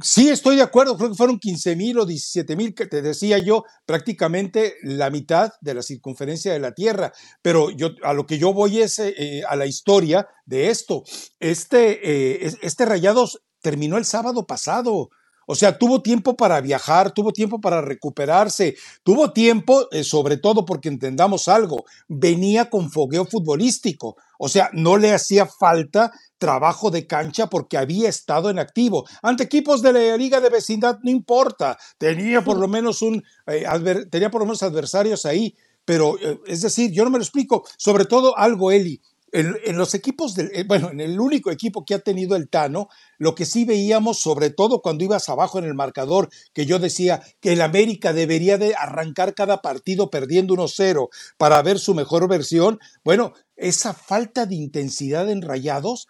Sí, 0.00 0.30
estoy 0.30 0.56
de 0.56 0.62
acuerdo. 0.62 0.96
Creo 0.96 1.10
que 1.10 1.16
fueron 1.16 1.38
15 1.38 1.76
mil 1.76 1.98
o 1.98 2.06
17 2.06 2.56
mil, 2.56 2.74
que 2.74 2.86
te 2.86 3.02
decía 3.02 3.36
yo, 3.38 3.64
prácticamente 3.84 4.76
la 4.82 5.10
mitad 5.10 5.52
de 5.60 5.74
la 5.74 5.82
circunferencia 5.82 6.52
de 6.52 6.60
la 6.60 6.72
Tierra. 6.72 7.12
Pero 7.42 7.70
yo 7.70 7.90
a 8.02 8.14
lo 8.14 8.26
que 8.26 8.38
yo 8.38 8.54
voy 8.54 8.80
es 8.80 8.98
eh, 8.98 9.42
a 9.46 9.54
la 9.54 9.66
historia 9.66 10.26
de 10.46 10.70
esto. 10.70 11.04
Este, 11.40 12.46
eh, 12.46 12.52
este 12.62 12.86
Rayados 12.86 13.42
terminó 13.60 13.98
el 13.98 14.06
sábado 14.06 14.46
pasado. 14.46 15.10
O 15.46 15.54
sea, 15.54 15.76
tuvo 15.76 16.00
tiempo 16.00 16.36
para 16.36 16.60
viajar, 16.60 17.12
tuvo 17.12 17.32
tiempo 17.32 17.60
para 17.60 17.82
recuperarse, 17.82 18.76
tuvo 19.02 19.32
tiempo, 19.32 19.88
eh, 19.90 20.04
sobre 20.04 20.38
todo 20.38 20.64
porque 20.64 20.88
entendamos 20.88 21.48
algo, 21.48 21.84
venía 22.08 22.70
con 22.70 22.90
fogueo 22.90 23.26
futbolístico. 23.26 24.16
O 24.44 24.48
sea, 24.48 24.70
no 24.72 24.96
le 24.96 25.12
hacía 25.12 25.46
falta 25.46 26.10
trabajo 26.36 26.90
de 26.90 27.06
cancha 27.06 27.46
porque 27.46 27.78
había 27.78 28.08
estado 28.08 28.50
en 28.50 28.58
activo. 28.58 29.06
Ante 29.22 29.44
equipos 29.44 29.82
de 29.82 29.92
la 29.92 30.16
liga 30.16 30.40
de 30.40 30.50
vecindad 30.50 30.98
no 31.04 31.12
importa, 31.12 31.78
tenía 31.96 32.42
por 32.42 32.58
lo 32.58 32.66
menos 32.66 33.02
un 33.02 33.22
eh, 33.46 33.64
tenía 34.10 34.32
por 34.32 34.40
lo 34.40 34.46
menos 34.46 34.64
adversarios 34.64 35.26
ahí, 35.26 35.54
pero 35.84 36.18
eh, 36.18 36.40
es 36.48 36.60
decir, 36.60 36.90
yo 36.90 37.04
no 37.04 37.10
me 37.10 37.18
lo 37.18 37.22
explico, 37.22 37.62
sobre 37.76 38.04
todo 38.04 38.36
algo 38.36 38.72
Eli, 38.72 39.00
en, 39.32 39.78
los 39.78 39.94
equipos, 39.94 40.34
del, 40.34 40.50
eh, 40.52 40.64
bueno, 40.66 40.90
en 40.90 41.00
el 41.00 41.18
único 41.18 41.50
equipo 41.50 41.84
que 41.84 41.94
ha 41.94 41.98
tenido 41.98 42.36
el 42.36 42.50
Tano, 42.50 42.88
lo 43.18 43.34
que 43.34 43.46
sí 43.46 43.64
veíamos, 43.64 44.18
sobre 44.18 44.50
todo 44.50 44.82
cuando 44.82 45.04
ibas 45.04 45.28
abajo 45.28 45.58
en 45.58 45.64
el 45.64 45.74
marcador, 45.74 46.28
que 46.52 46.66
yo 46.66 46.78
decía 46.78 47.22
que 47.40 47.54
el 47.54 47.62
América 47.62 48.12
debería 48.12 48.58
de 48.58 48.74
arrancar 48.74 49.34
cada 49.34 49.62
partido 49.62 50.10
perdiendo 50.10 50.54
1-0 50.54 51.08
para 51.38 51.62
ver 51.62 51.78
su 51.78 51.94
mejor 51.94 52.28
versión, 52.28 52.78
bueno, 53.04 53.32
esa 53.62 53.94
falta 53.94 54.46
de 54.46 54.56
intensidad 54.56 55.30
en 55.30 55.42
rayados 55.42 56.08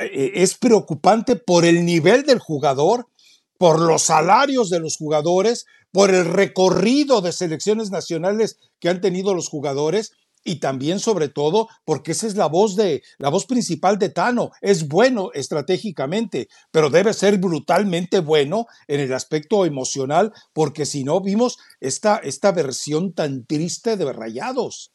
eh, 0.00 0.32
es 0.34 0.58
preocupante 0.58 1.36
por 1.36 1.64
el 1.64 1.84
nivel 1.84 2.24
del 2.24 2.38
jugador, 2.38 3.08
por 3.58 3.80
los 3.80 4.02
salarios 4.02 4.70
de 4.70 4.80
los 4.80 4.96
jugadores, 4.96 5.66
por 5.92 6.10
el 6.14 6.24
recorrido 6.24 7.20
de 7.20 7.32
selecciones 7.32 7.90
nacionales 7.90 8.58
que 8.78 8.88
han 8.88 9.00
tenido 9.00 9.34
los 9.34 9.48
jugadores 9.48 10.12
y 10.42 10.56
también 10.56 11.00
sobre 11.00 11.28
todo 11.28 11.68
porque 11.84 12.12
esa 12.12 12.26
es 12.26 12.34
la 12.34 12.46
voz 12.46 12.74
de 12.74 13.02
la 13.18 13.28
voz 13.28 13.46
principal 13.46 13.98
de 13.98 14.08
Tano. 14.08 14.50
Es 14.60 14.88
bueno 14.88 15.30
estratégicamente, 15.34 16.48
pero 16.70 16.90
debe 16.90 17.12
ser 17.12 17.38
brutalmente 17.38 18.20
bueno 18.20 18.66
en 18.88 19.00
el 19.00 19.12
aspecto 19.12 19.66
emocional, 19.66 20.32
porque 20.52 20.86
si 20.86 21.04
no 21.04 21.20
vimos 21.20 21.58
esta, 21.80 22.16
esta 22.16 22.52
versión 22.52 23.12
tan 23.12 23.44
triste 23.44 23.96
de 23.96 24.12
Rayados. 24.12 24.92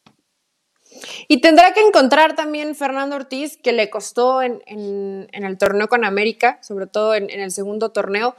Y 1.28 1.40
tendrá 1.40 1.72
que 1.72 1.80
encontrar 1.80 2.34
también 2.34 2.74
Fernando 2.74 3.16
Ortiz, 3.16 3.56
que 3.56 3.72
le 3.72 3.90
costó 3.90 4.42
en, 4.42 4.62
el 4.66 5.58
torneo 5.58 5.88
con 5.88 6.04
América, 6.04 6.58
sobre 6.62 6.86
todo 6.86 7.14
en 7.14 7.30
el 7.30 7.50
segundo 7.50 7.90
torneo, 7.90 8.34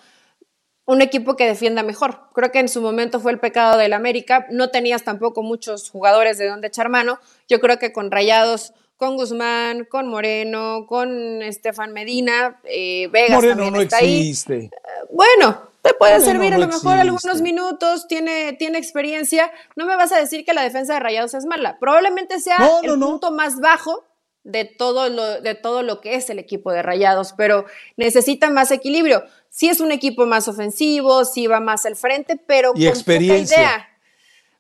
un 0.87 1.01
equipo 1.01 1.35
que 1.35 1.45
defienda 1.45 1.83
mejor. 1.83 2.29
Creo 2.33 2.49
que 2.49 2.59
en 2.59 2.69
su 2.69 2.81
momento 2.81 3.19
fue 3.19 3.33
el 3.33 3.39
pecado 3.39 3.77
del 3.77 3.91
América. 3.91 4.47
No 4.49 4.69
tenías 4.69 5.03
tampoco 5.03 5.43
muchos 5.43 5.89
jugadores 5.89 6.37
de 6.37 6.47
donde 6.47 6.67
echar 6.67 6.87
mano. 6.87 7.19
Yo 7.49 7.59
creo 7.59 7.77
que 7.77 7.91
con 7.91 8.09
Rayados, 8.09 8.73
con 8.97 9.15
Guzmán, 9.15 9.85
con 9.85 10.07
Moreno, 10.07 10.85
con 10.87 11.41
Estefan 11.41 11.93
Medina, 11.93 12.59
eh, 12.63 13.07
Vegas 13.11 13.31
Moreno 13.31 13.53
también 13.55 13.73
no 13.73 13.81
está 13.81 13.99
existe. 13.99 14.53
ahí. 14.53 14.65
Eh, 14.65 15.07
bueno, 15.11 15.61
te 15.81 15.93
puede 15.93 16.19
servir 16.19 16.53
a 16.53 16.57
lo 16.57 16.67
mejor 16.67 16.97
algunos 16.97 17.41
minutos, 17.41 18.07
tiene, 18.07 18.53
tiene 18.53 18.77
experiencia. 18.77 19.51
No 19.75 19.85
me 19.85 19.95
vas 19.95 20.11
a 20.11 20.17
decir 20.17 20.43
que 20.43 20.53
la 20.53 20.63
defensa 20.63 20.95
de 20.95 20.99
Rayados 20.99 21.33
es 21.33 21.45
mala. 21.45 21.77
Probablemente 21.79 22.39
sea 22.39 22.57
el 22.83 22.99
punto 22.99 23.31
más 23.31 23.59
bajo 23.59 24.03
de 24.43 24.65
todo, 24.65 25.09
lo, 25.09 25.41
de 25.41 25.55
todo 25.55 25.83
lo 25.83 26.01
que 26.01 26.15
es 26.15 26.29
el 26.29 26.39
equipo 26.39 26.71
de 26.71 26.81
Rayados, 26.81 27.33
pero 27.37 27.65
necesita 27.97 28.49
más 28.49 28.71
equilibrio. 28.71 29.23
Sí 29.49 29.69
es 29.69 29.79
un 29.79 29.91
equipo 29.91 30.25
más 30.25 30.47
ofensivo, 30.47 31.25
sí 31.25 31.47
va 31.47 31.59
más 31.59 31.85
al 31.85 31.95
frente, 31.95 32.37
pero 32.37 32.73
con 32.73 32.81
poca 32.81 33.13
idea. 33.13 33.86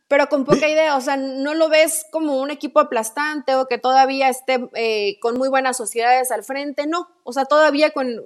Pero 0.07 0.29
con 0.29 0.45
poca 0.45 0.69
idea, 0.69 0.95
o 0.95 1.01
sea, 1.01 1.17
no 1.17 1.53
lo 1.53 1.67
ves 1.69 2.05
como 2.11 2.41
un 2.41 2.49
equipo 2.49 2.79
aplastante 2.79 3.55
o 3.55 3.67
que 3.67 3.77
todavía 3.77 4.29
esté 4.29 4.69
eh, 4.73 5.19
con 5.19 5.37
muy 5.37 5.49
buenas 5.49 5.75
sociedades 5.75 6.31
al 6.31 6.43
frente, 6.43 6.87
no. 6.87 7.09
O 7.23 7.33
sea, 7.33 7.45
todavía 7.45 7.91
con, 7.91 8.23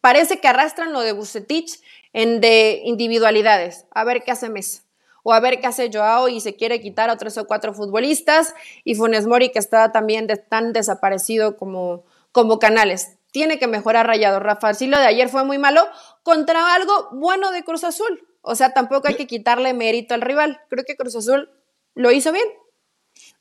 parece 0.00 0.40
que 0.40 0.48
arrastran 0.48 0.92
lo 0.92 1.00
de 1.00 1.12
Bucetich 1.12 1.80
en 2.12 2.40
de 2.40 2.80
individualidades. 2.84 3.84
A 3.90 4.04
ver 4.04 4.22
qué 4.24 4.30
hace 4.30 4.48
Mesa 4.48 4.82
o 5.22 5.32
a 5.34 5.40
ver 5.40 5.60
qué 5.60 5.66
hace 5.66 5.90
Joao 5.92 6.28
y 6.28 6.40
se 6.40 6.56
quiere 6.56 6.80
quitar 6.80 7.10
a 7.10 7.18
tres 7.18 7.36
o 7.36 7.46
cuatro 7.46 7.74
futbolistas 7.74 8.54
y 8.84 8.94
Funes 8.94 9.26
Mori 9.26 9.50
que 9.50 9.58
está 9.58 9.92
también 9.92 10.26
tan 10.48 10.72
desaparecido 10.72 11.58
como, 11.58 12.04
como 12.32 12.58
Canales. 12.58 13.18
Tiene 13.30 13.58
que 13.58 13.66
mejorar 13.66 14.06
Rayado. 14.06 14.40
Rafa, 14.40 14.72
sí, 14.72 14.86
lo 14.86 14.98
de 14.98 15.06
ayer 15.06 15.28
fue 15.28 15.44
muy 15.44 15.58
malo 15.58 15.86
contra 16.22 16.74
algo 16.74 17.10
bueno 17.12 17.50
de 17.50 17.62
Cruz 17.62 17.84
Azul. 17.84 18.26
O 18.48 18.54
sea, 18.54 18.72
tampoco 18.72 19.08
hay 19.08 19.14
que 19.14 19.26
quitarle 19.26 19.74
mérito 19.74 20.14
al 20.14 20.22
rival. 20.22 20.58
Creo 20.70 20.84
que 20.86 20.96
Cruz 20.96 21.14
Azul 21.14 21.50
lo 21.94 22.10
hizo 22.10 22.32
bien. 22.32 22.46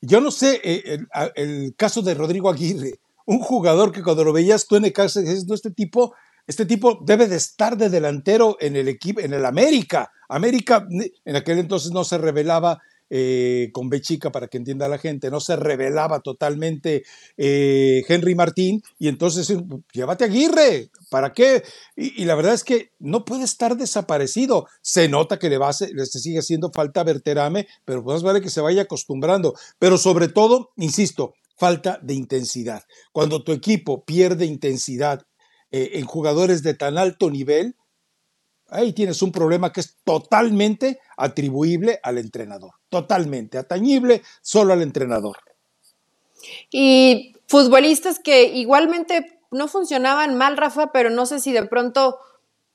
Yo 0.02 0.20
no 0.20 0.32
sé, 0.32 0.60
eh, 0.64 1.00
el, 1.36 1.74
caso 1.76 2.02
de 2.02 2.14
Rodrigo 2.14 2.50
Aguirre, 2.50 3.00
un 3.26 3.40
jugador 3.40 3.92
que 3.92 4.04
cuando 4.04 4.24
lo 4.24 4.34
veías 4.34 4.68
tú 4.68 4.76
en 4.76 4.86
el 4.86 4.94
caso, 4.94 5.22
dices, 5.22 5.46
no, 5.48 5.56
este 5.56 5.72
tipo 5.72 6.14
este 6.48 6.66
tipo 6.66 7.00
debe 7.06 7.28
de 7.28 7.36
estar 7.36 7.78
de 7.78 7.90
delantero 7.90 8.58
en 8.62 8.78
el 8.78 8.88
equipo, 8.88 9.20
en 9.20 9.34
el 9.34 9.46
América. 9.46 10.12
América 10.30 10.88
en 11.26 11.36
aquel 11.36 11.60
entonces 11.60 11.92
no 11.92 12.06
se 12.06 12.18
revelaba 12.18 12.82
eh, 13.10 13.70
con 13.74 13.90
B 13.90 14.02
chica 14.02 14.32
para 14.32 14.48
que 14.48 14.58
entienda 14.58 14.88
la 14.88 14.98
gente, 14.98 15.30
no 15.30 15.40
se 15.40 15.56
revelaba 15.56 16.20
totalmente 16.22 17.04
eh, 17.38 18.04
Henry 18.08 18.36
Martín 18.36 18.82
y 19.00 19.08
entonces 19.08 19.54
llévate 19.94 20.26
a 20.26 20.28
Aguirre, 20.28 20.90
¿para 21.10 21.34
qué? 21.34 21.64
Y, 21.96 22.26
la 22.26 22.36
verdad 22.36 22.54
es 22.54 22.64
que 22.64 22.92
no 23.00 23.26
puede 23.26 23.44
estar 23.44 23.78
desaparecido, 23.78 24.68
se 24.82 25.10
nota 25.10 25.40
que 25.40 25.50
le, 25.50 25.58
va 25.58 25.72
le 25.94 26.06
sigue 26.06 26.40
haciendo 26.40 26.72
falta 26.72 27.04
Verterame, 27.04 27.68
pero 27.86 28.04
pues 28.04 28.24
vale 28.24 28.42
que 28.42 28.50
se 28.50 28.62
vaya 28.62 28.84
acostumbrando, 28.84 29.54
pero 29.80 29.98
sobre 29.98 30.28
todo, 30.28 30.72
insisto, 30.76 31.34
falta 31.58 32.00
de 32.02 32.14
intensidad. 32.14 32.84
Cuando 33.12 33.44
tu 33.44 33.52
equipo 33.52 34.06
pierde 34.06 34.46
intensidad 34.46 35.26
eh, 35.72 35.92
en 35.94 36.06
jugadores 36.06 36.64
de 36.64 36.74
tan 36.74 36.98
alto 36.98 37.30
nivel, 37.30 37.76
ahí 38.70 38.94
tienes 38.94 39.22
un 39.22 39.32
problema 39.32 39.72
que 39.72 39.82
es 39.82 39.96
totalmente 40.04 41.00
atribuible 41.18 42.00
al 42.04 42.18
entrenador, 42.18 42.72
totalmente 42.90 43.58
atañible 43.58 44.22
solo 44.42 44.74
al 44.74 44.82
entrenador. 44.82 45.38
Y 46.70 47.34
futbolistas 47.48 48.20
que 48.20 48.44
igualmente 48.44 49.37
no 49.52 49.68
funcionaban 49.68 50.36
mal, 50.36 50.58
Rafa, 50.58 50.92
pero 50.92 51.10
no 51.10 51.26
sé 51.26 51.40
si 51.40 51.54
de 51.54 51.66
pronto 51.66 52.20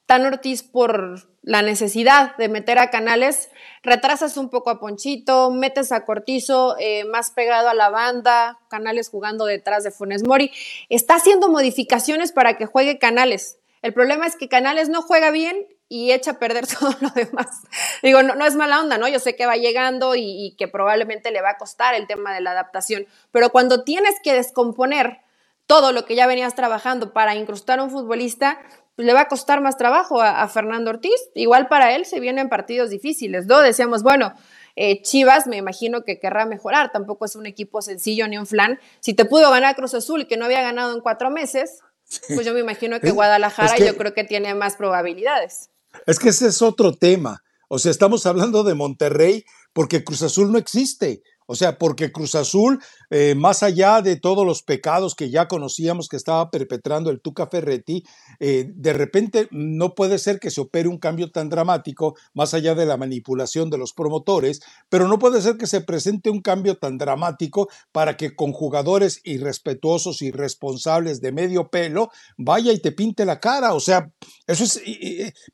Tan 0.07 0.27
Ortiz 0.27 0.63
por 0.63 1.29
la 1.43 1.63
necesidad 1.63 2.37
de 2.37 2.49
meter 2.49 2.79
a 2.79 2.91
Canales, 2.91 3.51
retrasas 3.83 4.37
un 4.37 4.49
poco 4.49 4.71
a 4.71 4.79
Ponchito, 4.79 5.51
metes 5.51 5.91
a 5.91 6.05
Cortizo 6.05 6.77
eh, 6.79 7.05
más 7.05 7.31
pegado 7.31 7.69
a 7.69 7.75
la 7.75 7.91
banda, 7.91 8.61
Canales 8.69 9.09
jugando 9.09 9.45
detrás 9.45 9.85
de 9.85 9.91
Funes 9.91 10.25
Mori, 10.25 10.53
está 10.89 11.16
haciendo 11.16 11.49
modificaciones 11.49 12.33
para 12.33 12.57
que 12.57 12.66
juegue 12.66 12.99
Canales. 12.99 13.59
El 13.83 13.93
problema 13.93 14.27
es 14.27 14.37
que 14.37 14.49
Canales 14.49 14.89
no 14.89 15.03
juega 15.03 15.31
bien 15.33 15.66
y 15.89 16.12
echa 16.12 16.33
a 16.33 16.39
perder 16.39 16.66
todo 16.79 16.95
lo 17.01 17.11
demás. 17.11 17.62
Digo, 18.03 18.23
no, 18.23 18.47
es 18.47 18.55
mala 18.55 18.81
onda, 18.81 18.97
¿no? 18.97 19.09
Yo 19.09 19.18
sé 19.18 19.37
que 19.37 19.47
va 19.47 19.57
llegando 19.57 20.14
y, 20.14 20.55
que 20.57 20.68
probablemente 20.68 21.31
le 21.31 21.43
va 21.43 21.51
a 21.51 21.59
costar 21.59 21.95
el 21.95 22.07
tema 22.07 22.33
de 22.33 22.41
la 22.41 22.53
adaptación, 22.53 23.07
pero 23.31 23.51
cuando 23.51 23.85
tienes 23.85 24.14
que 24.23 24.33
descomponer 24.33 25.20
todo 25.67 25.93
lo 25.93 26.05
que 26.05 26.15
ya 26.15 26.27
venías 26.27 26.55
trabajando 26.55 27.13
para 27.13 27.35
incrustar 27.35 27.79
a 27.79 27.85
un 27.85 27.91
futbolista, 27.91 28.59
pues 28.97 29.07
le 29.07 29.15
va 29.15 29.23
a 29.23 29.29
costar 29.29 29.61
más 29.61 29.77
trabajo 29.77 30.21
a, 30.21 30.43
a, 30.43 30.49
Fernando 30.49 30.91
Ortiz. 30.91 31.21
Igual 31.35 31.69
para 31.69 31.95
él 31.95 32.05
se 32.05 32.21
vienen 32.21 32.49
partidos 32.49 32.91
difíciles, 32.91 33.47
¿no? 33.47 33.61
Decíamos, 33.61 34.03
bueno, 34.03 34.35
eh, 34.77 35.03
Chivas 35.03 35.47
me 35.47 35.57
imagino 35.57 36.03
que 36.03 36.19
querrá 36.19 36.47
mejorar, 36.47 36.93
tampoco 36.93 37.25
es 37.25 37.37
un 37.37 37.47
equipo 37.47 37.83
sencillo 37.83 38.27
ni 38.29 38.39
un 38.39 38.47
flan. 38.47 38.79
Si 39.01 39.15
te 39.15 39.25
pudo 39.25 39.51
ganar 39.51 39.77
Cruz 39.77 39.95
Azul, 39.95 40.27
que 40.27 40.37
no 40.37 40.47
había 40.47 40.63
ganado 40.63 40.95
en 40.95 41.01
cuatro 41.01 41.31
meses, 41.31 41.81
pues 42.29 42.47
yo 42.47 42.55
me 42.55 42.61
imagino 42.61 43.01
que 43.01 43.11
Guadalajara 43.11 43.75
es 43.75 43.81
que, 43.81 43.87
yo 43.87 43.97
creo 43.97 44.15
que 44.15 44.25
tiene 44.25 44.55
más 44.55 44.77
probabilidades. 44.77 45.71
Es 46.07 46.19
que 46.19 46.31
ese 46.31 46.49
es 46.49 46.63
otro 46.63 46.95
tema. 46.95 47.43
O 47.69 47.79
sea, 47.79 47.91
estamos 47.91 48.27
hablando 48.27 48.65
de 48.65 48.75
Monterrey 48.75 49.45
porque 49.73 50.05
Cruz 50.05 50.23
Azul 50.23 50.53
no 50.53 50.59
existe. 50.59 51.23
O 51.47 51.55
sea, 51.55 51.78
porque 51.78 52.12
Cruz 52.12 52.34
Azul, 52.34 52.80
eh, 53.11 53.34
más 53.34 53.62
allá 53.62 54.03
de 54.03 54.16
todos 54.16 54.47
los 54.47 54.62
pecados 54.62 55.14
que 55.14 55.30
ya 55.30 55.49
conocíamos 55.49 56.09
que 56.09 56.16
estaba 56.16 56.51
perpetrando 56.51 57.11
el 57.11 57.20
Tuca 57.20 57.47
Ferretti, 57.47 58.05
eh, 58.40 58.70
de 58.74 58.93
repente 58.93 59.49
no 59.51 59.95
puede 59.95 60.18
ser 60.18 60.38
que 60.40 60.51
se 60.51 60.61
opere 60.61 60.88
un 60.88 60.99
cambio 60.99 61.30
tan 61.30 61.49
dramático, 61.49 62.16
más 62.34 62.55
allá 62.55 62.74
de 62.74 62.86
la 62.86 62.97
manipulación 62.97 63.70
de 63.70 63.78
los 63.78 63.93
promotores, 63.93 64.61
pero 64.88 65.09
no 65.09 65.18
puede 65.18 65.43
ser 65.43 65.57
que 65.57 65.66
se 65.66 65.80
presente 65.80 66.30
un 66.30 66.40
cambio 66.40 66.78
tan 66.78 66.99
dramático 66.99 67.68
para 67.93 68.16
que 68.16 68.34
con 68.34 68.53
jugadores 68.53 69.20
irrespetuosos, 69.24 70.22
irresponsables 70.22 71.20
de 71.20 71.32
medio 71.32 71.68
pelo, 71.68 72.11
vaya 72.36 72.72
y 72.72 72.78
te 72.78 72.93
pinte 72.93 73.24
la 73.24 73.40
cara. 73.40 73.74
O 73.74 73.80
sea, 73.80 74.11
eso 74.47 74.64
es, 74.64 74.80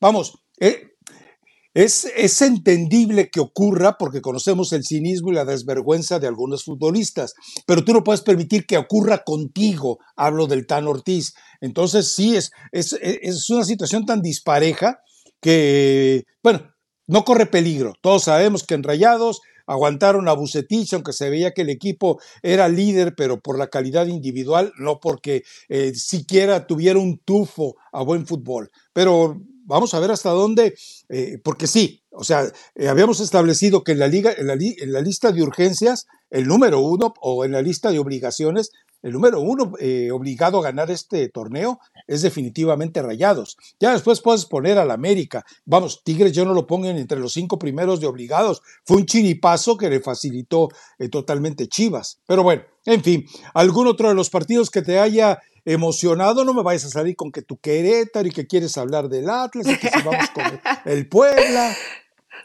vamos, 0.00 0.38
eh, 0.60 0.94
es, 1.78 2.10
es, 2.16 2.42
entendible 2.42 3.30
que 3.30 3.38
ocurra 3.38 3.98
porque 3.98 4.20
conocemos 4.20 4.72
el 4.72 4.82
cinismo 4.82 5.30
y 5.30 5.34
la 5.34 5.44
desvergüenza 5.44 6.18
de 6.18 6.26
algunos 6.26 6.64
futbolistas, 6.64 7.34
pero 7.66 7.84
tú 7.84 7.92
no 7.92 8.02
puedes 8.02 8.22
permitir 8.22 8.66
que 8.66 8.78
ocurra 8.78 9.22
contigo, 9.22 10.00
hablo 10.16 10.48
del 10.48 10.66
Tan 10.66 10.88
Ortiz. 10.88 11.34
Entonces 11.60 12.12
sí, 12.12 12.34
es, 12.34 12.50
es, 12.72 12.98
es 13.00 13.48
una 13.50 13.62
situación 13.62 14.06
tan 14.06 14.22
dispareja 14.22 14.98
que, 15.40 16.24
bueno, 16.42 16.68
no 17.06 17.24
corre 17.24 17.46
peligro. 17.46 17.94
Todos 18.02 18.24
sabemos 18.24 18.64
que 18.64 18.74
en 18.74 18.82
Rayados 18.82 19.40
aguantaron 19.68 20.28
a 20.28 20.32
Bucetich, 20.32 20.92
aunque 20.94 21.12
se 21.12 21.30
veía 21.30 21.52
que 21.52 21.62
el 21.62 21.70
equipo 21.70 22.18
era 22.42 22.68
líder, 22.68 23.14
pero 23.16 23.40
por 23.40 23.56
la 23.56 23.68
calidad 23.68 24.08
individual, 24.08 24.72
no 24.80 24.98
porque 24.98 25.44
eh, 25.68 25.94
siquiera 25.94 26.66
tuviera 26.66 26.98
un 26.98 27.18
tufo 27.18 27.76
a 27.92 28.02
buen 28.02 28.26
fútbol. 28.26 28.68
Pero 28.92 29.40
vamos 29.68 29.94
a 29.94 30.00
ver 30.00 30.10
hasta 30.10 30.30
dónde, 30.30 30.74
eh, 31.08 31.38
porque 31.44 31.66
sí, 31.66 32.02
o 32.10 32.24
sea, 32.24 32.50
eh, 32.74 32.88
habíamos 32.88 33.20
establecido 33.20 33.84
que 33.84 33.92
en 33.92 34.00
la, 34.00 34.08
liga, 34.08 34.32
en 34.36 34.46
la, 34.46 35.00
lista 35.00 35.30
de 35.30 35.42
urgencias, 35.42 36.06
el 36.30 36.48
número 36.48 36.80
uno, 36.80 37.14
o 37.20 37.44
en 37.44 37.52
la 37.52 37.62
lista 37.62 37.92
de 37.92 37.98
obligaciones, 37.98 38.70
el 39.02 39.12
número 39.12 39.40
uno 39.40 39.74
eh, 39.78 40.10
obligado 40.10 40.58
a 40.58 40.62
ganar 40.62 40.90
este 40.90 41.28
torneo 41.28 41.78
es 42.08 42.22
definitivamente 42.22 43.00
Rayados. 43.00 43.56
Ya 43.78 43.92
después 43.92 44.20
puedes 44.20 44.44
poner 44.44 44.76
al 44.76 44.90
América. 44.90 45.44
Vamos, 45.66 46.02
Tigres 46.02 46.32
yo 46.32 46.44
no 46.44 46.52
lo 46.52 46.66
pongo 46.66 46.88
entre 46.88 47.20
los 47.20 47.34
cinco 47.34 47.60
primeros 47.60 48.00
de 48.00 48.08
obligados. 48.08 48.60
Fue 48.84 48.96
un 48.96 49.06
chiripazo 49.06 49.76
que 49.76 49.88
le 49.88 50.00
facilitó 50.00 50.68
totalmente 51.12 51.68
Chivas. 51.68 52.18
Pero 52.26 52.42
bueno, 52.42 52.62
en 52.86 53.04
fin, 53.04 53.24
algún 53.54 53.86
otro 53.86 54.08
de 54.08 54.16
los 54.16 54.30
partidos 54.30 54.68
que 54.68 54.82
te 54.82 54.98
haya 54.98 55.38
emocionado, 55.68 56.44
no 56.44 56.54
me 56.54 56.62
vayas 56.62 56.86
a 56.86 56.88
salir 56.88 57.14
con 57.14 57.30
que 57.30 57.42
tu 57.42 57.58
Querétaro 57.58 58.26
y 58.26 58.32
que 58.32 58.46
quieres 58.46 58.76
hablar 58.78 59.08
del 59.08 59.28
Atlas 59.28 59.66
y 59.68 59.78
que 59.78 59.88
si 59.88 60.02
vamos 60.02 60.30
con 60.30 60.60
el 60.84 61.08
Puebla. 61.08 61.74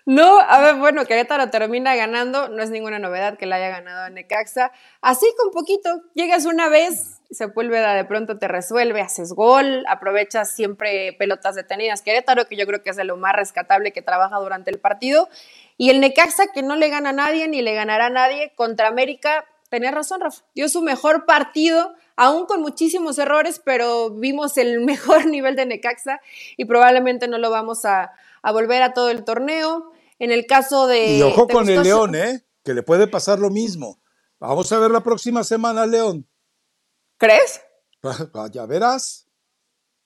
No, 0.05 0.39
a 0.41 0.59
ver, 0.59 0.75
bueno, 0.75 1.05
Querétaro 1.05 1.49
termina 1.49 1.95
ganando, 1.95 2.49
no 2.49 2.61
es 2.61 2.69
ninguna 2.69 2.99
novedad 2.99 3.37
que 3.37 3.45
la 3.45 3.55
haya 3.55 3.69
ganado 3.69 4.03
a 4.03 4.09
Necaxa. 4.09 4.73
Así 5.01 5.25
con 5.37 5.51
poquito, 5.51 6.01
llegas 6.13 6.45
una 6.45 6.67
vez, 6.67 7.21
se 7.31 7.45
vuelve 7.45 7.79
de 7.79 8.03
pronto 8.03 8.37
te 8.37 8.49
resuelve, 8.49 8.99
haces 8.99 9.31
gol, 9.31 9.85
aprovechas 9.87 10.51
siempre 10.53 11.13
pelotas 11.13 11.55
detenidas. 11.55 12.01
Querétaro, 12.01 12.47
que 12.47 12.57
yo 12.57 12.65
creo 12.65 12.83
que 12.83 12.89
es 12.89 12.97
de 12.97 13.05
lo 13.05 13.15
más 13.15 13.33
rescatable 13.33 13.93
que 13.93 14.01
trabaja 14.01 14.37
durante 14.39 14.71
el 14.71 14.79
partido. 14.79 15.29
Y 15.77 15.89
el 15.89 16.01
Necaxa, 16.01 16.47
que 16.53 16.63
no 16.63 16.75
le 16.75 16.89
gana 16.89 17.09
a 17.09 17.13
nadie 17.13 17.47
ni 17.47 17.61
le 17.61 17.73
ganará 17.73 18.07
a 18.07 18.09
nadie 18.09 18.51
contra 18.55 18.89
América, 18.89 19.45
tenía 19.69 19.91
razón, 19.91 20.19
Rafa. 20.19 20.43
Dio 20.53 20.67
su 20.67 20.81
mejor 20.81 21.25
partido, 21.25 21.95
aún 22.15 22.45
con 22.45 22.61
muchísimos 22.61 23.17
errores, 23.17 23.61
pero 23.63 24.09
vimos 24.11 24.57
el 24.57 24.81
mejor 24.85 25.25
nivel 25.25 25.55
de 25.55 25.65
Necaxa 25.65 26.21
y 26.57 26.65
probablemente 26.65 27.27
no 27.27 27.37
lo 27.37 27.49
vamos 27.49 27.85
a, 27.85 28.11
a 28.41 28.51
volver 28.51 28.81
a 28.81 28.93
todo 28.93 29.09
el 29.09 29.23
torneo. 29.23 29.91
En 30.19 30.31
el 30.31 30.45
caso 30.45 30.87
de. 30.87 31.17
Y 31.17 31.21
ojo 31.21 31.47
con 31.47 31.67
el 31.67 31.83
León, 31.83 32.15
¿eh? 32.15 32.45
Que 32.63 32.73
le 32.73 32.83
puede 32.83 33.07
pasar 33.07 33.39
lo 33.39 33.49
mismo. 33.49 33.99
Vamos 34.39 34.71
a 34.71 34.79
ver 34.79 34.91
la 34.91 35.01
próxima 35.01 35.43
semana, 35.43 35.85
León. 35.85 36.27
¿Crees? 37.17 37.61
Ya 38.51 38.65
verás. 38.65 39.27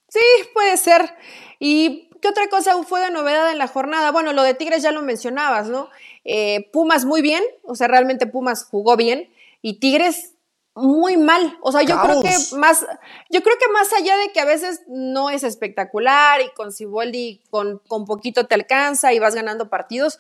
Sí, 0.10 0.20
puede 0.54 0.78
ser. 0.78 1.16
¿Y 1.60 2.10
qué 2.22 2.30
otra 2.30 2.48
cosa 2.50 2.82
fue 2.84 3.02
de 3.02 3.12
novedad 3.12 3.52
en 3.52 3.58
la 3.58 3.68
jornada? 3.68 4.12
Bueno, 4.12 4.34
lo 4.34 4.44
de 4.44 4.54
Tigres 4.54 4.84
ya 4.84 4.92
lo 4.92 5.02
mencionabas, 5.02 5.68
¿no? 5.68 5.90
Eh, 6.24 6.70
Pumas 6.72 7.06
muy 7.06 7.22
bien, 7.22 7.44
o 7.64 7.76
sea, 7.76 7.88
realmente 7.88 8.28
Pumas 8.28 8.66
jugó 8.66 8.96
bien 8.96 9.30
y 9.62 9.80
Tigres 9.80 10.34
muy 10.78 11.18
mal. 11.18 11.58
O 11.62 11.72
sea, 11.72 11.82
yo 11.82 12.00
creo 12.02 12.22
que 12.22 12.36
más, 12.56 12.86
yo 13.30 13.42
creo 13.42 13.56
que 13.58 13.68
más 13.74 13.92
allá 13.94 14.16
de 14.18 14.32
que 14.32 14.40
a 14.40 14.46
veces 14.46 14.82
no 14.88 15.30
es 15.30 15.44
espectacular 15.44 16.42
y 16.42 16.50
con 16.52 16.72
Ciboldi 16.72 17.42
con, 17.50 17.80
con 17.88 18.06
poquito 18.06 18.46
te 18.46 18.56
alcanza 18.56 19.12
y 19.12 19.20
vas 19.20 19.34
ganando 19.34 19.70
partidos, 19.70 20.20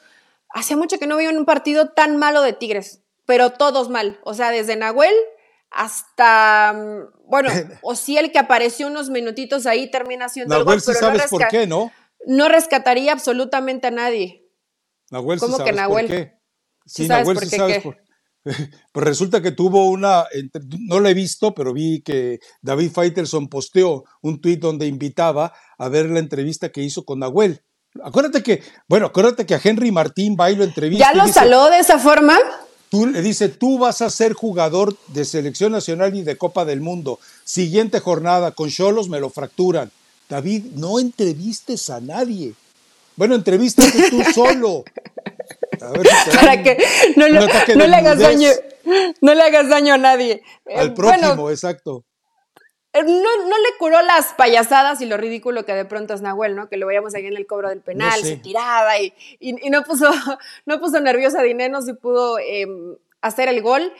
hacía 0.49 0.76
mucho 0.76 0.97
que 0.97 1.08
no 1.08 1.18
veía 1.18 1.30
un 1.30 1.45
partido 1.45 1.89
tan 1.89 2.18
malo 2.18 2.41
de 2.41 2.53
Tigres, 2.53 3.03
pero 3.26 3.51
todos 3.51 3.89
mal. 3.89 4.20
O 4.24 4.34
sea, 4.34 4.49
desde 4.49 4.76
Nahuel 4.76 5.14
hasta, 5.70 6.74
mm, 6.74 7.30
bueno, 7.30 7.49
o 7.82 7.95
si 7.95 8.18
el 8.18 8.32
que 8.32 8.39
apareció 8.39 8.88
unos 8.88 9.10
minutitos 9.10 9.68
ahí 9.68 9.91
termina 9.91 10.28
siendo 10.28 10.55
Nahuel, 10.55 10.80
el 10.80 10.82
gol, 10.82 10.82
sí 10.82 10.99
sabes 10.99 11.24
no 11.24 11.30
por 11.30 11.47
qué, 11.49 11.68
¿no? 11.68 11.91
No 12.26 12.49
rescataría 12.49 13.12
absolutamente 13.12 13.88
a 13.88 13.91
nadie. 13.91 14.43
Nahuel, 15.12 15.39
¿Cómo 15.39 15.58
sí 15.58 15.64
que 15.64 15.72
Nahuel? 15.72 16.08
Por 16.08 16.16
qué? 16.16 16.39
Sí, 16.86 17.03
¿Sí 17.03 17.08
Nahuel, 17.08 17.39
sí 17.39 17.55
sabes 17.55 17.84
por 17.84 17.95
qué. 17.95 18.07
Pues 18.91 19.06
resulta 19.06 19.41
que 19.41 19.52
tuvo 19.52 19.89
una, 19.89 20.26
no 20.80 21.00
la 21.00 21.10
he 21.10 21.14
visto, 21.14 21.54
pero 21.54 21.74
vi 21.74 22.02
que 22.02 22.39
David 22.62 22.91
Faitelson 22.91 23.48
posteó 23.48 24.06
un 24.22 24.41
tuit 24.41 24.60
donde 24.60 24.88
invitaba 24.88 25.54
a 25.78 25.89
ver 25.89 26.10
la 26.10 26.20
entrevista 26.20 26.70
que 26.70 26.82
hizo 26.82 27.06
con 27.06 27.20
Nahuel. 27.20 27.62
Acuérdate 28.04 28.43
que, 28.43 28.62
bueno, 28.88 29.08
acuérdate 29.08 29.45
que 29.45 29.56
a 29.56 29.62
Henry 29.64 29.91
Martín 29.91 30.36
va 30.39 30.52
y 30.52 30.56
lo 30.56 30.64
entrevista. 30.64 31.12
¿Ya 31.12 31.18
lo 31.18 31.32
saló 31.32 31.70
de 31.70 31.80
esa 31.80 32.00
forma? 32.00 32.38
Tú 32.89 33.06
le 33.06 33.22
dice, 33.22 33.50
tú 33.50 33.80
vas 33.80 34.02
a 34.02 34.10
ser 34.10 34.34
jugador 34.34 34.95
de 35.08 35.26
selección 35.26 35.72
nacional 35.72 36.16
y 36.16 36.24
de 36.24 36.38
Copa 36.38 36.64
del 36.64 36.80
Mundo. 36.82 37.20
Siguiente 37.43 38.00
jornada, 38.00 38.52
con 38.52 38.70
Cholos 38.70 39.10
me 39.10 39.20
lo 39.20 39.30
fracturan. 39.30 39.91
David, 40.30 40.66
no 40.76 41.00
entrevistes 41.00 41.89
a 41.89 42.00
nadie. 42.00 42.54
Bueno, 43.18 43.36
entrevístate 43.36 44.09
tú 44.09 44.24
solo. 44.34 44.84
Para 46.34 46.63
que 46.63 46.78
no, 47.15 47.28
le 47.28 47.95
hagas 47.95 48.20
daño, 48.20 48.49
no 49.22 49.34
le 49.34 49.41
hagas 49.41 49.70
daño 49.70 49.93
a 49.95 49.97
nadie. 49.97 50.41
Al 50.74 50.93
próximo, 50.93 51.49
exacto. 51.49 52.05
Eh, 52.93 53.03
no, 53.03 53.09
no, 53.11 53.57
le 53.57 53.78
curó 53.78 54.01
las 54.01 54.34
payasadas 54.34 55.01
y 55.01 55.05
lo 55.05 55.18
ridículo 55.18 55.65
que 55.65 55.74
de 55.74 55.86
pronto 55.86 56.13
es 56.13 56.22
Nahuel, 56.22 56.55
¿no? 56.55 56.70
Que 56.70 56.78
lo 56.78 56.88
veíamos 56.88 57.13
ahí 57.15 57.26
en 57.26 57.36
el 57.36 57.45
cobro 57.45 57.70
del 57.70 57.82
penal, 57.82 58.22
se 58.22 58.38
tiraba 58.38 58.99
y, 58.99 59.13
y, 59.39 59.70
no, 59.70 59.84
puso, 59.84 60.09
no 60.65 60.80
puso 60.80 60.99
nerviosa 60.99 61.41
a 61.41 61.43
Dineno 61.43 61.82
si 61.82 61.93
pudo 61.93 62.39
eh, 62.39 62.68
hacer 63.22 63.49
el 63.49 63.61
gol 63.61 63.91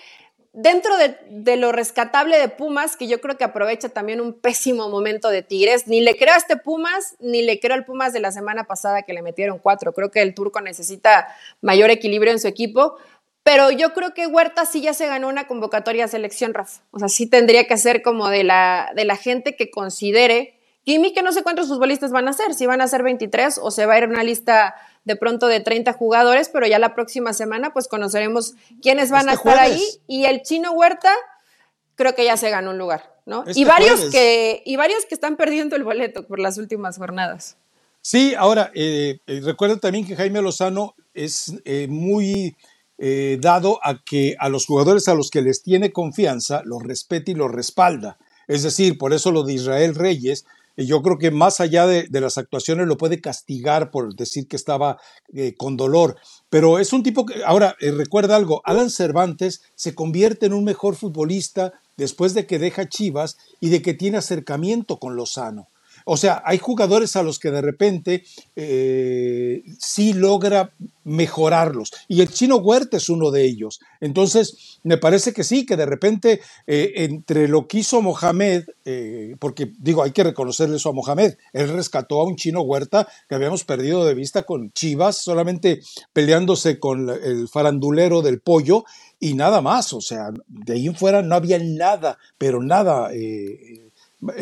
dentro 0.60 0.98
de, 0.98 1.16
de, 1.30 1.56
lo 1.56 1.72
rescatable 1.72 2.40
de 2.40 2.50
Pumas, 2.50 2.98
que 2.98 3.08
yo 3.08 3.22
creo 3.22 3.38
que 3.38 3.44
aprovecha 3.44 3.90
también 3.90 4.20
un 4.20 4.34
pésimo 4.34 4.90
momento 4.90 5.30
de 5.30 5.44
Tigres, 5.44 5.88
ni 5.88 6.02
le 6.02 6.18
creo 6.18 6.34
a 6.34 6.38
este 6.38 6.58
Pumas, 6.58 7.16
ni 7.20 7.44
le 7.44 7.60
creo 7.60 7.76
al 7.76 7.86
Pumas 7.86 8.12
de 8.12 8.20
la 8.20 8.32
semana 8.32 8.64
pasada 8.64 9.04
que 9.04 9.14
le 9.14 9.22
metieron 9.22 9.60
cuatro. 9.60 9.94
Creo 9.94 10.10
que 10.10 10.24
el 10.24 10.34
turco 10.34 10.60
necesita 10.60 11.28
mayor 11.62 11.92
equilibrio 11.92 12.32
en 12.32 12.40
su 12.40 12.48
equipo, 12.48 12.98
pero 13.44 13.70
yo 13.70 13.94
creo 13.94 14.16
que 14.16 14.26
Huerta 14.26 14.66
sí 14.66 14.82
ya 14.82 14.96
se 14.96 15.06
ganó 15.06 15.28
una 15.28 15.48
convocatoria 15.48 16.06
a 16.06 16.08
selección, 16.08 16.56
Rafa. 16.56 16.82
O 16.90 16.98
sea, 16.98 17.08
sí 17.08 17.28
tendría 17.28 17.68
que 17.68 17.78
ser 17.78 18.02
como 18.02 18.28
de 18.30 18.44
la, 18.44 18.92
de 18.96 19.06
la 19.06 19.16
gente 19.16 19.56
que 19.56 19.70
considere. 19.70 20.57
Y 20.90 21.12
que 21.12 21.22
no 21.22 21.34
sé 21.34 21.44
cuántos 21.44 21.68
futbolistas 21.68 22.12
van 22.14 22.30
a 22.30 22.34
ser, 22.34 22.54
si 22.54 22.66
van 22.66 22.80
a 22.80 22.88
ser 22.88 23.04
23 23.04 23.60
o 23.62 23.72
se 23.72 23.86
va 23.86 23.96
a 23.96 23.98
ir 23.98 24.08
una 24.08 24.24
lista 24.24 24.74
de 25.04 25.18
pronto 25.18 25.48
de 25.48 25.60
30 25.60 25.92
jugadores, 25.92 26.48
pero 26.48 26.66
ya 26.66 26.80
la 26.80 26.96
próxima 26.96 27.34
semana 27.34 27.74
pues 27.74 27.90
conoceremos 27.90 28.54
quiénes 28.82 29.12
van 29.12 29.28
este 29.28 29.32
a 29.32 29.34
estar 29.34 29.60
ahí 29.60 29.84
y 30.08 30.24
el 30.26 30.44
chino 30.44 30.72
Huerta 30.72 31.12
creo 31.96 32.16
que 32.16 32.24
ya 32.24 32.38
se 32.38 32.50
ganó 32.50 32.72
un 32.72 32.78
lugar, 32.78 33.20
¿no? 33.26 33.44
Este 33.46 33.60
y 33.60 33.66
varios 33.66 34.00
que 34.12 34.64
y 34.66 34.78
varios 34.78 35.04
que 35.06 35.14
están 35.14 35.36
perdiendo 35.36 35.76
el 35.76 35.84
boleto 35.84 36.26
por 36.26 36.40
las 36.40 36.58
últimas 36.58 36.98
jornadas. 36.98 37.58
Sí, 38.02 38.34
ahora 38.36 38.72
eh, 38.74 39.20
eh 39.28 39.42
recuerda 39.44 39.76
también 39.76 40.08
que 40.08 40.16
Jaime 40.16 40.42
Lozano 40.42 40.96
es 41.14 41.54
eh, 41.66 41.88
muy 41.90 42.56
eh, 42.98 43.38
dado 43.42 43.82
a 43.84 44.02
que 44.06 44.38
a 44.40 44.48
los 44.48 44.66
jugadores 44.66 45.10
a 45.10 45.16
los 45.16 45.32
que 45.32 45.42
les 45.42 45.64
tiene 45.64 45.92
confianza 45.92 46.62
los 46.64 46.82
respeta 46.82 47.30
y 47.32 47.36
los 47.36 47.52
respalda. 47.52 48.18
Es 48.48 48.64
decir, 48.64 48.98
por 48.98 49.12
eso 49.12 49.34
lo 49.34 49.44
de 49.44 49.52
Israel 49.52 49.94
Reyes 49.94 50.46
yo 50.86 51.02
creo 51.02 51.18
que 51.18 51.32
más 51.32 51.60
allá 51.60 51.88
de, 51.88 52.08
las 52.12 52.38
actuaciones 52.38 52.88
lo 52.88 52.98
puede 52.98 53.20
castigar 53.20 53.90
por 53.90 54.16
decir 54.16 54.48
que 54.48 54.56
estaba 54.56 55.00
eh, 55.34 55.56
con 55.56 55.76
dolor. 55.76 56.18
Pero 56.50 56.78
es 56.78 56.94
un 56.94 57.04
tipo 57.04 57.26
que, 57.26 57.44
ahora, 57.44 57.76
eh, 57.80 57.92
recuerda 57.92 58.36
algo, 58.36 58.62
Alan 58.64 58.92
Cervantes 58.92 59.62
se 59.76 59.96
convierte 59.96 60.46
en 60.46 60.54
un 60.54 60.64
mejor 60.64 60.96
futbolista 60.96 61.74
después 61.98 62.34
de 62.34 62.46
que 62.46 62.60
deja 62.60 62.88
Chivas 62.88 63.38
y 63.60 63.70
de 63.70 63.82
que 63.82 63.96
tiene 63.96 64.18
acercamiento 64.18 65.00
con 65.00 65.16
Lozano. 65.16 65.68
O 66.10 66.16
sea, 66.16 66.42
hay 66.46 66.58
jugadores 66.58 67.18
a 67.18 67.22
los 67.22 67.38
que 67.38 67.52
de 67.52 67.62
repente 67.62 68.24
eh, 68.56 69.62
sí 69.78 70.14
logra 70.14 70.72
mejorarlos. 71.04 71.92
Y 72.08 72.22
el 72.22 72.30
chino 72.30 72.56
Huerta 72.56 72.96
es 72.96 73.10
uno 73.10 73.30
de 73.30 73.44
ellos. 73.44 73.82
Entonces, 74.00 74.80
me 74.84 74.98
parece 74.98 75.34
que 75.34 75.44
sí, 75.44 75.66
que 75.66 75.76
de 75.76 75.86
repente 75.86 76.40
eh, 76.66 76.94
entre 76.96 77.50
lo 77.50 77.68
que 77.68 77.80
hizo 77.80 78.02
Mohamed, 78.02 78.64
eh, 78.86 79.36
porque 79.40 79.74
digo, 79.80 80.02
hay 80.02 80.12
que 80.12 80.24
reconocerle 80.24 80.78
eso 80.78 80.90
a 80.90 80.94
Mohamed, 80.94 81.34
él 81.52 81.68
rescató 81.74 82.22
a 82.22 82.26
un 82.26 82.38
chino 82.38 82.62
Huerta 82.62 83.06
que 83.28 83.36
habíamos 83.36 83.66
perdido 83.66 84.06
de 84.06 84.14
vista 84.14 84.44
con 84.44 84.72
Chivas, 84.72 85.18
solamente 85.18 85.82
peleándose 86.14 86.80
con 86.80 87.10
el 87.10 87.50
farandulero 87.50 88.22
del 88.22 88.40
pollo 88.40 88.86
y 89.20 89.34
nada 89.34 89.62
más. 89.62 89.92
O 89.92 90.00
sea, 90.00 90.30
de 90.48 90.74
ahí 90.74 90.88
en 90.88 90.96
fuera 90.96 91.22
no 91.22 91.36
había 91.36 91.60
nada, 91.60 92.18
pero 92.38 92.64
nada. 92.64 93.10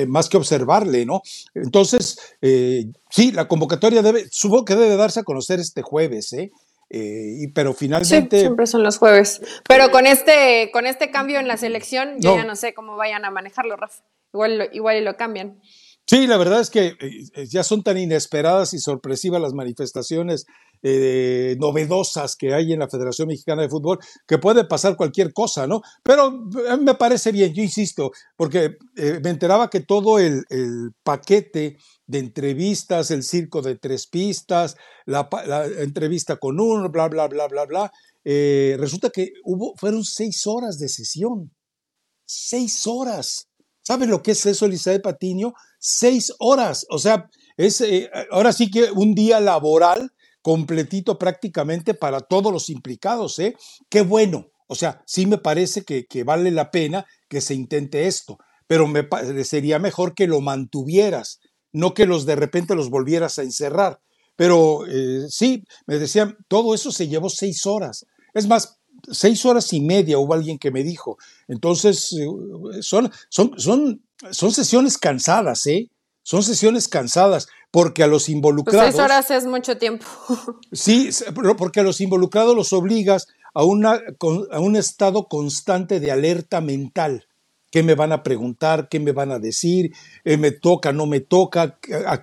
Más 0.07 0.30
que 0.30 0.38
observarle, 0.38 1.05
¿no? 1.05 1.21
Entonces, 1.53 2.17
eh, 2.41 2.86
sí, 3.09 3.32
la 3.32 3.47
convocatoria 3.47 4.01
debe, 4.01 4.26
supongo 4.32 4.65
que 4.65 4.76
debe 4.76 4.95
darse 4.95 5.19
a 5.19 5.23
conocer 5.23 5.59
este 5.59 5.82
jueves, 5.82 6.32
¿eh? 6.34 6.51
eh 6.89 7.51
pero 7.53 7.73
finalmente. 7.73 8.38
Sí, 8.38 8.41
siempre 8.41 8.67
son 8.67 8.84
los 8.84 8.97
jueves. 8.97 9.41
Pero 9.67 9.91
con 9.91 10.07
este, 10.07 10.69
con 10.71 10.86
este 10.86 11.11
cambio 11.11 11.39
en 11.39 11.47
la 11.47 11.57
selección, 11.57 12.19
yo 12.19 12.36
ya 12.36 12.45
no 12.45 12.55
sé 12.55 12.73
cómo 12.73 12.95
vayan 12.95 13.26
a 13.26 13.32
manejarlo, 13.32 13.76
Rafa. 13.76 14.03
Igual, 14.34 14.69
igual 14.73 14.97
y 14.97 15.01
lo 15.01 15.15
cambian. 15.15 15.61
Sí, 16.07 16.28
la 16.28 16.38
verdad 16.38 16.59
es 16.59 16.69
que 16.69 16.95
ya 17.49 17.63
son 17.63 17.82
tan 17.82 17.97
inesperadas 17.97 18.73
y 18.73 18.80
sorpresivas 18.80 19.41
las 19.41 19.53
manifestaciones 19.53 20.45
eh, 20.88 21.57
novedosas 21.59 22.36
que 22.36 22.53
hay 22.53 22.71
en 22.71 22.77
la 22.77 22.88
Federación 22.88 23.27
Mexicana 23.27 23.63
de 23.63 23.69
Fútbol, 23.69 23.97
que 24.27 24.38
puede 24.38 24.65
pasar 24.65 24.95
cualquier 24.95 25.33
cosa, 25.33 25.65
¿no? 25.65 25.81
Pero 26.03 26.25
a 26.69 26.77
mí 26.77 26.83
me 26.83 26.93
parece 26.93 27.31
bien, 27.31 27.55
yo 27.55 27.63
insisto, 27.63 28.11
porque 28.38 28.77
eh, 28.95 29.19
me 29.23 29.31
enteraba 29.31 29.71
que 29.71 29.79
todo 29.79 30.19
el, 30.19 30.43
paquete 31.01 31.77
de 32.05 32.19
entrevistas, 32.19 33.09
el 33.09 33.23
circo 33.23 33.63
de 33.63 33.77
tres 33.77 34.05
pistas, 34.05 34.75
la, 35.07 35.27
entrevista 35.79 36.38
con 36.38 36.59
uno, 36.59 36.88
bla, 36.91 37.07
bla, 37.07 37.27
bla, 37.29 37.47
bla, 37.47 37.65
bla, 37.65 37.91
eh, 38.23 38.75
resulta 38.77 39.09
que 39.09 39.31
hubo, 39.43 39.73
fueron 39.77 40.03
seis 40.03 40.45
horas 40.45 40.77
de 40.77 40.88
sesión. 40.88 41.51
Seis 42.27 42.86
horas. 42.86 43.47
¿Sabes 43.81 44.07
lo 44.07 44.21
que 44.21 44.33
es 44.33 44.45
eso, 44.45 44.67
Elizabeth 44.67 45.01
Patiño? 45.01 45.53
Seis 45.79 46.31
horas. 46.38 46.86
O 46.91 46.99
sea, 46.99 47.27
es 47.57 47.83
ahora 48.29 48.53
sí 48.53 48.69
que 48.69 48.91
un 48.91 49.15
día 49.15 49.39
laboral 49.39 50.11
completito 50.46 51.18
prácticamente 51.18 51.96
para 51.96 52.20
todos 52.20 52.54
los 52.54 52.70
implicados. 52.70 53.39
¿eh? 53.39 53.56
Qué 53.89 54.02
bueno. 54.02 54.52
O 54.68 54.76
sea, 54.76 55.02
sí 55.08 55.26
me 55.26 55.39
parece 55.39 55.84
que, 55.84 56.24
vale 56.24 56.52
la 56.52 56.70
pena 56.70 57.08
que 57.28 57.41
se 57.41 57.56
intente 57.56 58.06
esto, 58.06 58.38
pero 58.68 58.86
me 58.86 59.04
parecería 59.04 59.80
mejor 59.80 60.14
que 60.14 60.28
lo 60.28 60.41
mantuvieras, 60.41 61.39
no 61.74 61.96
que 61.96 62.06
los 62.06 62.28
de 62.28 62.36
repente 62.36 62.76
los 62.76 62.91
volvieras 62.91 63.39
a 63.39 63.41
encerrar. 63.41 64.02
Pero 64.36 64.86
eh, 64.86 65.26
sí, 65.30 65.64
me 65.88 65.98
decían, 65.98 66.38
todo 66.48 66.76
eso 66.76 66.91
se 66.91 67.08
llevó 67.08 67.32
seis 67.32 67.66
horas. 67.66 68.06
Es 68.36 68.48
más, 68.48 68.78
seis 69.12 69.43
horas 69.48 69.74
y 69.74 69.82
media 69.82 70.20
hubo 70.20 70.36
alguien 70.36 70.60
que 70.60 70.70
me 70.70 70.84
dijo. 70.84 71.18
Entonces, 71.48 72.14
eh, 72.14 72.28
son, 72.82 73.12
son, 73.30 73.60
son, 73.60 74.04
son 74.30 74.52
sesiones 74.52 75.00
cansadas, 75.00 75.66
¿eh? 75.66 75.89
Son 76.22 76.43
sesiones 76.43 76.88
cansadas 76.88 77.48
porque 77.76 78.03
a 78.03 78.07
los 78.07 78.23
pues 78.23 78.30
involucrados... 78.30 78.89
seis 78.89 79.03
horas 79.03 79.30
es 79.32 79.45
mucho 79.45 79.78
tiempo. 79.78 80.05
sí, 80.71 81.09
porque 81.57 81.82
a 81.82 81.84
los 81.84 81.99
involucrados 81.99 82.55
los 82.55 82.71
obligas 82.71 83.28
a, 83.53 83.65
una, 83.65 83.99
a 84.51 84.59
un 84.61 84.78
estado 84.78 85.28
constante 85.28 85.99
de 85.99 86.09
alerta 86.09 86.61
mental. 86.61 87.28
¿Qué 87.69 87.84
me 87.84 87.95
van 87.95 88.13
a 88.13 88.23
preguntar? 88.23 88.88
¿Qué 88.88 89.01
me 89.01 89.11
van 89.11 89.34
a 89.34 89.39
decir? 89.39 89.91
Eh, 90.23 90.38
¿Me 90.38 90.51
toca? 90.51 90.93
¿No 90.93 91.05
me 91.05 91.19
toca? 91.19 91.78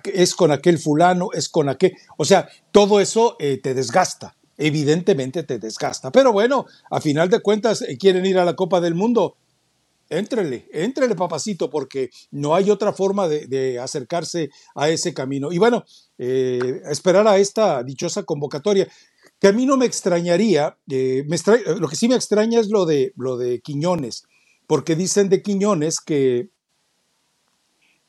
¿Es 0.05 0.33
con 0.33 0.51
aquel 0.51 0.79
fulano? 0.79 1.27
¿Es 1.33 1.49
con 1.49 1.69
aquel? 1.69 1.93
O 2.17 2.25
sea, 2.25 2.49
todo 2.71 2.99
eso 2.99 3.35
eh, 3.37 3.59
te 3.61 3.75
desgasta. 3.75 4.35
Evidentemente 4.57 5.43
te 5.43 5.59
desgasta. 5.59 6.11
Pero 6.11 6.33
bueno, 6.33 6.65
a 6.89 6.99
final 6.99 7.29
de 7.29 7.41
cuentas, 7.41 7.83
eh, 7.83 7.95
quieren 7.99 8.25
ir 8.25 8.39
a 8.39 8.45
la 8.45 8.55
Copa 8.55 8.81
del 8.81 8.95
Mundo 8.95 9.35
Éntrele, 10.17 10.69
éntrele, 10.71 11.15
papacito, 11.15 11.69
porque 11.69 12.09
no 12.31 12.55
hay 12.55 12.69
otra 12.69 12.93
forma 12.93 13.27
de, 13.27 13.79
acercarse 13.79 14.49
a 14.75 14.89
ese 14.89 15.13
camino. 15.13 15.51
Y 15.51 15.57
bueno, 15.57 15.83
eh, 16.17 16.81
esperar 16.89 17.27
a 17.27 17.37
esta 17.37 17.83
dichosa 17.83 18.23
convocatoria, 18.23 18.87
que 19.39 19.47
a 19.47 19.53
mí 19.53 19.65
no 19.65 19.75
me 19.75 19.85
extrañaría, 19.85 20.77
eh, 20.89 21.25
lo 21.79 21.87
que 21.87 21.95
sí 21.95 22.07
me 22.07 22.15
extraña 22.15 22.59
es 22.59 22.69
lo 22.69 22.85
de, 22.85 23.13
lo 23.17 23.37
de 23.37 23.59
Quiñones, 23.59 24.23
porque 24.67 24.95
dicen 24.95 25.29
de 25.29 25.41
Quiñones 25.41 25.99
que, 25.99 26.49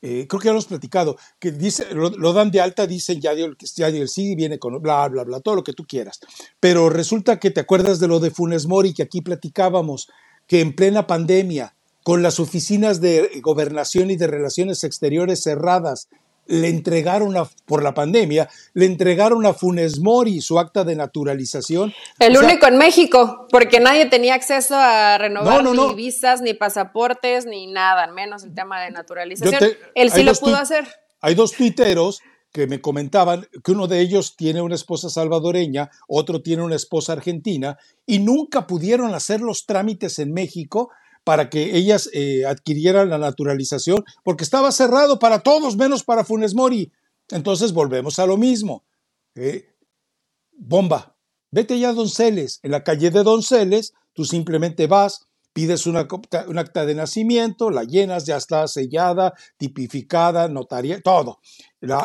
eh, 0.01 0.27
creo 0.27 0.39
que 0.39 0.45
ya 0.45 0.51
lo 0.51 0.59
hemos 0.59 0.67
platicado, 0.67 1.17
que 1.39 1.51
dice, 1.51 1.87
lo, 1.93 2.31
dan 2.31 2.51
de 2.51 2.61
alta, 2.61 2.85
dicen 2.85 3.19
ya 3.19 3.33
dio, 3.33 3.55
ya 3.75 3.89
dio 3.89 4.03
el 4.03 4.07
sí, 4.07 4.35
viene 4.35 4.59
con 4.59 4.79
bla, 4.81 5.07
bla, 5.09 5.23
bla, 5.23 5.39
todo 5.39 5.55
lo 5.55 5.63
que 5.63 5.73
tú 5.73 5.85
quieras. 5.85 6.19
Pero 6.59 6.89
resulta 6.89 7.39
que 7.39 7.49
te 7.49 7.61
acuerdas 7.61 7.99
de 7.99 8.07
lo 8.07 8.19
de 8.19 8.29
Funes 8.29 8.67
Mori, 8.67 8.93
que 8.93 9.03
aquí 9.03 9.21
platicábamos, 9.21 10.07
que 10.47 10.61
en 10.61 10.75
plena 10.75 11.07
pandemia, 11.07 11.74
con 12.05 12.21
las 12.21 12.39
oficinas 12.39 13.01
de 13.01 13.41
gobernación 13.41 14.11
y 14.11 14.15
de 14.15 14.27
relaciones 14.27 14.83
exteriores 14.83 15.41
cerradas, 15.41 16.07
le 16.45 16.69
entregaron 16.69 17.35
a, 17.35 17.49
por 17.65 17.81
la 17.81 17.95
pandemia, 17.95 18.47
le 18.75 18.85
entregaron 18.85 19.43
a 19.47 19.55
Funes 19.55 19.99
Mori 19.99 20.39
su 20.39 20.59
acta 20.59 20.83
de 20.83 20.95
naturalización. 20.95 21.95
El 22.19 22.37
único 22.37 22.67
en 22.67 22.77
México, 22.77 23.47
porque 23.49 23.79
nadie 23.79 24.05
tenía 24.05 24.35
acceso 24.35 24.75
a 24.77 25.17
renovar 25.17 25.63
ni 25.63 25.95
visas, 25.95 26.43
ni 26.43 26.53
pasaportes, 26.53 27.47
ni 27.47 27.65
nada, 27.65 28.05
menos 28.13 28.43
el 28.43 28.53
tema 28.53 28.83
de 28.83 28.91
naturalización. 28.91 29.63
Él 29.95 30.11
sí 30.11 30.21
lo 30.21 30.35
pudo 30.35 30.57
hacer. 30.57 30.87
Hay 31.21 31.33
dos 31.33 31.53
tuiteros 31.53 32.21
que 32.51 32.67
me 32.67 32.81
comentaban 32.81 33.47
que 33.63 33.71
uno 33.71 33.87
de 33.87 34.01
ellos 34.01 34.35
tiene 34.37 34.61
una 34.61 34.75
esposa 34.75 35.09
salvadoreña, 35.09 35.89
otro 36.07 36.43
tiene 36.43 36.61
una 36.61 36.75
esposa 36.75 37.13
argentina, 37.13 37.79
y 38.05 38.19
nunca 38.19 38.67
pudieron 38.67 39.15
hacer 39.15 39.41
los 39.41 39.65
trámites 39.65 40.19
en 40.19 40.33
México 40.33 40.91
para 41.25 41.49
que 41.49 41.75
ellas 41.75 42.09
eh, 42.13 42.45
adquirieran 42.45 43.09
la 43.09 43.17
naturalización, 43.17 44.05
porque 44.23 44.43
estaba 44.43 44.71
cerrado 44.71 45.19
para 45.19 45.39
todos 45.39 45.75
menos 45.75 46.03
para 46.03 46.23
Funes 46.23 46.53
Mori. 46.53 46.93
Entonces 47.31 47.73
volvemos 47.73 48.19
a 48.19 48.27
lo 48.27 48.37
mismo. 48.37 48.85
Eh, 49.33 49.75
bomba, 50.53 51.17
vete 51.51 51.79
ya 51.79 51.89
a 51.89 51.93
Donceles. 51.93 52.59
En 52.61 52.71
la 52.71 52.83
calle 52.83 53.09
de 53.09 53.23
Donceles, 53.23 53.93
tú 54.13 54.23
simplemente 54.23 54.85
vas, 54.85 55.27
pides 55.51 55.87
una, 55.87 56.07
un 56.47 56.59
acta 56.59 56.85
de 56.85 56.93
nacimiento, 56.93 57.71
la 57.71 57.85
llenas, 57.85 58.25
ya 58.25 58.37
está 58.37 58.67
sellada, 58.67 59.33
tipificada, 59.57 60.47
notaria, 60.47 61.01
todo. 61.01 61.39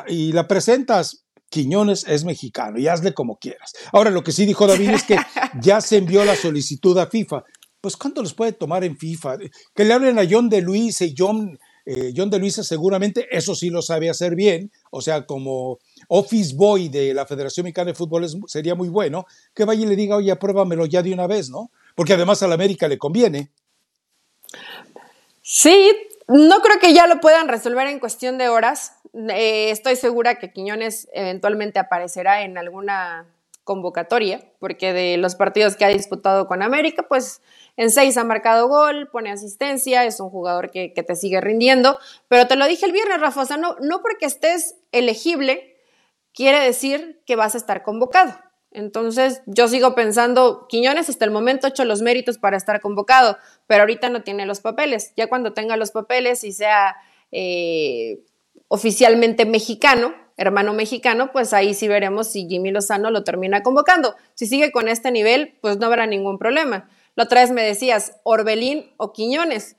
y 0.09 0.33
la 0.33 0.49
presentas. 0.49 1.27
Quiñones 1.53 2.07
es 2.07 2.25
mexicano 2.25 2.79
y 2.79 2.87
hazle 2.87 3.13
como 3.13 3.41
quieras. 3.41 3.73
Ahora, 3.93 4.11
lo 4.11 4.23
que 4.23 4.31
sí 4.31 4.47
dijo 4.47 4.69
David 4.69 4.91
es 4.91 5.03
que 5.03 5.17
ya 5.61 5.81
se 5.81 5.97
envió 5.97 6.25
la 6.25 6.37
solicitud 6.37 6.97
a 6.97 7.09
FIFA 7.09 7.43
pues 7.81 7.97
¿cuánto 7.97 8.23
los 8.23 8.35
puede 8.35 8.53
tomar 8.53 8.85
en 8.85 8.97
FIFA? 8.97 9.39
Que 9.75 9.85
le 9.85 9.95
hablen 9.95 10.19
a 10.19 10.27
John 10.29 10.49
de 10.49 10.61
Luis 10.61 11.01
y 11.01 11.15
John, 11.17 11.59
eh, 11.87 12.13
John 12.17 12.31
de 12.31 12.39
Luisa 12.39 12.63
seguramente 12.63 13.27
eso 13.31 13.55
sí 13.55 13.71
lo 13.71 13.83
sabe 13.83 14.11
hacer 14.11 14.35
bien, 14.35 14.71
o 14.91 15.01
sea, 15.01 15.27
como 15.27 15.79
office 16.09 16.55
boy 16.55 16.89
de 16.89 17.15
la 17.15 17.27
Federación 17.27 17.65
Mexicana 17.65 17.91
de 17.91 17.95
Fútbol 17.95 18.27
sería 18.47 18.75
muy 18.75 18.89
bueno, 18.89 19.25
que 19.55 19.65
vaya 19.65 19.83
y 19.83 19.87
le 19.87 19.97
diga, 19.97 20.17
oye, 20.17 20.31
apruébamelo 20.31 20.87
ya 20.87 21.03
de 21.03 21.13
una 21.13 21.27
vez, 21.27 21.51
¿no? 21.51 21.71
Porque 21.95 22.13
además 22.13 22.43
a 22.43 22.49
la 22.49 22.55
América 22.55 22.89
le 22.89 22.99
conviene. 22.99 23.51
Sí, 25.43 25.93
no 26.29 26.61
creo 26.61 26.79
que 26.79 26.95
ya 26.95 27.07
lo 27.07 27.21
puedan 27.21 27.49
resolver 27.49 27.87
en 27.89 27.99
cuestión 27.99 28.39
de 28.39 28.49
horas. 28.49 28.93
Eh, 29.15 29.71
estoy 29.71 29.97
segura 29.97 30.39
que 30.39 30.53
Quiñones 30.53 31.09
eventualmente 31.13 31.79
aparecerá 31.79 32.43
en 32.43 32.57
alguna 32.57 33.27
convocatoria, 33.71 34.41
porque 34.59 34.93
de 34.93 35.17
los 35.17 35.37
partidos 35.37 35.77
que 35.77 35.85
ha 35.85 35.89
disputado 35.91 36.49
con 36.49 36.61
América, 36.61 37.05
pues 37.09 37.41
en 37.77 37.93
seis 37.93 38.17
ha 38.17 38.25
marcado 38.25 38.67
gol, 38.67 39.09
pone 39.13 39.31
asistencia, 39.31 40.05
es 40.05 40.19
un 40.19 40.29
jugador 40.29 40.73
que, 40.73 40.89
te 40.91 41.15
sigue 41.15 41.41
rindiendo, 41.41 41.97
pero 42.27 42.49
te 42.49 42.57
lo 42.57 42.67
dije 42.67 42.85
el 42.85 42.91
viernes, 42.91 43.21
Rafa, 43.21 43.43
o 43.43 43.45
sea, 43.45 43.59
no, 43.59 43.77
no 43.81 44.03
porque 44.03 44.27
estés 44.27 44.75
elegible 44.91 45.77
quiere 46.35 46.59
decir 46.59 47.23
que 47.27 47.37
vas 47.37 47.55
a 47.55 47.59
estar 47.59 47.85
convocado. 47.85 48.35
Entonces, 48.73 49.41
yo 49.47 49.69
sigo 49.69 49.95
pensando, 49.95 50.67
Quiñones 50.69 51.09
hasta 51.09 51.25
el 51.25 51.31
momento 51.31 51.69
ha 51.69 51.71
hecho 51.71 51.85
los 51.85 52.03
méritos 52.03 52.39
para 52.39 52.57
estar 52.57 52.81
convocado, 52.81 53.37
pero 53.69 53.83
ahorita 53.83 54.09
no 54.09 54.25
tiene 54.25 54.47
los 54.47 54.59
papeles. 54.59 55.13
Ya 55.17 55.29
cuando 55.29 55.53
tenga 55.53 55.77
los 55.77 55.93
papeles 55.93 56.43
y 56.43 56.51
sea 56.51 56.97
eh, 57.31 58.19
oficialmente 58.73 59.47
mexicano, 59.47 60.15
hermano 60.37 60.73
mexicano, 60.73 61.33
pues 61.33 61.53
ahí 61.53 61.75
sí 61.75 61.89
veremos 61.89 62.29
si 62.29 62.47
Jimmy 62.49 62.71
Lozano 62.71 63.11
lo 63.11 63.25
termina 63.25 63.65
convocando. 63.65 64.15
Si 64.35 64.47
sigue 64.47 64.71
con 64.71 64.89
este 64.89 65.11
nivel, 65.11 65.59
pues 65.61 65.79
no 65.79 65.87
habrá 65.87 66.07
ningún 66.07 66.39
problema. 66.39 66.89
La 67.17 67.25
otra 67.25 67.41
vez 67.41 67.51
me 67.51 67.63
decías, 67.63 68.21
Orbelín 68.23 68.93
o 68.97 69.13
Quiñones. 69.13 69.77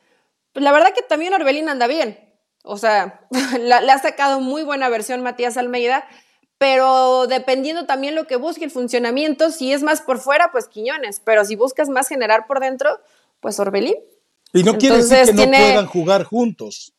Pues 0.52 0.64
la 0.64 0.74
verdad 0.74 0.94
que 0.94 1.04
también 1.04 1.34
Orbelín 1.34 1.70
anda 1.70 1.88
bien. 1.88 2.20
O 2.64 2.78
sea, 2.78 3.22
le 3.60 3.74
ha 3.74 3.98
sacado 3.98 4.42
muy 4.42 4.64
buena 4.64 4.90
versión 4.90 5.22
Matías 5.22 5.56
Almeida, 5.56 6.04
pero 6.58 7.28
dependiendo 7.28 7.86
también 7.86 8.14
lo 8.14 8.28
que 8.28 8.36
busque 8.36 8.66
el 8.66 8.72
funcionamiento, 8.72 9.52
si 9.52 9.72
es 9.72 9.84
más 9.84 10.02
por 10.02 10.20
fuera, 10.20 10.52
pues 10.52 10.68
Quiñones, 10.68 11.22
pero 11.24 11.46
si 11.46 11.56
buscas 11.56 11.88
más 11.88 12.10
generar 12.10 12.46
por 12.46 12.60
dentro, 12.60 13.00
pues 13.40 13.58
Orbelín. 13.58 13.96
Y 14.52 14.64
no 14.64 14.78
quiere 14.78 14.98
decir 14.98 15.34
que 15.34 15.48
no 15.48 15.58
puedan 15.58 15.88
jugar 15.88 16.26
juntos. 16.26 16.94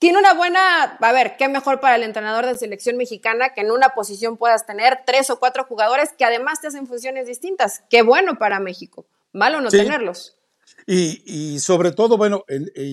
Tiene 0.00 0.18
una 0.18 0.34
buena, 0.34 0.82
a 0.82 1.12
ver, 1.12 1.36
qué 1.36 1.48
mejor 1.48 1.80
para 1.80 1.96
el 1.96 2.04
entrenador 2.04 2.46
de 2.46 2.56
selección 2.56 2.96
mexicana 2.96 3.50
que 3.54 3.62
en 3.62 3.70
una 3.70 3.90
posición 3.90 4.36
puedas 4.36 4.64
tener 4.66 5.00
tres 5.04 5.30
o 5.30 5.38
cuatro 5.38 5.64
jugadores 5.64 6.12
que 6.16 6.24
además 6.24 6.60
te 6.60 6.68
hacen 6.68 6.86
funciones 6.86 7.26
distintas. 7.26 7.82
Qué 7.90 8.02
bueno 8.02 8.38
para 8.38 8.60
México. 8.60 9.06
Malo 9.32 9.60
no 9.60 9.70
tenerlos. 9.70 10.38
Y, 10.86 11.58
sobre 11.60 11.92
todo, 11.92 12.16
bueno, 12.16 12.44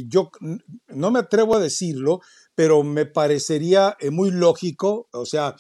yo 0.08 0.30
no 0.88 1.12
me 1.12 1.20
atrevo 1.20 1.56
a 1.56 1.60
decirlo, 1.60 2.20
pero 2.54 2.84
me 2.84 3.06
parecería 3.06 3.96
eh, 4.00 4.10
muy 4.10 4.32
lógico, 4.32 5.08
o 5.12 5.26
sea, 5.26 5.56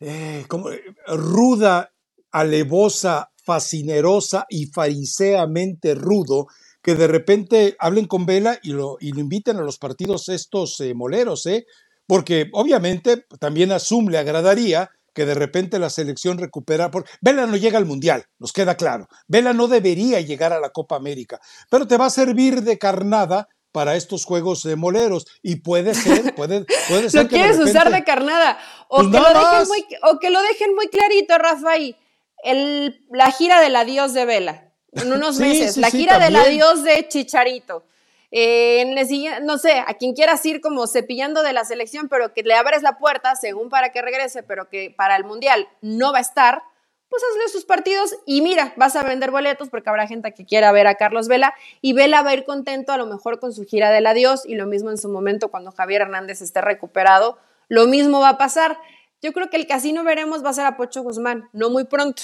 eh, 0.00 0.44
como, 0.48 0.70
eh, 0.70 0.82
ruda, 1.06 1.94
alevosa, 2.30 3.30
fascinerosa 3.44 4.46
y 4.48 4.66
fariseamente 4.66 5.94
rudo, 5.94 6.48
que 6.82 6.94
de 6.94 7.06
repente 7.06 7.76
hablen 7.78 8.06
con 8.06 8.26
Vela 8.26 8.58
y 8.62 8.70
lo, 8.70 8.96
y 9.00 9.12
lo 9.12 9.20
inviten 9.20 9.56
a 9.56 9.62
los 9.62 9.78
partidos 9.78 10.28
estos 10.28 10.82
moleros, 10.94 11.46
¿eh? 11.46 11.66
Porque 12.06 12.50
obviamente 12.52 13.24
también 13.38 13.72
a 13.72 13.78
Zoom 13.78 14.08
le 14.08 14.18
agradaría 14.18 14.90
que 15.14 15.26
de 15.26 15.34
repente 15.34 15.78
la 15.78 15.90
selección 15.90 16.38
recupera. 16.38 16.90
Porque 16.90 17.10
Vela 17.20 17.46
no 17.46 17.56
llega 17.56 17.78
al 17.78 17.86
Mundial, 17.86 18.24
nos 18.38 18.52
queda 18.52 18.76
claro. 18.76 19.08
Vela 19.28 19.52
no 19.52 19.68
debería 19.68 20.20
llegar 20.20 20.52
a 20.52 20.60
la 20.60 20.70
Copa 20.70 20.96
América, 20.96 21.40
pero 21.70 21.86
te 21.86 21.96
va 21.96 22.06
a 22.06 22.10
servir 22.10 22.62
de 22.62 22.78
carnada 22.78 23.48
para 23.70 23.96
estos 23.96 24.26
juegos 24.26 24.62
de 24.64 24.76
moleros 24.76 25.26
y 25.42 25.56
puede 25.56 25.94
ser, 25.94 26.34
puede, 26.36 26.66
puede 26.88 27.08
ser. 27.08 27.22
lo 27.22 27.28
quieres 27.28 27.58
usar 27.58 27.90
de 27.90 28.04
carnada 28.04 28.58
o, 28.88 28.96
pues 28.96 29.08
que 29.08 29.18
lo 29.18 29.28
dejen 29.28 29.68
muy, 29.68 29.86
o 30.02 30.18
que 30.18 30.30
lo 30.30 30.42
dejen 30.42 30.74
muy 30.74 30.88
clarito, 30.88 31.38
Rafael. 31.38 31.96
El, 32.44 33.06
la 33.10 33.30
gira 33.30 33.60
del 33.60 33.76
adiós 33.76 34.12
de 34.12 34.24
Vela 34.26 34.71
en 34.92 35.12
unos 35.12 35.38
meses, 35.38 35.76
la 35.76 35.90
gira 35.90 36.18
del 36.18 36.36
adiós 36.36 36.82
de 36.84 37.08
Chicharito. 37.08 37.84
Eh, 38.30 38.94
no 39.42 39.58
sé, 39.58 39.84
a 39.86 39.94
quien 39.94 40.14
quieras 40.14 40.44
ir 40.46 40.62
como 40.62 40.86
cepillando 40.86 41.42
de 41.42 41.52
la 41.52 41.64
selección, 41.64 42.08
pero 42.08 42.32
que 42.32 42.42
le 42.42 42.54
abres 42.54 42.82
la 42.82 42.98
puerta 42.98 43.34
según 43.36 43.68
para 43.68 43.92
que 43.92 44.00
regrese, 44.00 44.42
pero 44.42 44.68
que 44.70 44.92
para 44.96 45.16
el 45.16 45.24
Mundial 45.24 45.68
no 45.82 46.12
va 46.12 46.18
a 46.18 46.22
estar, 46.22 46.62
pues 47.10 47.22
hazle 47.30 47.48
sus 47.48 47.66
partidos 47.66 48.14
y 48.24 48.40
mira, 48.40 48.72
vas 48.76 48.96
a 48.96 49.02
vender 49.02 49.30
boletos 49.30 49.68
porque 49.68 49.90
habrá 49.90 50.06
gente 50.06 50.32
que 50.32 50.46
quiera 50.46 50.72
ver 50.72 50.86
a 50.86 50.94
Carlos 50.94 51.28
Vela 51.28 51.52
y 51.82 51.92
Vela 51.92 52.22
va 52.22 52.30
a 52.30 52.34
ir 52.34 52.44
contento 52.44 52.90
a 52.90 52.96
lo 52.96 53.04
mejor 53.04 53.38
con 53.38 53.52
su 53.52 53.64
gira 53.64 53.90
del 53.90 54.06
adiós 54.06 54.44
y 54.46 54.54
lo 54.54 54.66
mismo 54.66 54.90
en 54.90 54.96
su 54.96 55.10
momento 55.10 55.48
cuando 55.48 55.72
Javier 55.72 56.00
Hernández 56.00 56.40
esté 56.40 56.62
recuperado, 56.62 57.36
lo 57.68 57.86
mismo 57.86 58.20
va 58.20 58.30
a 58.30 58.38
pasar. 58.38 58.78
Yo 59.20 59.34
creo 59.34 59.50
que 59.50 59.58
el 59.58 59.66
casino 59.66 60.04
veremos 60.04 60.42
va 60.42 60.50
a 60.50 60.54
ser 60.54 60.64
a 60.64 60.78
Pocho 60.78 61.02
Guzmán, 61.02 61.50
no 61.52 61.68
muy 61.68 61.84
pronto. 61.84 62.22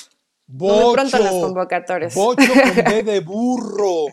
Muy 0.49 0.95
pronto 0.95 1.19
las 1.19 1.31
convocatorias. 1.31 2.15
Bocho 2.15 2.53
con 2.53 3.05
de 3.05 3.21
burro 3.25 4.07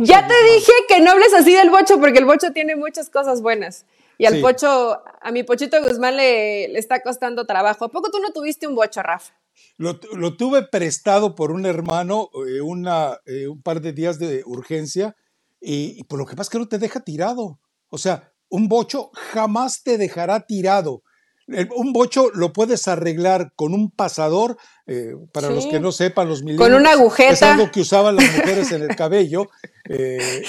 ya 0.00 0.26
te 0.26 0.34
dije 0.54 0.72
que 0.88 1.00
no 1.00 1.12
hables 1.12 1.32
así 1.34 1.54
del 1.54 1.70
bocho, 1.70 2.00
porque 2.00 2.18
el 2.18 2.24
bocho 2.24 2.52
tiene 2.52 2.76
muchas 2.76 3.10
cosas 3.10 3.42
buenas. 3.42 3.86
Y 4.18 4.24
al 4.24 4.40
pocho, 4.40 5.02
a 5.20 5.30
mi 5.30 5.42
pochito 5.42 5.80
Guzmán 5.82 6.16
le, 6.16 6.68
le, 6.68 6.78
está 6.78 7.02
costando 7.02 7.46
trabajo. 7.46 7.84
¿A 7.84 7.90
poco 7.90 8.10
tú 8.10 8.18
no 8.18 8.32
tuviste 8.32 8.66
un 8.66 8.74
bocho, 8.74 9.02
Rafa? 9.02 9.34
Lo, 9.76 9.98
tuve 10.36 10.62
prestado 10.62 11.34
por 11.34 11.52
un 11.52 11.66
hermano 11.66 12.30
eh, 12.46 12.60
una, 12.60 13.20
eh, 13.26 13.46
un 13.46 13.62
par 13.62 13.80
de 13.80 13.92
días 13.92 14.18
de 14.18 14.42
urgencia 14.46 15.16
y, 15.60 16.02
por 16.04 16.18
lo 16.18 16.26
que 16.26 16.34
pasa 16.34 16.48
es 16.48 16.50
que 16.50 16.58
no 16.58 16.68
te 16.68 16.78
deja 16.78 17.00
tirado. 17.00 17.60
O 17.88 17.98
sea, 17.98 18.32
un 18.48 18.68
bocho 18.68 19.10
jamás 19.12 19.82
te 19.82 19.98
dejará 19.98 20.40
tirado 20.46 21.02
un 21.74 21.92
bocho 21.92 22.30
lo 22.34 22.52
puedes 22.52 22.88
arreglar 22.88 23.52
con 23.54 23.72
un 23.72 23.90
pasador, 23.90 24.56
eh, 24.86 25.14
para 25.32 25.50
los 25.50 25.66
que 25.66 25.78
no 25.78 25.92
sepan, 25.92 26.28
los 26.28 26.42
milenios. 26.42 26.68
Con 26.68 26.74
una 26.74 26.92
agujeta. 26.92 27.32
Es 27.32 27.42
algo 27.42 27.70
que 27.70 27.80
usaban 27.80 28.16
las 28.16 28.36
mujeres 28.36 28.72
en 28.72 28.82
el 28.82 28.88
cabello. 28.96 29.48
Eh, 29.88 30.42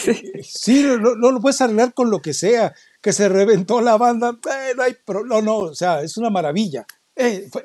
sí, 0.43 0.83
no, 0.83 1.15
lo 1.15 1.39
puedes 1.39 1.61
arreglar 1.61 1.93
con 1.93 2.09
lo 2.09 2.21
que 2.21 2.33
sea. 2.33 2.73
Que 3.01 3.13
se 3.13 3.29
reventó 3.29 3.81
la 3.81 3.97
banda, 3.97 4.31
eh, 4.31 4.73
no, 4.75 4.83
hay 4.83 4.95
no, 5.25 5.41
no, 5.41 5.57
o 5.57 5.75
sea, 5.75 6.01
es 6.01 6.17
una 6.17 6.29
maravilla. 6.29 6.85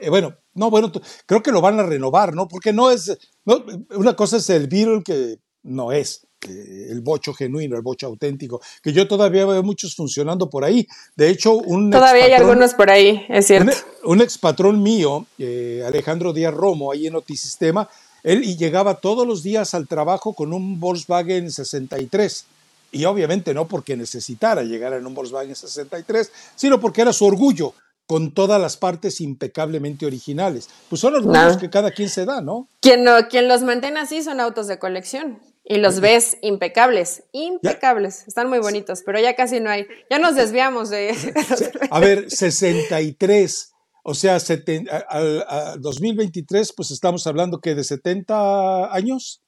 bueno, 0.09 0.37
no, 0.55 0.71
bueno, 0.71 0.93
creo 1.27 1.43
que 1.43 1.53
lo 1.53 1.61
van 1.61 1.81
a 1.81 1.85
renovar, 1.85 2.35
¿no? 2.35 2.49
Porque 2.49 2.73
no 2.73 2.91
es, 2.91 3.17
una 3.91 4.15
cosa 4.15 4.37
es 4.37 4.51
el 4.51 4.69
Beatle 4.69 5.03
que 5.03 5.39
no 5.63 5.93
es 5.93 6.27
el 6.49 7.01
bocho 7.01 7.33
genuino, 7.33 7.77
el 7.77 7.83
bocho 7.83 8.07
auténtico, 8.07 8.61
que 8.83 8.93
yo 8.93 9.07
todavía 9.07 9.47
veo 9.47 9.63
muchos 9.63 9.95
funcionando 9.95 10.49
por 10.51 10.65
ahí. 10.65 10.87
De 11.17 11.29
hecho, 11.29 11.55
un... 11.55 11.91
Todavía 11.91 12.25
hay 12.25 12.33
algunos 12.33 12.75
por 12.75 12.91
ahí, 12.91 13.25
es 13.29 13.47
cierto. 13.47 13.73
Un, 14.05 14.21
ex 14.21 14.39
patrón 14.39 14.83
mío, 14.83 15.27
eh, 15.39 15.83
Alejandro 15.87 16.33
Díaz 16.33 16.55
Romo, 16.55 16.93
ahí 16.93 17.07
en 17.07 17.17
Otisistema, 17.17 17.89
él 18.23 18.43
llegaba 18.57 18.95
todos 18.95 19.27
los 19.27 19.43
días 19.43 19.75
al 19.75 19.89
trabajo 19.89 20.35
con 20.35 20.53
un 20.53 20.79
Volkswagen 20.79 21.51
63. 21.51 22.45
Y 22.93 23.05
obviamente 23.07 23.55
no 23.55 23.67
porque 23.67 23.97
necesitara 23.97 24.63
llegar 24.63 24.93
en 24.93 25.07
un 25.07 25.15
Volkswagen 25.15 25.57
63, 25.57 26.31
sino 26.55 26.79
porque 26.79 27.01
era 27.01 27.13
su 27.13 27.25
orgullo, 27.25 27.75
con 28.07 28.33
todas 28.33 28.61
las 28.61 28.77
partes 28.77 29.21
impecablemente 29.21 30.05
originales. 30.05 30.69
Pues 30.91 31.01
son 31.01 31.15
orgullos 31.15 31.57
que 31.57 31.71
cada 31.71 31.91
quien 31.91 32.11
se 32.11 32.27
da, 32.27 32.43
¿no? 32.43 32.69
Quien, 32.81 33.05
no, 33.05 33.29
quien 33.29 33.49
los 33.49 33.63
mantiene 33.63 34.01
así 34.01 34.23
son 34.23 34.41
autos 34.41 34.67
de 34.67 34.79
colección. 34.79 35.39
Y 35.65 35.77
los 35.77 36.01
ves 36.01 36.39
impecables, 36.43 37.25
impecables, 37.33 38.27
están 38.27 38.49
muy 38.49 38.59
bonitos, 38.59 39.03
pero 39.07 39.21
ya 39.21 39.37
casi 39.37 39.61
no 39.61 39.71
hay. 39.71 39.87
Ya 40.11 40.19
nos 40.19 40.35
desviamos 40.35 40.91
de... 40.91 41.15
A 41.91 42.01
ver, 42.01 42.31
63, 42.31 43.73
o 44.03 44.15
sea, 44.15 44.39
al 45.09 45.81
2023, 45.81 46.73
pues 46.73 46.91
estamos 46.91 47.27
hablando 47.29 47.61
que 47.61 47.77
de 47.77 47.85
70 47.85 48.93
años. 48.93 49.41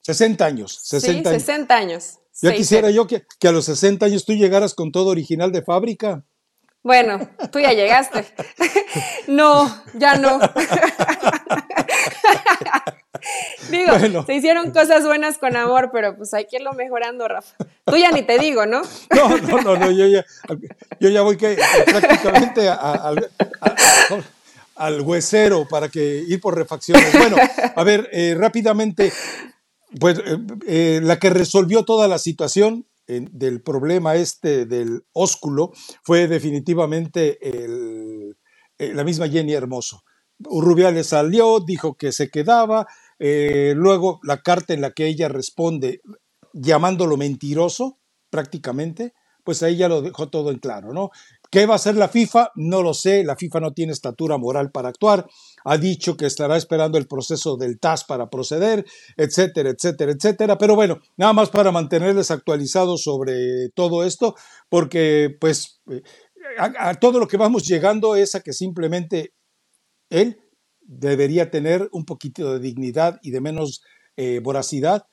60 0.00 0.44
años. 0.44 0.80
60 0.82 1.30
sí, 1.30 1.40
60 1.40 1.74
años. 1.74 2.18
Ya 2.40 2.54
quisiera 2.54 2.90
yo 2.90 3.06
que, 3.06 3.26
que 3.38 3.48
a 3.48 3.52
los 3.52 3.66
60 3.66 4.06
años 4.06 4.24
tú 4.24 4.32
llegaras 4.32 4.74
con 4.74 4.90
todo 4.90 5.10
original 5.10 5.52
de 5.52 5.62
fábrica. 5.62 6.24
Bueno, 6.82 7.28
tú 7.52 7.60
ya 7.60 7.72
llegaste. 7.72 8.24
no, 9.28 9.84
ya 9.94 10.16
no. 10.16 10.40
digo, 13.78 14.24
se 14.26 14.34
hicieron 14.34 14.70
cosas 14.70 15.04
buenas 15.04 15.38
con 15.38 15.56
amor, 15.56 15.90
pero 15.92 16.16
pues 16.16 16.32
hay 16.34 16.46
que 16.46 16.56
irlo 16.56 16.72
mejorando, 16.74 17.26
Rafa. 17.26 17.56
Tú 17.84 17.96
ya 17.96 18.12
ni 18.12 18.22
te 18.22 18.38
digo, 18.38 18.66
¿no? 18.66 18.82
No, 19.14 19.36
no, 19.38 19.60
no, 19.62 19.76
no 19.76 19.90
yo, 19.90 20.06
ya, 20.06 20.24
yo 21.00 21.08
ya 21.08 21.22
voy 21.22 21.36
que, 21.36 21.58
prácticamente 21.86 22.68
al 24.82 25.00
huesero 25.02 25.66
para 25.68 25.88
que 25.88 26.24
ir 26.26 26.40
por 26.40 26.56
refacciones. 26.56 27.12
Bueno, 27.12 27.36
a 27.76 27.84
ver, 27.84 28.08
eh, 28.12 28.34
rápidamente, 28.36 29.12
pues 30.00 30.18
eh, 30.18 30.38
eh, 30.66 31.00
la 31.02 31.18
que 31.18 31.30
resolvió 31.30 31.84
toda 31.84 32.08
la 32.08 32.18
situación 32.18 32.86
del 33.06 33.60
problema 33.60 34.14
este 34.14 34.64
del 34.64 35.02
ósculo 35.12 35.72
fue 36.02 36.28
definitivamente 36.28 37.38
la 38.78 39.04
misma 39.04 39.28
Jenny 39.28 39.52
Hermoso. 39.52 40.02
Urrubiales 40.46 41.08
salió, 41.08 41.60
dijo 41.60 41.94
que 41.96 42.12
se 42.12 42.30
quedaba, 42.30 42.86
eh, 43.24 43.74
luego 43.76 44.18
la 44.24 44.42
carta 44.42 44.74
en 44.74 44.80
la 44.80 44.90
que 44.90 45.06
ella 45.06 45.28
responde 45.28 46.00
llamándolo 46.52 47.16
mentiroso, 47.16 48.00
prácticamente, 48.30 49.12
pues 49.44 49.62
ahí 49.62 49.76
ya 49.76 49.88
lo 49.88 50.02
dejó 50.02 50.28
todo 50.28 50.50
en 50.50 50.58
claro, 50.58 50.92
¿no? 50.92 51.10
¿Qué 51.48 51.64
va 51.66 51.74
a 51.74 51.76
hacer 51.76 51.94
la 51.94 52.08
FIFA? 52.08 52.50
No 52.56 52.82
lo 52.82 52.94
sé, 52.94 53.22
la 53.22 53.36
FIFA 53.36 53.60
no 53.60 53.72
tiene 53.74 53.92
estatura 53.92 54.38
moral 54.38 54.72
para 54.72 54.88
actuar, 54.88 55.28
ha 55.64 55.78
dicho 55.78 56.16
que 56.16 56.26
estará 56.26 56.56
esperando 56.56 56.98
el 56.98 57.06
proceso 57.06 57.56
del 57.56 57.78
TAS 57.78 58.02
para 58.02 58.28
proceder, 58.28 58.84
etcétera, 59.16 59.70
etcétera, 59.70 60.10
etcétera, 60.10 60.58
pero 60.58 60.74
bueno, 60.74 60.98
nada 61.16 61.32
más 61.32 61.48
para 61.50 61.70
mantenerles 61.70 62.32
actualizados 62.32 63.04
sobre 63.04 63.68
todo 63.68 64.02
esto, 64.02 64.34
porque 64.68 65.30
pues 65.40 65.80
eh, 65.88 66.02
a 66.58 66.94
todo 66.94 67.20
lo 67.20 67.28
que 67.28 67.36
vamos 67.36 67.68
llegando 67.68 68.16
es 68.16 68.34
a 68.34 68.40
que 68.40 68.52
simplemente 68.52 69.32
él 70.10 70.41
debería 70.98 71.50
tener 71.50 71.88
un 71.92 72.04
poquito 72.04 72.52
de 72.52 72.60
dignidad 72.60 73.18
y 73.22 73.30
de 73.30 73.40
menos 73.40 73.82
eh, 74.16 74.40
voracidad 74.42 75.06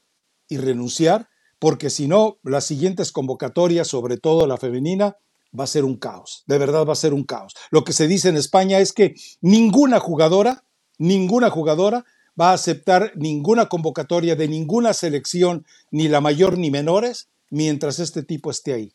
y 0.48 0.58
renunciar, 0.58 1.30
porque 1.60 1.90
si 1.90 2.08
no, 2.08 2.38
las 2.44 2.66
siguientes 2.66 3.12
convocatorias, 3.12 3.88
sobre 3.88 4.18
todo 4.18 4.48
la 4.48 4.58
femenina, 4.58 5.18
va 5.58 5.64
a 5.64 5.68
ser 5.68 5.84
un 5.84 5.98
caos, 5.98 6.44
de 6.48 6.58
verdad 6.58 6.86
va 6.86 6.94
a 6.94 6.98
ser 6.98 7.14
un 7.14 7.24
caos. 7.24 7.54
Lo 7.72 7.84
que 7.84 7.94
se 7.94 8.08
dice 8.08 8.30
en 8.30 8.38
España 8.38 8.80
es 8.80 8.94
que 8.94 9.16
ninguna 9.42 10.00
jugadora, 10.00 10.64
ninguna 10.98 11.50
jugadora 11.50 12.06
va 12.40 12.52
a 12.52 12.54
aceptar 12.54 13.14
ninguna 13.16 13.68
convocatoria 13.68 14.36
de 14.36 14.48
ninguna 14.48 14.94
selección, 14.94 15.66
ni 15.92 16.08
la 16.08 16.22
mayor 16.22 16.58
ni 16.58 16.72
menores, 16.72 17.30
mientras 17.50 18.00
este 18.00 18.24
tipo 18.24 18.52
esté 18.52 18.74
ahí. 18.74 18.94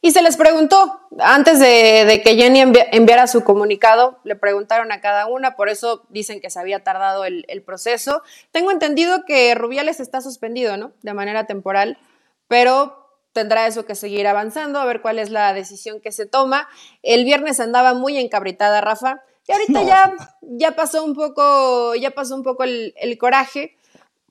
Y 0.00 0.12
se 0.12 0.22
les 0.22 0.36
preguntó, 0.36 1.00
antes 1.18 1.58
de, 1.58 2.20
que 2.24 2.36
Jenny 2.36 2.60
enviara 2.92 3.26
su 3.26 3.42
comunicado, 3.42 4.18
le 4.22 4.36
preguntaron 4.36 4.92
a 4.92 5.00
cada 5.00 5.26
una, 5.26 5.56
por 5.56 5.68
eso 5.68 6.04
dicen 6.08 6.40
que 6.40 6.50
se 6.50 6.60
había 6.60 6.84
tardado 6.84 7.24
el, 7.24 7.62
proceso. 7.64 8.22
Tengo 8.52 8.70
entendido 8.70 9.24
que 9.26 9.54
Rubiales 9.54 9.98
está 9.98 10.20
suspendido, 10.20 10.76
¿no? 10.76 10.92
De 11.02 11.14
manera 11.14 11.46
temporal, 11.46 11.98
pero 12.46 13.08
tendrá 13.32 13.66
eso 13.66 13.84
que 13.84 13.94
seguir 13.94 14.26
avanzando, 14.28 14.78
a 14.78 14.84
ver 14.84 15.02
cuál 15.02 15.18
es 15.18 15.30
la 15.30 15.52
decisión 15.52 16.00
que 16.00 16.12
se 16.12 16.26
toma. 16.26 16.68
El 17.02 17.24
viernes 17.24 17.58
andaba 17.58 17.92
muy 17.92 18.18
encabritada, 18.18 18.80
Rafa, 18.80 19.22
y 19.48 19.52
ahorita 19.52 19.82
ya, 19.82 20.12
ya 20.42 20.72
pasó 20.72 21.04
un 21.04 21.14
poco, 21.14 21.94
ya 21.96 22.12
pasó 22.12 22.34
un 22.34 22.42
poco 22.42 22.64
el, 22.64 22.94
el, 22.96 23.18
coraje, 23.18 23.76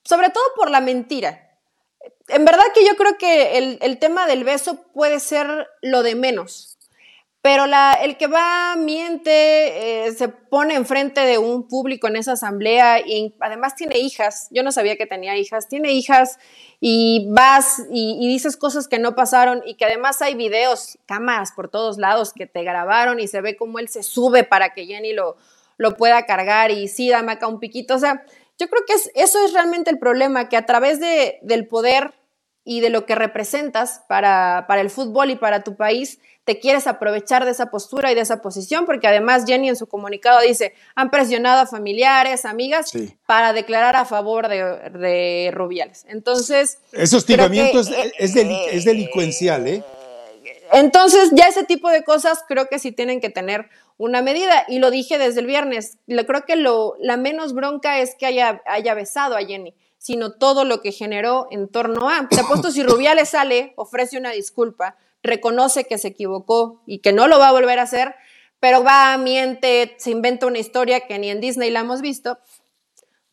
sobre 0.04 0.30
todo 0.30 0.44
por 0.56 0.70
la 0.70 0.82
mentira. 0.82 1.45
En 2.28 2.46
verdad 2.46 2.64
que 2.74 2.86
yo 2.86 2.96
creo 2.96 3.18
que 3.18 3.58
el, 3.58 3.78
el 3.82 4.00
tema 4.00 4.28
del 4.28 4.44
beso 4.44 4.84
puede 4.94 5.20
ser 5.20 5.68
lo 5.82 6.04
de 6.04 6.16
menos. 6.16 6.76
Pero 7.46 7.68
la, 7.68 7.94
el 7.94 8.18
que 8.18 8.26
va, 8.26 8.76
miente, 8.76 10.08
eh, 10.08 10.12
se 10.14 10.30
pone 10.30 10.74
enfrente 10.74 11.22
de 11.22 11.38
un 11.38 11.68
público 11.68 12.08
en 12.08 12.16
esa 12.16 12.32
asamblea 12.32 13.02
y 13.02 13.36
además 13.40 13.76
tiene 13.76 14.00
hijas. 14.00 14.48
Yo 14.50 14.64
no 14.64 14.72
sabía 14.72 14.96
que 14.96 15.06
tenía 15.06 15.38
hijas. 15.38 15.68
Tiene 15.68 15.92
hijas 15.92 16.40
y 16.80 17.28
vas 17.30 17.84
y, 17.92 18.28
dices 18.28 18.58
cosas 18.58 18.88
que 18.88 18.98
no 18.98 19.14
pasaron 19.14 19.62
y 19.64 19.76
que 19.76 19.86
además 19.86 20.24
hay 20.24 20.34
videos, 20.34 20.98
cámaras 21.06 21.52
por 21.52 21.70
todos 21.70 22.00
lados 22.00 22.34
que 22.34 22.48
te 22.48 22.64
grabaron 22.64 23.20
y 23.20 23.28
se 23.28 23.42
ve 23.42 23.56
cómo 23.56 23.78
él 23.78 23.90
se 23.90 24.02
sube 24.02 24.44
para 24.44 24.74
que 24.74 24.88
Jenny 24.88 25.14
lo, 25.14 25.38
lo 25.78 25.98
pueda 25.98 26.26
cargar 26.26 26.72
y 26.72 26.88
sí, 26.88 27.10
dame 27.12 27.34
acá 27.34 27.46
un 27.46 27.60
piquito. 27.60 27.94
O 27.94 28.00
sea, 28.00 28.26
yo 28.58 28.70
creo 28.70 28.84
que 28.88 28.94
es, 28.94 29.12
eso 29.16 29.44
es 29.46 29.54
realmente 29.54 29.90
el 29.90 30.00
problema, 30.00 30.50
que 30.50 30.58
a 30.58 30.66
través 30.66 31.00
de, 31.00 31.40
del 31.42 31.68
poder 31.68 32.14
y 32.64 32.80
de 32.80 32.90
lo 32.90 33.06
que 33.06 33.16
representas 33.16 34.02
para, 34.08 34.66
para 34.68 34.82
el 34.82 34.90
fútbol 34.90 35.30
y 35.30 35.36
para 35.36 35.64
tu 35.64 35.76
país, 35.76 36.20
te 36.46 36.60
quieres 36.60 36.86
aprovechar 36.88 37.44
de 37.44 37.52
esa 37.52 37.72
postura 37.72 38.12
y 38.12 38.16
de 38.16 38.22
esa 38.22 38.42
posición, 38.42 38.86
porque 38.86 39.08
además 39.08 39.46
Jenny 39.48 39.70
en 39.70 39.76
su 39.76 39.88
comunicado 39.88 40.42
dice, 40.42 40.74
han 40.94 41.10
presionado 41.10 41.62
a 41.62 41.66
familiares, 41.66 42.46
amigas, 42.46 42.92
para 43.26 43.52
declarar 43.52 43.96
a 43.96 44.06
favor 44.06 44.48
de, 44.48 45.52
Rubiales. 45.54 46.06
Entonces... 46.08 46.80
Ese 46.92 47.16
hostigamiento 47.18 47.80
es, 47.80 47.90
es, 48.18 48.36
es, 48.36 48.86
delincuencial, 48.86 49.68
¿eh? 49.68 49.84
Entonces, 50.72 51.32
ya 51.34 51.48
ese 51.48 51.64
tipo 51.64 51.90
de 51.90 52.04
cosas 52.04 52.44
creo 52.48 52.68
que 52.68 52.80
sí 52.80 52.92
tienen 52.92 53.22
que 53.22 53.30
tener 53.30 53.70
una 53.98 54.22
medida. 54.22 54.66
Y 54.68 54.80
lo 54.80 54.92
dije 54.92 55.18
desde 55.18 55.42
el 55.42 55.48
viernes. 55.48 55.98
Creo 56.08 56.46
que 56.46 56.56
lo, 56.56 56.96
la 57.00 57.18
menos 57.18 57.54
bronca 57.54 58.00
es 58.00 58.16
que 58.16 58.26
haya, 58.26 58.62
haya 58.66 58.94
besado 58.94 59.36
a 59.36 59.42
Jenny, 59.42 59.76
sino 59.98 60.34
todo 60.34 60.66
lo 60.66 60.82
que 60.82 60.92
generó 60.92 61.48
en 61.52 61.68
torno 61.68 62.10
a. 62.10 62.28
Te 62.30 62.40
apuesto 62.40 62.72
si 62.72 62.84
Rubiales 62.84 63.30
sale, 63.30 63.74
ofrece 63.76 64.18
una 64.18 64.32
disculpa, 64.32 64.98
reconoce 65.24 65.86
que 65.86 65.98
se 65.98 66.10
equivocó 66.10 66.82
y 66.86 67.00
que 67.00 67.14
no 67.14 67.28
lo 67.28 67.40
va 67.40 67.50
a 67.50 67.54
volver 67.54 67.80
a 67.80 67.84
hacer, 67.84 68.16
pero 68.60 68.84
va, 68.84 69.18
miente, 69.18 69.96
se 69.98 70.12
inventa 70.12 70.48
una 70.48 70.60
historia 70.60 71.02
que 71.02 71.20
ni 71.20 71.30
en 71.30 71.42
Disney 71.42 71.72
la 71.72 71.82
hemos 71.82 72.02
visto, 72.02 72.40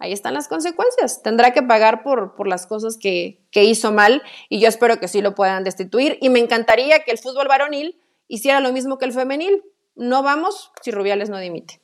ahí 0.03 0.13
están 0.13 0.35
las 0.35 0.49
consecuencias. 0.49 1.23
Tendrá 1.23 1.53
que 1.53 1.63
pagar 1.63 2.03
por, 2.03 2.35
por 2.35 2.49
las 2.49 2.67
cosas 2.67 2.97
que, 2.99 3.41
que, 3.53 3.65
hizo 3.65 3.93
mal 3.93 4.23
y 4.49 4.61
yo 4.61 4.69
espero 4.69 4.99
que 4.99 5.07
sí 5.07 5.23
lo 5.23 5.35
puedan 5.35 5.63
destituir. 5.63 6.19
Y 6.21 6.29
me 6.29 6.41
encantaría 6.41 7.05
que 7.05 7.13
el 7.13 7.19
fútbol 7.19 7.47
varonil 7.47 8.01
hiciera 8.27 8.61
lo 8.61 8.73
mismo 8.73 8.99
que 8.99 9.05
el 9.05 9.13
femenil. 9.13 9.63
No 9.95 10.23
vamos 10.23 10.73
si 10.83 10.91
Rubiales 10.91 11.31
no 11.31 11.39
dimite. 11.39 11.81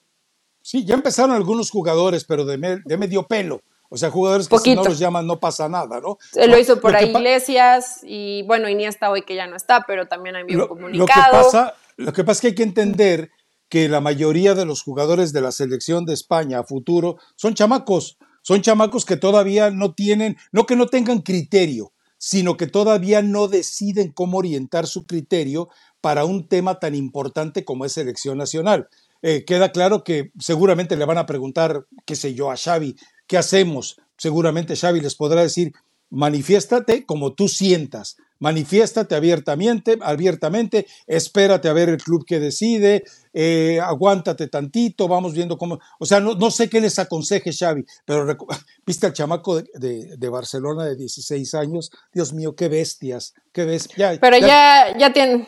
Sí, 0.62 0.84
ya 0.84 0.94
empezaron 0.94 1.30
algunos 1.30 1.70
jugadores, 1.70 2.24
pero 2.24 2.44
de, 2.44 2.80
de 2.84 2.96
medio 2.96 3.22
pelo. 3.26 3.62
O 3.90 3.96
sea, 3.96 4.10
jugadores 4.10 4.48
que 4.48 4.58
si 4.58 4.74
no 4.74 4.84
los 4.84 4.98
llaman 4.98 5.26
no 5.26 5.40
pasa 5.40 5.68
nada, 5.68 6.00
¿no? 6.00 6.18
Él 6.34 6.50
lo 6.50 6.58
hizo 6.58 6.78
por 6.80 6.94
ahí 6.94 7.08
Iglesias 7.08 8.00
y 8.02 8.42
bueno, 8.42 8.68
Iniesta 8.68 9.10
hoy 9.10 9.22
que 9.22 9.34
ya 9.34 9.46
no 9.46 9.56
está, 9.56 9.84
pero 9.86 10.06
también 10.06 10.36
ha 10.36 10.40
enviado 10.40 10.64
un 10.64 10.68
comunicado. 10.68 11.38
Lo 11.38 11.38
que, 11.38 11.44
pasa, 11.44 11.74
lo 11.96 12.12
que 12.12 12.24
pasa 12.24 12.32
es 12.32 12.40
que 12.40 12.46
hay 12.48 12.54
que 12.54 12.62
entender 12.64 13.30
que 13.68 13.88
la 13.88 14.00
mayoría 14.00 14.54
de 14.54 14.64
los 14.64 14.82
jugadores 14.82 15.32
de 15.32 15.40
la 15.40 15.52
selección 15.52 16.04
de 16.04 16.14
España 16.14 16.60
a 16.60 16.64
futuro 16.64 17.18
son 17.36 17.54
chamacos, 17.54 18.18
son 18.42 18.62
chamacos 18.62 19.04
que 19.04 19.16
todavía 19.16 19.70
no 19.70 19.94
tienen, 19.94 20.36
no 20.52 20.66
que 20.66 20.76
no 20.76 20.86
tengan 20.86 21.20
criterio, 21.20 21.92
sino 22.16 22.56
que 22.56 22.66
todavía 22.66 23.22
no 23.22 23.48
deciden 23.48 24.12
cómo 24.12 24.38
orientar 24.38 24.86
su 24.86 25.06
criterio 25.06 25.68
para 26.00 26.24
un 26.24 26.48
tema 26.48 26.78
tan 26.78 26.94
importante 26.94 27.64
como 27.64 27.84
es 27.84 27.92
selección 27.92 28.38
nacional. 28.38 28.88
Eh, 29.20 29.44
queda 29.44 29.72
claro 29.72 30.04
que 30.04 30.30
seguramente 30.38 30.96
le 30.96 31.04
van 31.04 31.18
a 31.18 31.26
preguntar, 31.26 31.86
qué 32.06 32.14
sé 32.14 32.34
yo, 32.34 32.50
a 32.50 32.56
Xavi, 32.56 32.96
¿Qué 33.28 33.36
hacemos? 33.36 34.00
Seguramente 34.16 34.74
Xavi 34.74 35.00
les 35.00 35.14
podrá 35.14 35.42
decir, 35.42 35.72
manifiéstate 36.10 37.04
como 37.04 37.34
tú 37.34 37.46
sientas, 37.46 38.16
manifiéstate 38.38 39.14
abiertamente, 39.14 39.98
abiertamente, 40.00 40.86
espérate 41.06 41.68
a 41.68 41.74
ver 41.74 41.90
el 41.90 41.98
club 41.98 42.24
que 42.24 42.40
decide, 42.40 43.04
eh, 43.40 43.78
aguántate 43.80 44.48
tantito, 44.48 45.06
vamos 45.06 45.32
viendo 45.32 45.56
cómo, 45.56 45.78
o 46.00 46.04
sea, 46.04 46.18
no, 46.18 46.34
no, 46.34 46.50
sé 46.50 46.68
qué 46.68 46.80
les 46.80 46.98
aconseje 46.98 47.52
Xavi, 47.52 47.84
pero 48.04 48.26
viste 48.84 49.06
al 49.06 49.12
chamaco 49.12 49.62
de, 49.62 50.16
de, 50.16 50.28
Barcelona 50.28 50.84
de 50.84 50.96
16 50.96 51.54
años, 51.54 51.92
Dios 52.12 52.32
mío, 52.32 52.56
qué 52.56 52.66
bestias, 52.66 53.34
qué 53.52 53.64
bestias. 53.64 54.18
pero 54.18 54.38
ya, 54.38 54.88
ya, 54.90 54.98
ya 54.98 55.12
tienen, 55.12 55.46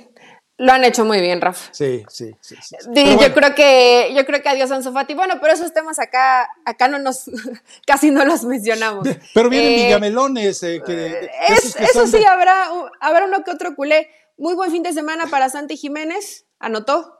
lo 0.56 0.70
han 0.70 0.84
hecho 0.84 1.04
muy 1.04 1.20
bien, 1.20 1.40
Rafa. 1.40 1.68
Sí, 1.72 2.04
sí, 2.08 2.30
sí. 2.40 2.54
yo 2.94 3.34
creo 3.34 3.56
que 3.56 4.12
yo 4.14 4.24
creo 4.24 4.40
que 4.40 4.50
adiós 4.50 4.70
Ansu 4.70 4.92
Fati. 4.92 5.14
Bueno, 5.14 5.38
pero 5.40 5.54
esos 5.54 5.72
temas 5.72 5.98
acá 5.98 6.48
acá 6.64 6.86
no 6.86 7.00
nos 7.00 7.24
casi 7.88 8.12
no 8.12 8.24
los 8.24 8.44
mencionamos. 8.44 9.08
Pero 9.34 9.50
vienen 9.50 9.72
eh, 9.72 9.84
villamelones 9.86 10.62
eh, 10.62 10.80
que, 10.86 11.28
eso 11.48 12.06
sí 12.06 12.24
habrá 12.24 12.68
habrá 13.00 13.24
uno 13.24 13.42
que 13.42 13.50
otro 13.50 13.74
culé. 13.74 14.10
Muy 14.36 14.54
buen 14.54 14.70
fin 14.70 14.84
de 14.84 14.92
semana 14.92 15.26
para 15.26 15.48
Santi 15.48 15.76
Jiménez, 15.76 16.44
anotó. 16.60 17.18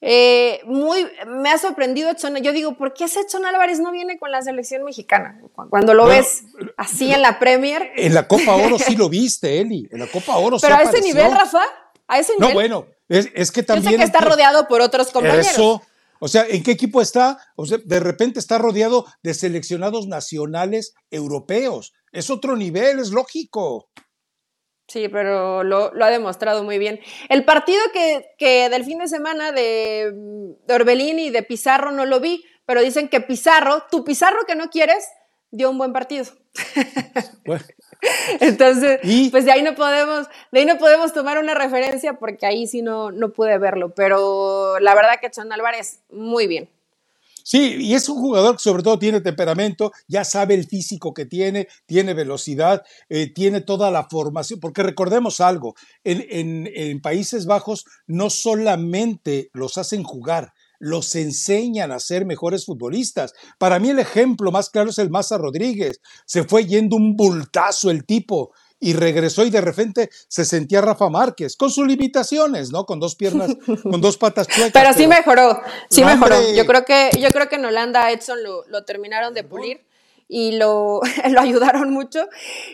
Eh, 0.00 0.60
muy, 0.66 1.06
me 1.26 1.50
ha 1.50 1.58
sorprendido 1.58 2.10
Edson. 2.10 2.36
Yo 2.36 2.52
digo, 2.52 2.76
¿por 2.76 2.92
qué 2.92 3.04
ese 3.04 3.20
Edson 3.20 3.46
Álvarez 3.46 3.80
no 3.80 3.92
viene 3.92 4.18
con 4.18 4.30
la 4.30 4.42
selección 4.42 4.84
mexicana? 4.84 5.40
Cuando 5.70 5.94
lo 5.94 6.06
ves 6.06 6.44
así 6.76 7.12
en 7.12 7.22
la 7.22 7.38
Premier. 7.38 7.90
En 7.96 8.14
la 8.14 8.28
Copa 8.28 8.54
Oro 8.54 8.78
sí 8.78 8.96
lo 8.96 9.08
viste, 9.10 9.60
Eli. 9.60 9.88
En 9.90 10.00
la 10.00 10.06
Copa 10.06 10.36
Oro 10.36 10.58
Pero 10.60 10.74
a 10.74 10.82
ese 10.82 11.00
nivel, 11.00 11.30
Rafa. 11.32 11.62
A 12.08 12.18
ese 12.18 12.32
nivel. 12.34 12.48
No, 12.48 12.54
bueno, 12.54 12.86
es, 13.08 13.50
que 13.50 13.62
también. 13.62 13.84
Yo 13.84 13.90
sé 13.90 13.96
que 13.96 14.04
está 14.04 14.20
rodeado 14.20 14.68
por 14.68 14.80
otros 14.80 15.10
compañeros. 15.10 15.46
Eso. 15.46 15.82
O 16.18 16.28
sea, 16.28 16.46
¿en 16.48 16.62
qué 16.62 16.72
equipo 16.72 17.02
está? 17.02 17.38
O 17.56 17.66
sea, 17.66 17.78
de 17.84 18.00
repente 18.00 18.38
está 18.38 18.58
rodeado 18.58 19.06
de 19.22 19.34
seleccionados 19.34 20.06
nacionales 20.06 20.94
europeos. 21.10 21.92
Es 22.12 22.30
otro 22.30 22.56
nivel, 22.56 22.98
es 22.98 23.10
lógico. 23.10 23.90
Sí, 24.88 25.08
pero 25.08 25.64
lo, 25.64 25.92
ha 26.00 26.10
demostrado 26.10 26.62
muy 26.62 26.78
bien. 26.78 27.00
El 27.28 27.44
partido 27.44 27.80
que, 27.92 28.26
que 28.38 28.68
del 28.68 28.84
fin 28.84 28.98
de 28.98 29.08
semana 29.08 29.50
de, 29.50 30.12
de, 30.12 30.74
Orbelín 30.74 31.18
y 31.18 31.30
de 31.30 31.42
Pizarro 31.42 31.90
no 31.90 32.06
lo 32.06 32.20
vi, 32.20 32.44
pero 32.66 32.80
dicen 32.82 33.08
que 33.08 33.20
Pizarro, 33.20 33.84
tu 33.90 34.04
Pizarro 34.04 34.44
que 34.46 34.54
no 34.54 34.70
quieres, 34.70 35.08
dio 35.50 35.70
un 35.70 35.78
buen 35.78 35.92
partido. 35.92 36.24
Bueno, 37.44 37.64
Entonces, 38.40 39.00
pues 39.30 39.44
de 39.44 39.52
ahí 39.52 39.62
no 39.62 39.74
podemos, 39.74 40.26
de 40.50 40.60
ahí 40.60 40.66
no 40.66 40.78
podemos 40.78 41.12
tomar 41.12 41.38
una 41.38 41.54
referencia 41.54 42.14
porque 42.14 42.46
ahí 42.46 42.66
sí 42.66 42.82
no, 42.82 43.10
no 43.10 43.32
pude 43.32 43.56
verlo. 43.58 43.94
Pero 43.94 44.78
la 44.80 44.94
verdad 44.94 45.20
que 45.20 45.30
Chon 45.30 45.52
Álvarez, 45.52 46.00
muy 46.10 46.46
bien. 46.46 46.68
Sí, 47.48 47.76
y 47.78 47.94
es 47.94 48.08
un 48.08 48.16
jugador 48.16 48.56
que 48.56 48.62
sobre 48.64 48.82
todo 48.82 48.98
tiene 48.98 49.20
temperamento, 49.20 49.92
ya 50.08 50.24
sabe 50.24 50.54
el 50.54 50.66
físico 50.66 51.14
que 51.14 51.26
tiene, 51.26 51.68
tiene 51.86 52.12
velocidad, 52.12 52.82
eh, 53.08 53.32
tiene 53.32 53.60
toda 53.60 53.92
la 53.92 54.08
formación, 54.08 54.58
porque 54.58 54.82
recordemos 54.82 55.40
algo, 55.40 55.76
en, 56.02 56.26
en, 56.28 56.68
en 56.74 57.00
Países 57.00 57.46
Bajos 57.46 57.84
no 58.08 58.30
solamente 58.30 59.48
los 59.52 59.78
hacen 59.78 60.02
jugar, 60.02 60.54
los 60.80 61.14
enseñan 61.14 61.92
a 61.92 62.00
ser 62.00 62.26
mejores 62.26 62.66
futbolistas. 62.66 63.32
Para 63.58 63.78
mí 63.78 63.90
el 63.90 64.00
ejemplo 64.00 64.50
más 64.50 64.68
claro 64.68 64.90
es 64.90 64.98
el 64.98 65.10
Maza 65.10 65.38
Rodríguez. 65.38 66.00
Se 66.26 66.42
fue 66.42 66.66
yendo 66.66 66.96
un 66.96 67.14
bultazo 67.14 67.92
el 67.92 68.04
tipo 68.04 68.52
y 68.78 68.92
regresó 68.92 69.44
y 69.44 69.50
de 69.50 69.60
repente 69.60 70.10
se 70.28 70.44
sentía 70.44 70.80
Rafa 70.80 71.08
Márquez, 71.08 71.56
con 71.56 71.70
sus 71.70 71.86
limitaciones, 71.86 72.70
¿no? 72.70 72.84
Con 72.84 73.00
dos 73.00 73.14
piernas, 73.14 73.56
con 73.82 74.00
dos 74.00 74.16
patas 74.16 74.46
chuecas. 74.48 74.72
Pero 74.72 74.92
sí 74.92 75.06
mejoró, 75.06 75.60
sí 75.88 76.04
mejoró. 76.04 76.36
Yo 76.54 76.66
creo 76.66 76.84
que, 76.84 77.10
yo 77.18 77.30
creo 77.30 77.48
que 77.48 77.56
en 77.56 77.64
Holanda 77.64 78.10
Edson 78.10 78.42
lo, 78.42 78.66
lo 78.68 78.84
terminaron 78.84 79.34
de 79.34 79.44
pulir 79.44 79.86
y 80.28 80.52
lo, 80.52 81.00
lo 81.30 81.40
ayudaron 81.40 81.90
mucho. 81.90 82.28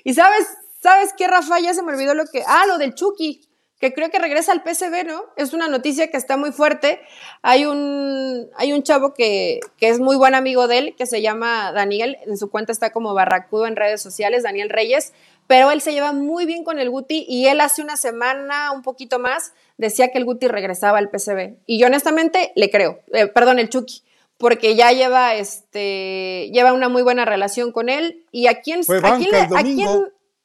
Y 0.04 0.14
sabes, 0.14 0.46
¿sabes 0.82 1.10
qué, 1.16 1.28
Rafa? 1.28 1.60
Ya 1.60 1.74
se 1.74 1.82
me 1.82 1.92
olvidó 1.92 2.14
lo 2.14 2.24
que. 2.26 2.42
Ah, 2.46 2.64
lo 2.66 2.78
del 2.78 2.94
Chucky 2.94 3.48
que 3.82 3.92
creo 3.92 4.10
que 4.10 4.20
regresa 4.20 4.52
al 4.52 4.62
PSV, 4.62 5.04
¿no? 5.04 5.24
Es 5.36 5.52
una 5.52 5.66
noticia 5.66 6.08
que 6.08 6.16
está 6.16 6.36
muy 6.36 6.52
fuerte. 6.52 7.00
Hay 7.42 7.64
un, 7.66 8.48
hay 8.56 8.72
un 8.72 8.84
chavo 8.84 9.12
que, 9.12 9.58
que, 9.76 9.88
es 9.88 9.98
muy 9.98 10.14
buen 10.14 10.36
amigo 10.36 10.68
de 10.68 10.78
él, 10.78 10.94
que 10.96 11.04
se 11.04 11.20
llama 11.20 11.72
Daniel, 11.72 12.16
en 12.24 12.38
su 12.38 12.48
cuenta 12.48 12.70
está 12.70 12.92
como 12.92 13.12
Barracudo 13.12 13.66
en 13.66 13.74
redes 13.74 14.00
sociales, 14.00 14.44
Daniel 14.44 14.70
Reyes, 14.70 15.12
pero 15.46 15.70
él 15.70 15.80
se 15.80 15.92
lleva 15.92 16.12
muy 16.12 16.46
bien 16.46 16.64
con 16.64 16.78
el 16.78 16.90
Guti 16.90 17.24
y 17.28 17.46
él 17.46 17.60
hace 17.60 17.82
una 17.82 17.96
semana, 17.96 18.72
un 18.72 18.82
poquito 18.82 19.18
más, 19.18 19.52
decía 19.76 20.10
que 20.10 20.18
el 20.18 20.24
Guti 20.24 20.48
regresaba 20.48 20.98
al 20.98 21.10
PSV. 21.10 21.56
Y 21.66 21.78
yo 21.78 21.86
honestamente 21.86 22.52
le 22.56 22.70
creo, 22.70 23.00
eh, 23.12 23.26
perdón, 23.26 23.58
el 23.58 23.68
Chucky 23.68 24.02
porque 24.38 24.74
ya 24.74 24.90
lleva 24.90 25.36
este 25.36 26.50
lleva 26.52 26.72
una 26.72 26.88
muy 26.88 27.02
buena 27.02 27.24
relación 27.24 27.70
con 27.70 27.88
él 27.88 28.26
y 28.32 28.48
a 28.48 28.60
quién, 28.60 28.80
a 28.80 29.16
quién, 29.16 29.34
a 29.34 29.62
quién 29.62 29.88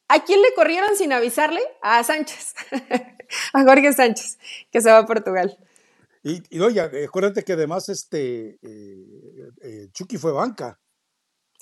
¿A 0.10 0.24
quién 0.24 0.42
le 0.42 0.54
corrieron 0.56 0.96
sin 0.96 1.12
avisarle? 1.12 1.60
A 1.82 2.04
Sánchez, 2.04 2.54
a 3.54 3.64
Jorge 3.64 3.92
Sánchez, 3.92 4.38
que 4.72 4.82
se 4.82 4.90
va 4.90 5.00
a 5.00 5.06
Portugal. 5.06 5.58
Y, 6.24 6.42
y 6.50 6.60
oye, 6.60 6.82
acuérdate 7.06 7.44
que 7.44 7.54
además 7.54 7.90
este 7.90 8.58
eh, 8.62 9.52
eh, 9.62 9.88
Chucky 9.92 10.18
fue 10.18 10.32
banca. 10.32 10.80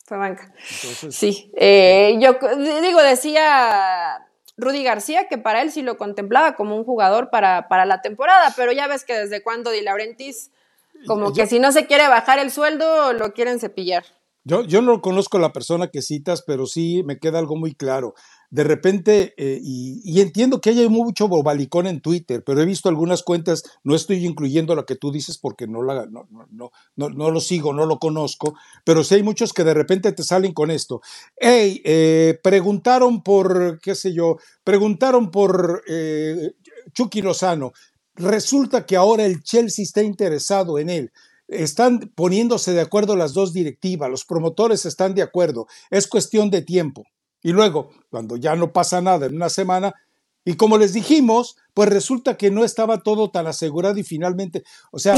Fue 0.06 0.18
banca. 0.18 0.54
Sí, 1.10 1.52
eh, 1.56 2.16
yo 2.20 2.38
digo, 2.82 3.02
decía 3.02 4.28
Rudy 4.56 4.84
García, 4.84 5.28
que 5.28 5.40
para 5.40 5.64
él 5.64 5.72
sí 5.72 5.82
lo 5.82 5.98
contemplaba 5.98 6.56
como 6.56 6.76
un 6.76 6.84
jugador 6.84 7.32
para, 7.32 7.68
para 7.68 7.86
la 7.86 8.02
temporada, 8.02 8.54
pero 8.56 8.72
ya 8.72 8.88
ves 8.88 9.04
que 9.04 9.18
desde 9.18 9.42
cuando 9.42 9.72
Di 9.72 9.82
Laurentiis, 9.82 10.52
como 11.08 11.34
que 11.34 11.48
si 11.48 11.60
no 11.60 11.72
se 11.72 11.88
quiere 11.88 12.08
bajar 12.08 12.40
el 12.40 12.52
sueldo, 12.52 13.14
lo 13.14 13.34
quieren 13.34 13.60
cepillar. 13.60 14.06
Yo, 14.46 14.64
yo 14.64 14.82
no 14.82 15.02
conozco 15.02 15.40
la 15.40 15.52
persona 15.52 15.90
que 15.90 16.02
citas, 16.02 16.44
pero 16.46 16.68
sí 16.68 17.04
me 17.04 17.20
queda 17.20 17.40
algo 17.40 17.58
muy 17.58 17.76
claro 17.76 18.14
de 18.56 18.64
repente, 18.64 19.34
eh, 19.36 19.60
y, 19.62 20.22
entiendo 20.22 20.62
que 20.62 20.70
hay 20.70 20.88
mucho 20.88 21.28
bobalicón 21.28 21.88
en 21.88 22.00
Twitter, 22.00 22.42
pero 22.42 22.62
he 22.62 22.66
visto 22.66 22.88
algunas 22.88 23.22
cuentas, 23.22 23.64
no 23.84 23.96
estoy 23.96 24.26
incluyendo 24.26 24.76
lo 24.76 24.86
que 24.86 24.96
tú 24.96 25.12
dices 25.12 25.38
porque 25.38 25.68
no, 25.68 25.84
la, 25.84 26.06
no, 26.06 26.26
no, 26.32 26.72
no, 26.96 27.10
no, 27.10 27.32
lo 27.32 27.42
sigo, 27.42 27.74
no 27.74 27.86
lo 27.86 28.00
conozco, 28.00 28.56
pero 28.86 29.04
sí 29.04 29.16
hay 29.16 29.24
muchos 29.24 29.52
que 29.52 29.66
de 29.66 29.74
repente 29.74 30.12
te 30.14 30.24
salen 30.24 30.54
con 30.54 30.72
esto. 30.72 31.02
Hey, 31.36 31.82
eh, 31.84 32.40
preguntaron 32.42 33.24
por, 33.24 33.80
qué 33.82 33.94
sé 33.94 34.14
yo, 34.14 34.38
preguntaron 34.64 35.32
por 35.32 35.84
eh, 35.90 36.52
Chucky 36.94 37.22
Lozano. 37.22 37.74
Resulta 38.16 38.86
que 38.86 38.96
ahora 38.96 39.26
el 39.26 39.44
Chelsea 39.44 39.84
está 39.84 40.02
interesado 40.02 40.80
en 40.80 40.90
él 40.90 41.12
están 41.48 42.12
poniéndose 42.16 42.74
de 42.74 42.82
acuerdo 42.82 43.16
las 43.16 43.34
dos 43.34 43.54
directivas, 43.54 44.10
los 44.10 44.26
promotores 44.26 44.86
están 44.86 45.14
de 45.16 45.22
acuerdo, 45.22 45.68
es 45.90 46.08
cuestión 46.08 46.50
de 46.50 46.62
tiempo. 46.62 47.04
Y 47.44 47.52
luego, 47.52 47.92
cuando 48.10 48.38
ya 48.38 48.56
no 48.56 48.74
pasa 48.74 49.02
nada 49.02 49.28
en 49.28 49.36
una 49.36 49.50
semana, 49.50 49.94
y 50.48 50.58
como 50.58 50.78
les 50.78 50.94
dijimos, 50.94 51.58
pues 51.74 51.90
resulta 51.90 52.38
que 52.38 52.52
no 52.52 52.64
estaba 52.64 53.02
todo 53.02 53.32
tan 53.32 53.48
asegurado 53.48 53.98
y 53.98 54.04
finalmente, 54.04 54.64
o 54.92 55.00
sea, 55.00 55.16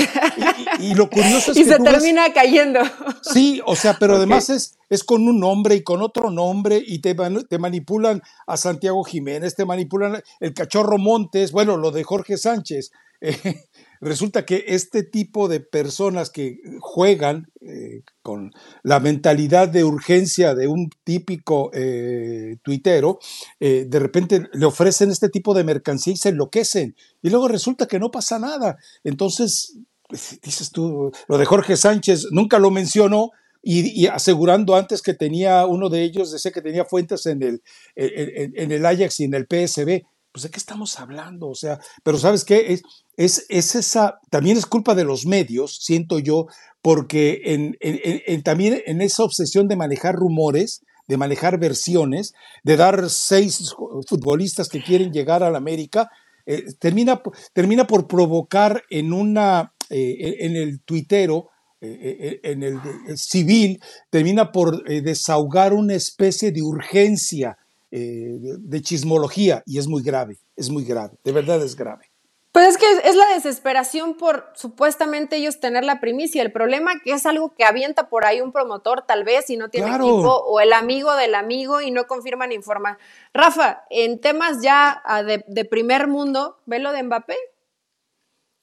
y, 0.80 0.96
lo 0.96 1.10
curioso 1.10 1.52
es 1.52 1.58
y 1.58 1.64
que... 1.64 1.70
Y 1.70 1.72
se 1.74 1.80
termina 1.80 2.34
cayendo. 2.34 2.80
Sí, 3.22 3.62
o 3.66 3.76
sea, 3.76 3.98
pero 4.00 4.16
además 4.16 4.50
es, 4.50 4.78
es 4.90 5.04
con 5.04 5.28
un 5.28 5.42
nombre 5.42 5.76
y 5.76 5.84
con 5.84 6.02
otro 6.02 6.32
nombre 6.32 6.82
y 6.86 7.00
te, 7.00 7.14
te 7.50 7.60
manipulan 7.60 8.22
a 8.48 8.56
Santiago 8.56 9.04
Jiménez, 9.04 9.56
te 9.56 9.66
manipulan 9.66 10.22
el 10.40 10.54
cachorro 10.54 10.98
Montes, 10.98 11.52
bueno, 11.52 11.76
lo 11.76 11.92
de 11.92 12.04
Jorge 12.04 12.38
Sánchez. 12.38 12.92
Eh, 13.20 13.64
resulta 14.02 14.46
que 14.46 14.66
este 14.68 15.04
tipo 15.04 15.48
de 15.48 15.60
personas 15.60 16.30
que 16.30 16.60
juegan 16.80 17.48
eh, 17.62 18.02
con 18.22 18.52
la 18.84 19.00
mentalidad 19.00 19.68
de 19.68 19.84
urgencia 19.84 20.56
de 20.56 20.68
un 20.68 20.90
típico 21.04 21.70
eh, 21.74 22.58
tuitero, 22.62 23.20
eh, 23.60 23.86
de 23.88 24.00
repente 24.00 24.48
le 24.54 24.66
ofrecen 24.66 25.12
este 25.12 25.30
tipo 25.30 25.54
de 25.54 25.64
mercancía 25.64 26.14
y 26.14 26.18
se 26.18 26.30
enloquecen. 26.30 26.96
Y 27.22 27.30
luego 27.30 27.48
resulta 27.48 27.88
que 27.88 28.00
no 28.00 28.12
pasa 28.12 28.40
nada. 28.40 28.78
Entonces, 29.04 29.78
pues, 30.08 30.40
dices 30.42 30.72
tú, 30.72 31.12
lo 31.28 31.38
de 31.38 31.46
Jorge 31.46 31.78
Sánchez 31.78 32.28
nunca 32.32 32.60
lo 32.60 32.72
mencionó. 32.72 33.32
Y, 33.70 34.08
asegurando 34.08 34.76
antes 34.76 35.02
que 35.02 35.14
tenía 35.14 35.66
uno 35.66 35.90
de 35.90 36.04
ellos, 36.04 36.32
decía 36.32 36.52
que 36.52 36.62
tenía 36.62 36.86
fuentes 36.86 37.26
en 37.26 37.44
el, 37.44 37.62
en 37.96 38.72
el 38.72 38.86
Ajax 38.86 39.20
y 39.20 39.26
en 39.26 39.34
el 39.34 39.46
PSB 39.46 40.06
pues 40.38 40.44
de 40.44 40.52
qué 40.52 40.60
estamos 40.60 41.00
hablando, 41.00 41.48
o 41.48 41.56
sea, 41.56 41.80
pero 42.04 42.20
¿sabes 42.20 42.46
qué? 42.46 42.74
Es, 42.74 42.84
es, 43.16 43.48
es 43.50 43.74
esa, 43.74 44.20
también 44.30 44.56
es 44.56 44.68
culpa 44.68 44.94
de 44.94 45.04
los 45.04 45.26
medios, 45.26 45.80
siento 45.82 46.20
yo, 46.20 46.46
porque 46.84 47.42
en, 47.44 48.44
también 48.44 48.84
en 48.86 49.02
esa 49.02 49.24
obsesión 49.24 49.68
de 49.68 49.76
manejar 49.76 50.14
rumores, 50.14 50.82
de 51.08 51.18
manejar 51.18 51.60
versiones, 51.60 52.36
de 52.64 52.78
dar 52.78 53.10
seis 53.10 53.74
futbolistas 54.08 54.70
que 54.70 54.84
quieren 54.84 55.12
llegar 55.12 55.42
a 55.42 55.50
la 55.50 55.58
América, 55.58 56.12
eh, 56.46 56.66
termina, 56.78 57.20
termina 57.52 57.88
por 57.88 58.08
provocar 58.08 58.84
en 58.92 59.14
una, 59.14 59.74
eh, 59.90 60.36
en 60.42 60.56
el 60.56 60.82
tuitero, 60.82 61.50
eh, 61.82 62.42
en 62.44 62.62
el, 62.62 62.80
civil, 63.16 63.82
termina 64.12 64.52
por 64.52 64.84
desahogar 64.84 65.74
una 65.74 65.96
especie 65.96 66.52
de 66.52 66.62
urgencia 66.62 67.58
eh, 67.90 68.38
de, 68.40 68.82
chismología 68.82 69.64
y 69.66 69.78
es 69.78 69.88
muy 69.88 70.04
grave, 70.04 70.38
es 70.56 70.70
muy 70.70 70.84
grave, 70.84 71.18
de 71.24 71.32
verdad 71.32 71.64
es 71.64 71.76
grave. 71.76 72.12
Pues 72.52 72.70
es 72.70 72.78
que 72.78 72.92
es 73.08 73.16
la 73.16 73.28
desesperación 73.36 74.16
por 74.16 74.52
supuestamente 74.56 75.36
ellos 75.36 75.60
tener 75.60 75.86
la 75.86 76.00
primicia. 76.00 76.42
El 76.42 76.52
problema 76.52 77.00
que 77.04 77.12
es 77.12 77.26
algo 77.26 77.54
que 77.54 77.64
avienta 77.64 78.10
por 78.10 78.26
ahí 78.26 78.42
un 78.42 78.52
promotor 78.52 79.04
tal 79.04 79.24
vez 79.24 79.50
y 79.52 79.58
no 79.58 79.70
tiene 79.70 79.90
equipo 79.92 80.44
o 80.44 80.60
el 80.60 80.74
amigo 80.74 81.16
del 81.16 81.36
amigo 81.36 81.82
y 81.82 81.92
no 81.92 82.08
confirman 82.08 82.52
informa. 82.52 82.98
Rafa, 83.32 83.84
en 83.92 84.20
temas 84.20 84.64
ya 84.64 85.02
ah, 85.06 85.22
de, 85.22 85.66
primer 85.66 86.08
mundo, 86.08 86.58
ve 86.66 86.80
lo 86.80 86.92
de 86.94 87.04
Mbappé. 87.04 87.38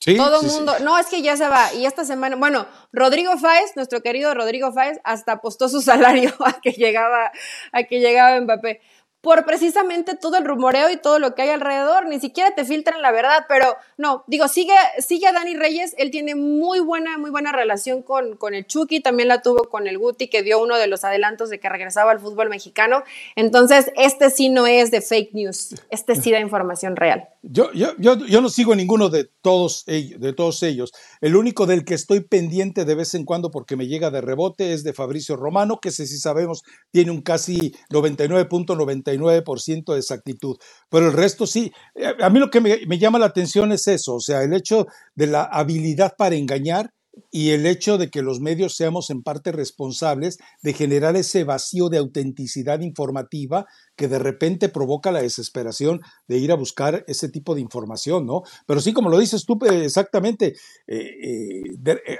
Sí, 0.00 0.16
Todo 0.16 0.40
el 0.40 0.48
mundo, 0.48 0.74
no, 0.80 0.98
es 0.98 1.06
que 1.06 1.22
ya 1.22 1.36
se 1.36 1.48
va. 1.48 1.72
Y 1.72 1.86
esta 1.86 2.04
semana, 2.04 2.36
bueno, 2.36 2.66
Rodrigo 2.92 3.38
Fáez, 3.38 3.76
nuestro 3.76 4.02
querido 4.02 4.34
Rodrigo 4.34 4.72
Fáez, 4.72 4.98
hasta 5.04 5.32
apostó 5.32 5.68
su 5.68 5.80
salario 5.82 6.30
a 6.44 6.60
que 6.60 6.72
llegaba, 6.72 7.30
a 7.70 7.84
que 7.84 8.00
llegaba 8.00 8.40
Mbappé 8.40 8.80
por 9.24 9.46
precisamente 9.46 10.14
todo 10.14 10.36
el 10.36 10.44
rumoreo 10.44 10.90
y 10.90 10.98
todo 10.98 11.18
lo 11.18 11.34
que 11.34 11.42
hay 11.42 11.48
alrededor, 11.48 12.06
ni 12.06 12.20
siquiera 12.20 12.54
te 12.54 12.64
filtran 12.64 13.00
la 13.00 13.10
verdad, 13.10 13.46
pero 13.48 13.74
no, 13.96 14.22
digo, 14.26 14.46
sigue, 14.48 14.74
sigue 14.98 15.26
a 15.26 15.32
Dani 15.32 15.56
Reyes, 15.56 15.94
él 15.96 16.10
tiene 16.10 16.34
muy 16.34 16.80
buena, 16.80 17.16
muy 17.16 17.30
buena 17.30 17.50
relación 17.50 18.02
con, 18.02 18.36
con 18.36 18.54
el 18.54 18.66
Chucky, 18.66 19.00
también 19.00 19.28
la 19.28 19.40
tuvo 19.40 19.70
con 19.70 19.88
el 19.88 19.96
Guti, 19.98 20.28
que 20.28 20.42
dio 20.42 20.62
uno 20.62 20.76
de 20.76 20.88
los 20.88 21.04
adelantos 21.04 21.48
de 21.48 21.58
que 21.58 21.70
regresaba 21.70 22.12
al 22.12 22.20
fútbol 22.20 22.50
mexicano, 22.50 23.02
entonces 23.34 23.90
este 23.96 24.28
sí 24.28 24.50
no 24.50 24.66
es 24.66 24.90
de 24.90 25.00
fake 25.00 25.32
news, 25.32 25.74
este 25.88 26.16
sí 26.16 26.30
da 26.30 26.38
información 26.38 26.94
real. 26.94 27.26
Yo, 27.42 27.72
yo, 27.72 27.96
yo, 27.96 28.18
yo 28.26 28.42
no 28.42 28.50
sigo 28.50 28.74
ninguno 28.74 29.08
de 29.08 29.28
todos, 29.40 29.84
ellos, 29.86 30.92
el 31.22 31.34
único 31.34 31.64
del 31.64 31.86
que 31.86 31.94
estoy 31.94 32.20
pendiente 32.20 32.84
de 32.84 32.94
vez 32.94 33.14
en 33.14 33.24
cuando 33.24 33.50
porque 33.50 33.76
me 33.76 33.86
llega 33.86 34.10
de 34.10 34.20
rebote 34.20 34.74
es 34.74 34.84
de 34.84 34.92
Fabricio 34.92 35.36
Romano, 35.36 35.78
que 35.80 35.90
si 35.90 36.06
sabemos 36.06 36.62
tiene 36.90 37.10
un 37.10 37.22
casi 37.22 37.74
99.99 37.90 39.13
ciento 39.58 39.92
de 39.92 40.00
exactitud, 40.00 40.56
pero 40.88 41.06
el 41.06 41.12
resto 41.12 41.46
sí. 41.46 41.72
Eh, 41.94 42.12
a 42.20 42.30
mí 42.30 42.38
lo 42.38 42.50
que 42.50 42.60
me, 42.60 42.98
llama 42.98 43.18
la 43.18 43.26
atención 43.26 43.72
es 43.72 43.88
eso, 43.88 44.14
o 44.14 44.20
sea, 44.20 44.42
el 44.42 44.52
hecho 44.52 44.86
de 45.14 45.26
la 45.26 45.44
habilidad 45.44 46.14
para 46.16 46.36
engañar 46.36 46.92
y 47.30 47.50
el 47.50 47.64
hecho 47.66 47.96
de 47.96 48.10
que 48.10 48.22
los 48.22 48.40
medios 48.40 48.76
seamos 48.76 49.10
en 49.10 49.22
parte 49.22 49.52
responsables 49.52 50.38
de 50.62 50.72
generar 50.72 51.16
ese 51.16 51.44
vacío 51.44 51.88
de 51.88 51.98
autenticidad 51.98 52.80
informativa 52.80 53.66
que 53.96 54.08
de 54.08 54.18
repente 54.18 54.68
provoca 54.68 55.12
la 55.12 55.22
desesperación 55.22 56.00
de 56.26 56.38
ir 56.38 56.50
a 56.50 56.56
buscar 56.56 57.04
ese 57.06 57.28
tipo 57.28 57.54
de 57.54 57.60
información, 57.60 58.26
¿no? 58.26 58.42
Pero 58.66 58.80
sí, 58.80 58.92
como 58.92 59.10
lo 59.10 59.18
dices 59.18 59.44
tú 59.44 59.58
eh, 59.64 59.84
exactamente, 59.84 60.54
eh, 60.88 61.62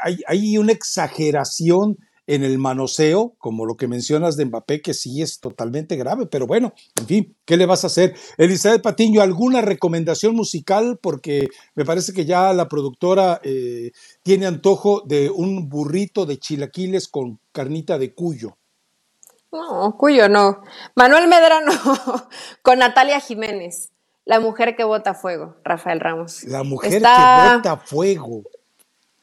hay, 0.01 0.59
una 0.59 0.73
exageración 0.73 1.99
en 2.27 2.45
el 2.45 2.59
manoseo, 2.59 3.35
como 3.39 3.67
lo 3.67 3.77
que 3.77 3.89
mencionas 3.89 4.37
de 4.37 4.47
Mbappé, 4.47 4.81
que 4.81 4.95
sí 4.95 5.23
es 5.23 5.41
totalmente 5.41 5.97
grave, 5.97 6.27
pero 6.27 6.47
bueno, 6.47 6.73
en 6.99 7.07
fin, 7.07 7.37
¿qué 7.45 7.57
le 7.57 7.67
vas 7.67 7.85
a 7.85 7.89
hacer? 7.89 8.15
Elizabeth 8.39 8.83
Patiño, 8.83 9.21
¿alguna 9.21 9.61
recomendación 9.61 10.35
musical? 10.35 10.99
Porque 11.01 11.49
me 11.75 11.85
parece 11.85 12.13
que 12.13 12.25
ya 12.25 12.53
la 12.53 12.69
productora 12.69 13.41
eh, 13.43 13.93
tiene 14.23 14.47
antojo 14.47 15.03
de 15.07 15.31
un 15.31 15.69
burrito 15.69 16.27
de 16.27 16.39
chilaquiles 16.39 17.09
con 17.09 17.39
carnita 17.53 17.99
de 17.99 18.15
cuyo. 18.15 18.57
No, 19.53 19.97
cuyo 19.97 20.29
no. 20.29 20.63
Manuel 20.97 21.29
Medrano 21.29 21.73
con 22.63 22.79
Natalia 22.79 23.21
Jiménez. 23.21 23.91
La 24.25 24.41
mujer 24.41 24.75
que 24.75 24.85
bota 24.85 25.15
fuego, 25.15 25.57
Rafael 25.65 26.01
Ramos. 26.01 26.45
La 26.45 26.63
mujer 26.63 26.91
que 26.91 26.99
bota 26.99 27.77
fuego. 27.77 28.43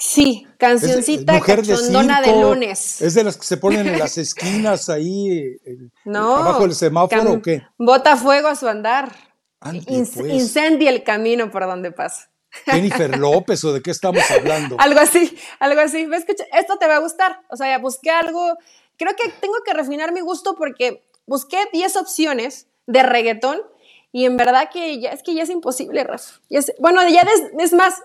Sí, 0.02 0.48
cancioncita 0.58 1.40
cachondona 1.40 2.22
de, 2.22 2.42
lunes. 2.42 3.04
¿Es 3.04 3.14
de 3.14 3.24
las 3.24 3.38
que 3.38 3.46
se 3.46 3.58
ponen 3.58 3.88
en 3.88 4.00
las 4.00 4.18
esquinas 4.18 4.90
ahí, 4.90 5.58
no, 6.06 6.38
abajo 6.38 6.64
del 6.64 6.74
semáforo 6.74 7.34
o 7.34 7.42
qué? 7.42 7.62
Bota 7.78 8.18
fuego 8.18 8.48
a 8.48 8.56
su 8.56 8.68
andar. 8.68 9.16
Pues. 9.60 10.18
Incendia 10.18 10.90
el 10.90 11.04
camino 11.04 11.52
por 11.52 11.68
donde 11.68 11.92
pasa. 11.92 12.32
Jennifer 12.66 13.16
López 13.20 13.64
o 13.64 13.74
de 13.74 13.84
qué 13.84 13.92
estamos 13.92 14.24
hablando. 14.32 14.76
algo 14.80 15.00
así, 15.00 15.38
algo 15.60 15.82
así. 15.82 16.08
Esto 16.58 16.78
te 16.80 16.88
va 16.88 16.96
a 16.96 17.00
gustar. 17.00 17.40
O 17.52 17.56
sea, 17.56 17.78
busqué 17.78 18.10
algo. 18.10 18.58
Creo 18.98 19.16
que 19.16 19.32
tengo 19.40 19.58
que 19.64 19.74
refinar 19.74 20.12
mi 20.14 20.22
gusto 20.22 20.56
porque 20.58 21.08
busqué 21.28 21.58
10 21.74 21.98
opciones 21.98 22.66
de 22.88 23.04
reggaetón 23.04 23.62
y 24.12 24.26
en 24.26 24.36
verdad 24.36 24.70
que 24.74 25.00
ya 25.00 25.12
es 25.12 25.22
que 25.22 25.36
ya 25.36 25.44
es 25.44 25.50
imposible, 25.52 26.04
Rafa. 26.04 26.42
bueno, 26.80 27.08
ya 27.08 27.24
es 27.60 27.74
más, 27.74 28.02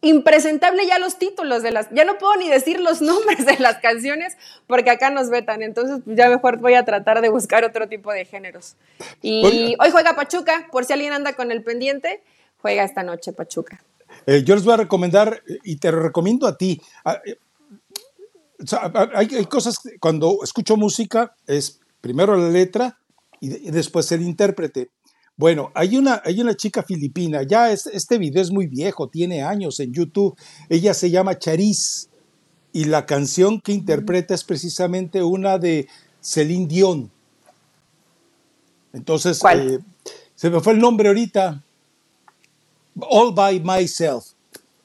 impresentable 0.00 0.86
ya 0.86 0.98
los 0.98 1.18
títulos 1.18 1.62
de 1.62 1.72
las, 1.72 1.88
ya 1.90 2.04
no 2.04 2.18
puedo 2.18 2.36
ni 2.36 2.48
decir 2.48 2.80
los 2.80 3.00
nombres 3.02 3.44
de 3.44 3.58
las 3.58 3.78
canciones 3.78 4.36
porque 4.66 4.90
acá 4.90 5.10
nos 5.10 5.30
vetan, 5.30 5.62
entonces 5.62 6.00
ya 6.06 6.28
mejor 6.28 6.58
voy 6.58 6.74
a 6.74 6.84
tratar 6.84 7.20
de 7.20 7.28
buscar 7.28 7.64
otro 7.64 7.88
tipo 7.88 8.12
de 8.12 8.24
géneros. 8.24 8.76
Y 9.22 9.76
hoy 9.80 9.90
juega 9.90 10.14
Pachuca, 10.14 10.68
por 10.70 10.84
si 10.84 10.92
alguien 10.92 11.12
anda 11.12 11.32
con 11.32 11.50
el 11.50 11.62
pendiente, 11.62 12.22
juega 12.58 12.84
esta 12.84 13.02
noche 13.02 13.32
Pachuca. 13.32 13.82
Eh, 14.26 14.42
yo 14.44 14.54
les 14.54 14.64
voy 14.64 14.74
a 14.74 14.78
recomendar, 14.78 15.42
y 15.64 15.76
te 15.76 15.90
lo 15.90 16.00
recomiendo 16.00 16.46
a 16.46 16.56
ti, 16.56 16.80
eh, 17.26 17.36
hay, 19.14 19.34
hay, 19.34 19.46
cosas, 19.46 19.78
cuando 20.00 20.38
escucho 20.42 20.76
música, 20.76 21.34
es 21.46 21.80
primero 22.00 22.36
la 22.36 22.48
letra 22.48 22.98
y 23.40 23.70
después 23.70 24.10
el 24.10 24.22
intérprete. 24.22 24.90
Bueno, 25.38 25.70
hay 25.72 25.96
una, 25.96 26.20
hay 26.24 26.40
una 26.40 26.56
chica 26.56 26.82
filipina, 26.82 27.44
ya 27.44 27.70
este 27.70 28.18
video 28.18 28.42
es 28.42 28.50
muy 28.50 28.66
viejo, 28.66 29.08
tiene 29.08 29.44
años 29.44 29.78
en 29.78 29.92
YouTube, 29.92 30.36
ella 30.68 30.92
se 30.94 31.10
llama 31.10 31.38
Charis 31.38 32.10
y 32.72 32.86
la 32.86 33.06
canción 33.06 33.60
que 33.60 33.70
interpreta 33.70 34.34
es 34.34 34.42
precisamente 34.42 35.22
una 35.22 35.58
de 35.58 35.88
Celine 36.20 36.66
Dion. 36.66 37.10
Entonces, 38.92 39.38
¿Cuál? 39.38 39.84
Se 40.34 40.50
me 40.50 40.58
fue 40.60 40.72
el 40.72 40.80
nombre 40.80 41.06
ahorita. 41.06 41.62
All 43.00 43.32
by 43.32 43.60
myself. 43.60 44.24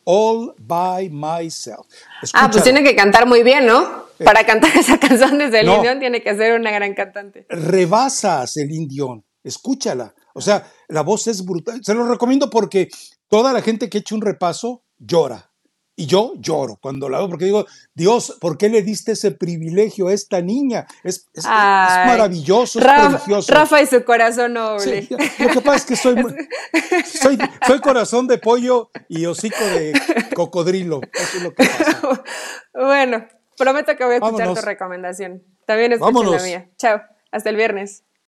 All 0.04 0.54
by 0.60 1.10
myself. 1.10 1.88
Ah, 2.34 2.50
pues 2.52 2.64
tiene 2.64 2.84
que 2.84 2.96
cantar 2.96 3.26
muy 3.26 3.42
bien, 3.42 3.66
¿no? 3.66 4.06
Para 4.24 4.46
cantar 4.46 4.76
esa 4.78 5.00
canción 5.00 5.40
desde 5.40 5.62
el 5.62 5.70
Indión 5.70 6.00
tiene 6.00 6.22
que 6.22 6.36
ser 6.36 6.60
una 6.60 6.70
gran 6.70 6.94
cantante. 6.94 7.48
Rebasas 7.50 8.58
el 8.58 8.72
Indión. 8.72 9.24
Escúchala. 9.44 10.14
O 10.34 10.42
sea, 10.42 10.72
la 10.88 11.02
voz 11.02 11.28
es 11.28 11.46
brutal. 11.46 11.84
Se 11.84 11.94
lo 11.94 12.08
recomiendo 12.08 12.50
porque 12.50 12.90
toda 13.28 13.54
la 13.54 13.62
gente 13.62 13.90
que 13.90 14.00
echa 14.00 14.16
un 14.16 14.22
repaso 14.22 14.84
llora. 14.98 15.54
Y 15.96 16.08
yo 16.08 16.34
lloro 16.38 16.78
cuando 16.82 17.08
la 17.08 17.20
veo 17.20 17.30
porque 17.30 17.46
digo, 17.46 17.68
Dios, 17.94 18.38
¿por 18.42 18.58
qué 18.58 18.68
le 18.68 18.82
diste 18.82 19.12
ese 19.12 19.30
privilegio 19.30 20.08
a 20.08 20.14
esta 20.14 20.42
niña? 20.42 20.88
Es, 21.04 21.28
maravilloso, 21.46 22.80
es 22.80 22.86
prodigioso. 22.86 23.54
Rafa 23.54 23.80
y 23.80 23.86
su 23.86 24.04
corazón 24.04 24.54
noble. 24.54 25.08
lo 25.38 25.50
que 25.50 25.62
pasa 25.62 25.76
es 25.76 25.86
que 25.86 25.96
soy, 25.96 26.16
soy, 27.06 27.38
soy, 27.68 27.80
corazón 27.80 28.26
de 28.26 28.40
pollo 28.40 28.90
y 29.08 29.28
hocico 29.28 29.64
de 29.64 29.94
cocodrilo. 30.36 31.00
Eso 31.14 31.38
es 31.38 31.44
lo 31.44 31.54
que 31.54 31.64
pasa. 31.64 32.24
bueno, 32.74 33.28
prometo 33.56 33.96
que 33.96 34.04
voy 34.04 34.16
a 34.16 34.18
escuchar 34.18 34.52
tu 34.52 34.62
recomendación. 34.62 35.44
También 35.68 35.92
escucho 35.92 36.24
la 36.24 36.42
mía. 36.42 36.72
Chao, 36.76 37.02
hasta 37.32 37.52
el 37.52 37.56
viernes. 37.56 38.04